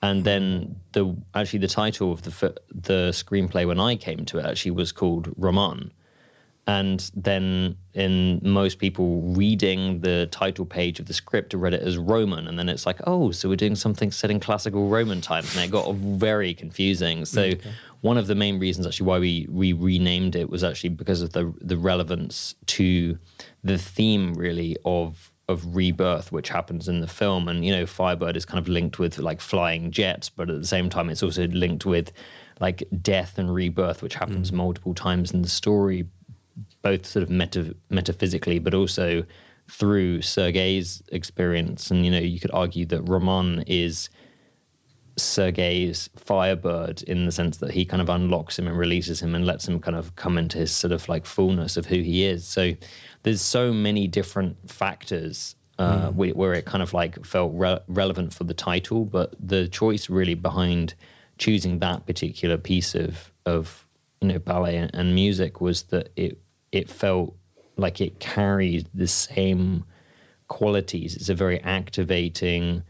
and 0.03 0.25
then 0.25 0.77
the 0.93 1.17
actually 1.35 1.61
the 1.61 1.69
title 1.69 2.13
of 2.13 2.23
the 2.23 2.55
the 2.71 3.11
screenplay 3.13 3.67
when 3.67 3.81
I 3.81 3.97
came 3.97 4.25
to 4.27 4.39
it 4.39 4.47
actually 4.47 4.73
was 4.73 4.93
called 4.93 5.33
Roman. 5.37 5.93
And 6.65 7.11
then, 7.17 7.77
in 7.93 8.41
most 8.45 8.79
people 8.79 9.21
reading 9.35 10.01
the 10.01 10.29
title 10.31 10.65
page 10.65 11.01
of 11.01 11.07
the 11.07 11.13
script, 11.13 11.55
read 11.55 11.75
it 11.75 11.83
as 11.83 11.99
Roman, 11.99 12.47
and 12.47 12.57
then 12.57 12.69
it's 12.69 12.87
like, 12.87 13.01
oh, 13.05 13.33
so 13.33 13.49
we're 13.49 13.57
doing 13.57 13.75
something 13.75 14.13
set 14.13 14.31
in 14.31 14.39
classical 14.39 14.89
Roman 14.89 15.21
times, 15.21 15.57
and 15.57 15.65
it 15.65 15.73
got 15.73 15.93
very 15.97 16.55
confusing. 16.55 17.25
So, 17.25 17.43
okay. 17.43 17.73
One 18.03 18.19
of 18.19 18.27
the 18.27 18.35
main 18.35 18.59
reasons 18.59 18.87
actually 18.87 19.07
why 19.07 19.19
we 19.19 19.47
we 19.51 19.73
renamed 19.73 20.37
it 20.37 20.51
was 20.51 20.63
actually 20.63 20.91
because 20.91 21.23
of 21.23 21.33
the 21.33 21.53
the 21.61 21.77
relevance 21.77 22.55
to 22.67 23.19
the 23.65 23.79
theme 23.79 24.35
really 24.35 24.77
of 24.85 25.33
of 25.49 25.75
rebirth, 25.75 26.31
which 26.31 26.51
happens 26.51 26.89
in 26.89 27.01
the 27.01 27.07
film, 27.07 27.49
and 27.49 27.65
you 27.65 27.73
know, 27.73 27.87
Firebird 27.87 28.37
is 28.37 28.45
kind 28.45 28.59
of 28.59 28.69
linked 28.69 28.99
with 28.99 29.19
like 29.19 29.41
flying 29.41 29.91
jets, 29.91 30.29
but 30.29 30.49
at 30.49 30.61
the 30.61 30.67
same 30.67 30.89
time, 30.89 31.11
it's 31.11 31.23
also 31.23 31.47
linked 31.49 31.85
with 31.85 32.13
like 32.61 32.85
death 33.01 33.39
and 33.39 33.53
rebirth, 33.53 34.03
which 34.03 34.15
happens 34.15 34.51
mm. 34.51 34.55
multiple 34.55 34.95
times 34.95 35.33
in 35.33 35.43
the 35.43 35.49
story 35.49 36.07
both 36.83 37.07
sort 37.07 37.23
of 37.23 37.31
meta- 37.31 37.75
metaphysically, 37.91 38.59
but 38.59 38.75
also 38.75 39.25
through 39.69 40.21
Sergei's 40.23 41.03
experience. 41.11 41.91
And, 41.91 42.05
you 42.05 42.11
know, 42.11 42.19
you 42.19 42.41
could 42.41 42.51
argue 42.53 42.85
that 42.87 43.03
Roman 43.03 43.63
is 43.67 44.11
Sergei's 45.17 46.09
Firebird 46.17 47.03
in 47.03 47.27
the 47.27 47.33
sense 47.33 47.59
that 47.59 47.73
he 47.73 47.85
kind 47.85 48.01
of 48.01 48.09
unlocks 48.09 48.59
him 48.59 48.67
and 48.67 48.77
releases 48.77 49.21
him 49.21 49.35
and 49.35 49.47
lets 49.47 49.69
him 49.69 49.81
kind 49.81 49.97
of 49.97 50.15
come 50.17 50.39
into 50.39 50.59
his 50.59 50.73
sort 50.73 50.93
of 50.93 51.09
like 51.09 51.27
fullness 51.27 51.77
of 51.77 51.87
who 51.87 52.01
he 52.01 52.25
is. 52.25 52.47
So 52.47 52.73
there's 53.23 53.43
so 53.43 53.73
many 53.73 54.09
different 54.09 54.71
factors 54.71 55.55
uh, 55.79 56.11
mm. 56.11 56.35
where 56.35 56.53
it 56.55 56.65
kind 56.65 56.83
of 56.83 56.93
like 56.93 57.25
felt 57.25 57.53
re- 57.55 57.81
relevant 57.89 58.33
for 58.33 58.45
the 58.45 58.55
title, 58.55 59.05
but 59.05 59.35
the 59.41 59.69
choice 59.69 60.09
really 60.09 60.35
behind 60.35 60.95
choosing 61.39 61.79
that 61.81 62.07
particular 62.07 62.57
piece 62.57 62.95
of 62.95 63.33
of 63.47 63.87
you 64.21 64.29
know 64.29 64.39
ballet 64.39 64.77
and, 64.77 64.95
and 64.95 65.15
music 65.15 65.61
was 65.61 65.85
that 65.85 66.11
it 66.15 66.39
it 66.71 66.89
felt 66.89 67.35
like 67.77 68.01
it 68.01 68.21
carried 68.21 68.89
the 68.95 69.09
same 69.09 69.85
qualities. 70.49 71.17
It's 71.17 71.29
a 71.29 71.35
very 71.35 71.61
activating, 71.63 72.83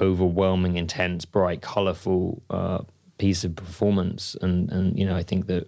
overwhelming, 0.00 0.76
intense, 0.76 1.24
bright, 1.24 1.60
colorful 1.62 2.42
uh, 2.50 2.80
piece 3.18 3.44
of 3.44 3.56
performance, 3.56 4.36
and 4.40 4.70
and 4.70 4.98
you 4.98 5.04
know 5.04 5.16
I 5.16 5.22
think 5.22 5.46
that 5.46 5.66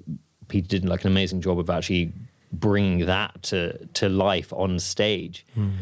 Peter 0.49 0.69
did 0.69 0.85
like 0.85 1.03
an 1.03 1.11
amazing 1.11 1.41
job 1.41 1.59
of 1.59 1.71
actually 1.71 2.13
bringing 2.53 3.07
that 3.07 3.43
to 3.45 3.87
to 3.95 4.09
life 4.09 4.53
on 4.53 4.79
stage, 4.79 5.47
mm. 5.57 5.73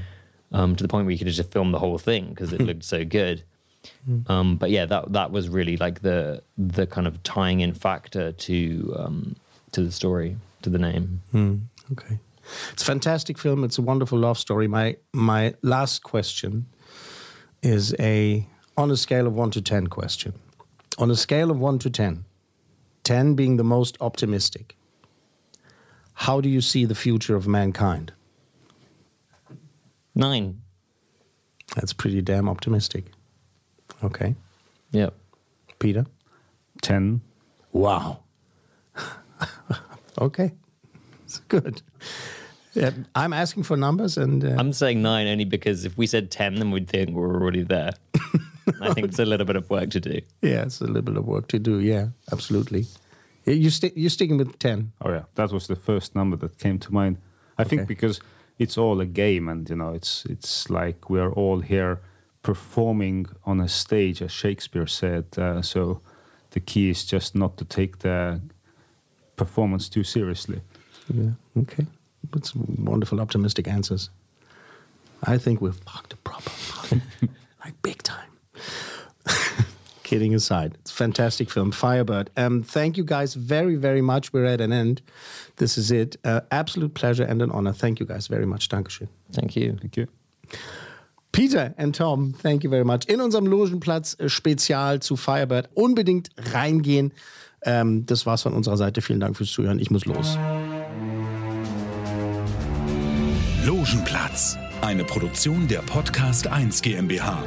um, 0.52 0.76
to 0.76 0.82
the 0.82 0.88
point 0.88 1.06
where 1.06 1.12
you 1.12 1.18
could 1.18 1.28
just 1.28 1.50
film 1.50 1.72
the 1.72 1.78
whole 1.78 1.98
thing 1.98 2.28
because 2.30 2.52
it 2.52 2.60
looked 2.68 2.84
so 2.84 3.04
good. 3.04 3.42
Mm. 4.08 4.28
Um, 4.28 4.56
but 4.56 4.70
yeah, 4.70 4.86
that 4.86 5.12
that 5.12 5.30
was 5.30 5.48
really 5.48 5.76
like 5.76 6.02
the 6.02 6.42
the 6.56 6.86
kind 6.86 7.06
of 7.06 7.22
tying 7.22 7.60
in 7.60 7.74
factor 7.74 8.32
to 8.32 8.94
um, 8.98 9.36
to 9.72 9.82
the 9.82 9.92
story 9.92 10.36
to 10.62 10.70
the 10.70 10.78
name. 10.78 11.22
Mm, 11.32 11.60
okay, 11.92 12.18
it's 12.72 12.82
a 12.82 12.86
fantastic 12.86 13.38
film. 13.38 13.64
It's 13.64 13.78
a 13.78 13.82
wonderful 13.82 14.18
love 14.18 14.38
story. 14.38 14.68
My 14.68 14.96
my 15.12 15.54
last 15.62 16.02
question 16.02 16.66
is 17.62 17.94
a 17.98 18.46
on 18.76 18.90
a 18.90 18.96
scale 18.96 19.26
of 19.26 19.34
one 19.34 19.50
to 19.52 19.60
ten 19.60 19.86
question. 19.86 20.34
On 20.98 21.10
a 21.10 21.16
scale 21.16 21.50
of 21.50 21.58
one 21.58 21.78
to 21.80 21.90
ten, 21.90 22.24
ten 23.04 23.34
being 23.34 23.56
the 23.56 23.64
most 23.64 23.96
optimistic. 24.00 24.76
How 26.14 26.40
do 26.40 26.48
you 26.48 26.60
see 26.60 26.84
the 26.84 26.94
future 26.96 27.36
of 27.36 27.46
mankind? 27.46 28.12
Nine. 30.14 30.60
That's 31.76 31.92
pretty 31.92 32.22
damn 32.22 32.48
optimistic. 32.48 33.04
Okay. 34.02 34.34
Yep. 34.90 35.14
Peter? 35.78 36.06
10. 36.82 37.20
Wow. 37.72 38.20
okay. 40.20 40.52
It's 41.24 41.38
good. 41.40 41.82
Yeah, 42.78 42.90
I'm 43.14 43.32
asking 43.32 43.64
for 43.64 43.76
numbers 43.76 44.16
and. 44.16 44.44
Uh, 44.44 44.56
I'm 44.58 44.72
saying 44.72 45.02
nine 45.02 45.26
only 45.26 45.44
because 45.44 45.84
if 45.84 45.98
we 45.98 46.06
said 46.06 46.30
10, 46.30 46.56
then 46.56 46.70
we'd 46.70 46.88
think 46.88 47.10
we're 47.10 47.34
already 47.34 47.62
there. 47.62 47.92
I 48.80 48.92
think 48.92 49.08
it's 49.08 49.18
a 49.18 49.24
little 49.24 49.46
bit 49.46 49.56
of 49.56 49.68
work 49.70 49.90
to 49.90 50.00
do. 50.00 50.20
Yeah, 50.42 50.62
it's 50.62 50.80
a 50.80 50.86
little 50.86 51.02
bit 51.02 51.16
of 51.16 51.26
work 51.26 51.48
to 51.48 51.58
do. 51.58 51.80
Yeah, 51.80 52.08
absolutely. 52.32 52.86
You 53.46 53.70
sti- 53.70 53.92
you're 53.96 54.10
sticking 54.10 54.36
with 54.36 54.58
10. 54.58 54.92
Oh, 55.02 55.10
yeah. 55.10 55.22
That 55.34 55.52
was 55.52 55.66
the 55.66 55.76
first 55.76 56.14
number 56.14 56.36
that 56.36 56.58
came 56.58 56.78
to 56.80 56.92
mind. 56.92 57.16
I 57.56 57.62
okay. 57.62 57.76
think 57.76 57.88
because 57.88 58.20
it's 58.58 58.76
all 58.76 59.00
a 59.00 59.06
game 59.06 59.48
and, 59.48 59.68
you 59.68 59.76
know, 59.76 59.94
it's, 59.94 60.26
it's 60.26 60.68
like 60.68 61.08
we're 61.08 61.32
all 61.32 61.60
here 61.60 62.00
performing 62.42 63.26
on 63.44 63.60
a 63.60 63.68
stage, 63.68 64.22
as 64.22 64.30
Shakespeare 64.32 64.86
said. 64.86 65.24
Uh, 65.36 65.62
so 65.62 66.00
the 66.50 66.60
key 66.60 66.90
is 66.90 67.04
just 67.04 67.34
not 67.34 67.56
to 67.56 67.64
take 67.64 68.00
the 68.00 68.40
performance 69.36 69.88
too 69.88 70.04
seriously. 70.04 70.60
Yeah. 71.12 71.30
Okay. 71.56 71.86
That's 72.32 72.54
wonderful, 72.54 73.20
optimistic 73.20 73.68
answers. 73.68 74.10
I 75.22 75.38
think 75.38 75.60
we've 75.60 75.74
fucked 75.74 76.12
a 76.12 76.16
proper, 76.16 76.50
like 77.64 77.82
big 77.82 78.02
time. 78.02 78.30
Kidding 80.02 80.34
aside, 80.34 80.76
it's 80.80 80.90
a 80.90 80.94
fantastic 80.94 81.50
film, 81.50 81.70
Firebird. 81.70 82.30
Um, 82.36 82.62
thank 82.62 82.96
you 82.96 83.04
guys 83.04 83.34
very, 83.34 83.76
very 83.76 84.00
much. 84.00 84.32
We're 84.32 84.46
at 84.46 84.60
an 84.60 84.72
end. 84.72 85.02
This 85.56 85.76
is 85.76 85.90
it. 85.90 86.16
Uh, 86.24 86.40
absolute 86.50 86.94
pleasure 86.94 87.24
and 87.24 87.42
an 87.42 87.50
honor. 87.50 87.72
Thank 87.72 88.00
you 88.00 88.06
guys 88.06 88.26
very 88.26 88.46
much. 88.46 88.68
Dankeschön. 88.68 89.08
Thank 89.32 89.56
you. 89.56 89.76
Thank 89.80 89.96
you. 89.96 90.06
Peter 91.32 91.74
and 91.76 91.94
Tom, 91.94 92.32
thank 92.32 92.64
you 92.64 92.70
very 92.70 92.84
much. 92.84 93.04
In 93.06 93.20
unserem 93.20 93.46
Logenplatz-Spezial 93.46 94.96
äh, 94.96 95.00
zu 95.00 95.16
Firebird 95.16 95.68
unbedingt 95.74 96.30
reingehen. 96.36 97.12
Ähm, 97.62 98.06
das 98.06 98.24
war's 98.24 98.42
von 98.42 98.54
unserer 98.54 98.76
Seite. 98.76 99.02
Vielen 99.02 99.20
Dank 99.20 99.36
fürs 99.36 99.50
Zuhören. 99.50 99.78
Ich 99.78 99.90
muss 99.90 100.04
los. 100.06 100.38
Logenplatz, 103.66 104.56
eine 104.82 105.04
Produktion 105.04 105.66
der 105.66 105.82
Podcast 105.82 106.46
1 106.46 106.80
GmbH. 106.80 107.42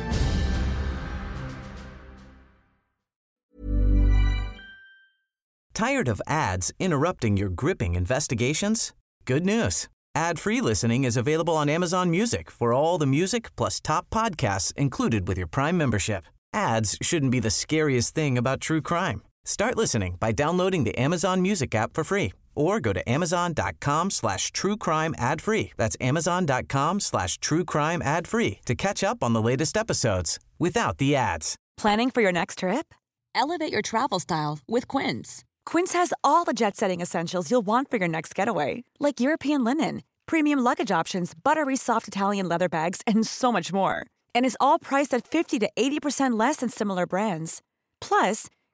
Tired 5.74 6.09
of 6.09 6.22
ads 6.28 6.74
interrupting 6.80 7.38
your 7.38 7.49
gripping 7.49 7.95
investigations? 7.95 8.91
Good 9.26 9.45
news. 9.45 9.88
Ad-free 10.14 10.59
listening 10.59 11.05
is 11.05 11.16
available 11.16 11.55
on 11.55 11.70
Amazon 11.70 12.12
Music 12.12 12.51
for 12.51 12.74
all 12.74 12.97
the 12.97 13.07
music 13.07 13.55
plus 13.55 13.80
top 13.80 14.09
podcasts 14.09 14.74
included 14.76 15.30
with 15.30 15.38
your 15.38 15.47
Prime 15.47 15.78
membership. 15.78 16.26
Ads 16.53 16.97
shouldn't 17.01 17.32
be 17.32 17.39
the 17.39 17.49
scariest 17.49 18.14
thing 18.14 18.38
about 18.38 18.59
true 18.59 18.82
crime. 18.82 19.22
Start 19.45 19.78
listening 19.78 20.18
by 20.20 20.34
downloading 20.34 20.84
the 20.84 20.97
Amazon 20.99 21.41
Music 21.41 21.74
app 21.74 21.93
for 21.93 22.03
free 22.03 22.34
or 22.56 22.80
go 22.80 22.93
to 22.93 23.08
amazon.com 23.10 24.10
slash 24.10 24.52
true 24.52 24.78
crime 24.78 25.16
ad 25.18 25.41
free. 25.41 25.72
That's 25.78 25.97
amazon.com 26.02 26.99
slash 26.99 27.38
true 27.39 27.66
crime 27.66 28.02
ad 28.02 28.28
free 28.28 28.60
to 28.66 28.76
catch 28.76 29.04
up 29.04 29.24
on 29.24 29.34
the 29.34 29.41
latest 29.41 29.78
episodes 29.78 30.39
without 30.60 30.97
the 30.97 31.16
ads. 31.16 31.56
Planning 31.78 32.12
for 32.12 32.22
your 32.22 32.32
next 32.32 32.60
trip? 32.60 32.93
Elevate 33.34 33.72
your 33.72 33.82
travel 33.82 34.20
style 34.20 34.60
with 34.68 34.88
Quince. 34.88 35.43
Quince 35.66 35.93
has 35.93 36.14
all 36.24 36.43
the 36.43 36.54
jet 36.54 36.76
setting 36.76 37.02
essentials 37.02 37.49
you'll 37.49 37.66
want 37.66 37.89
for 37.89 37.97
your 37.97 38.08
next 38.08 38.36
getaway, 38.36 38.84
like 38.99 39.20
European 39.20 39.64
linen, 39.64 40.04
premium 40.26 40.60
luggage 40.60 40.91
options, 40.91 41.34
buttery 41.34 41.76
soft 41.76 42.08
Italian 42.08 42.47
leather 42.49 42.70
bags, 42.70 43.02
and 43.08 43.26
so 43.26 43.52
much 43.52 43.72
more. 43.72 44.06
And 44.36 44.45
is 44.45 44.58
all 44.60 44.80
priced 44.80 45.14
at 45.14 45.28
50 45.28 45.60
to 45.60 45.70
80% 45.78 46.38
less 46.38 46.58
than 46.58 46.70
similar 46.70 47.06
brands. 47.08 47.62
Plus, 47.99 48.47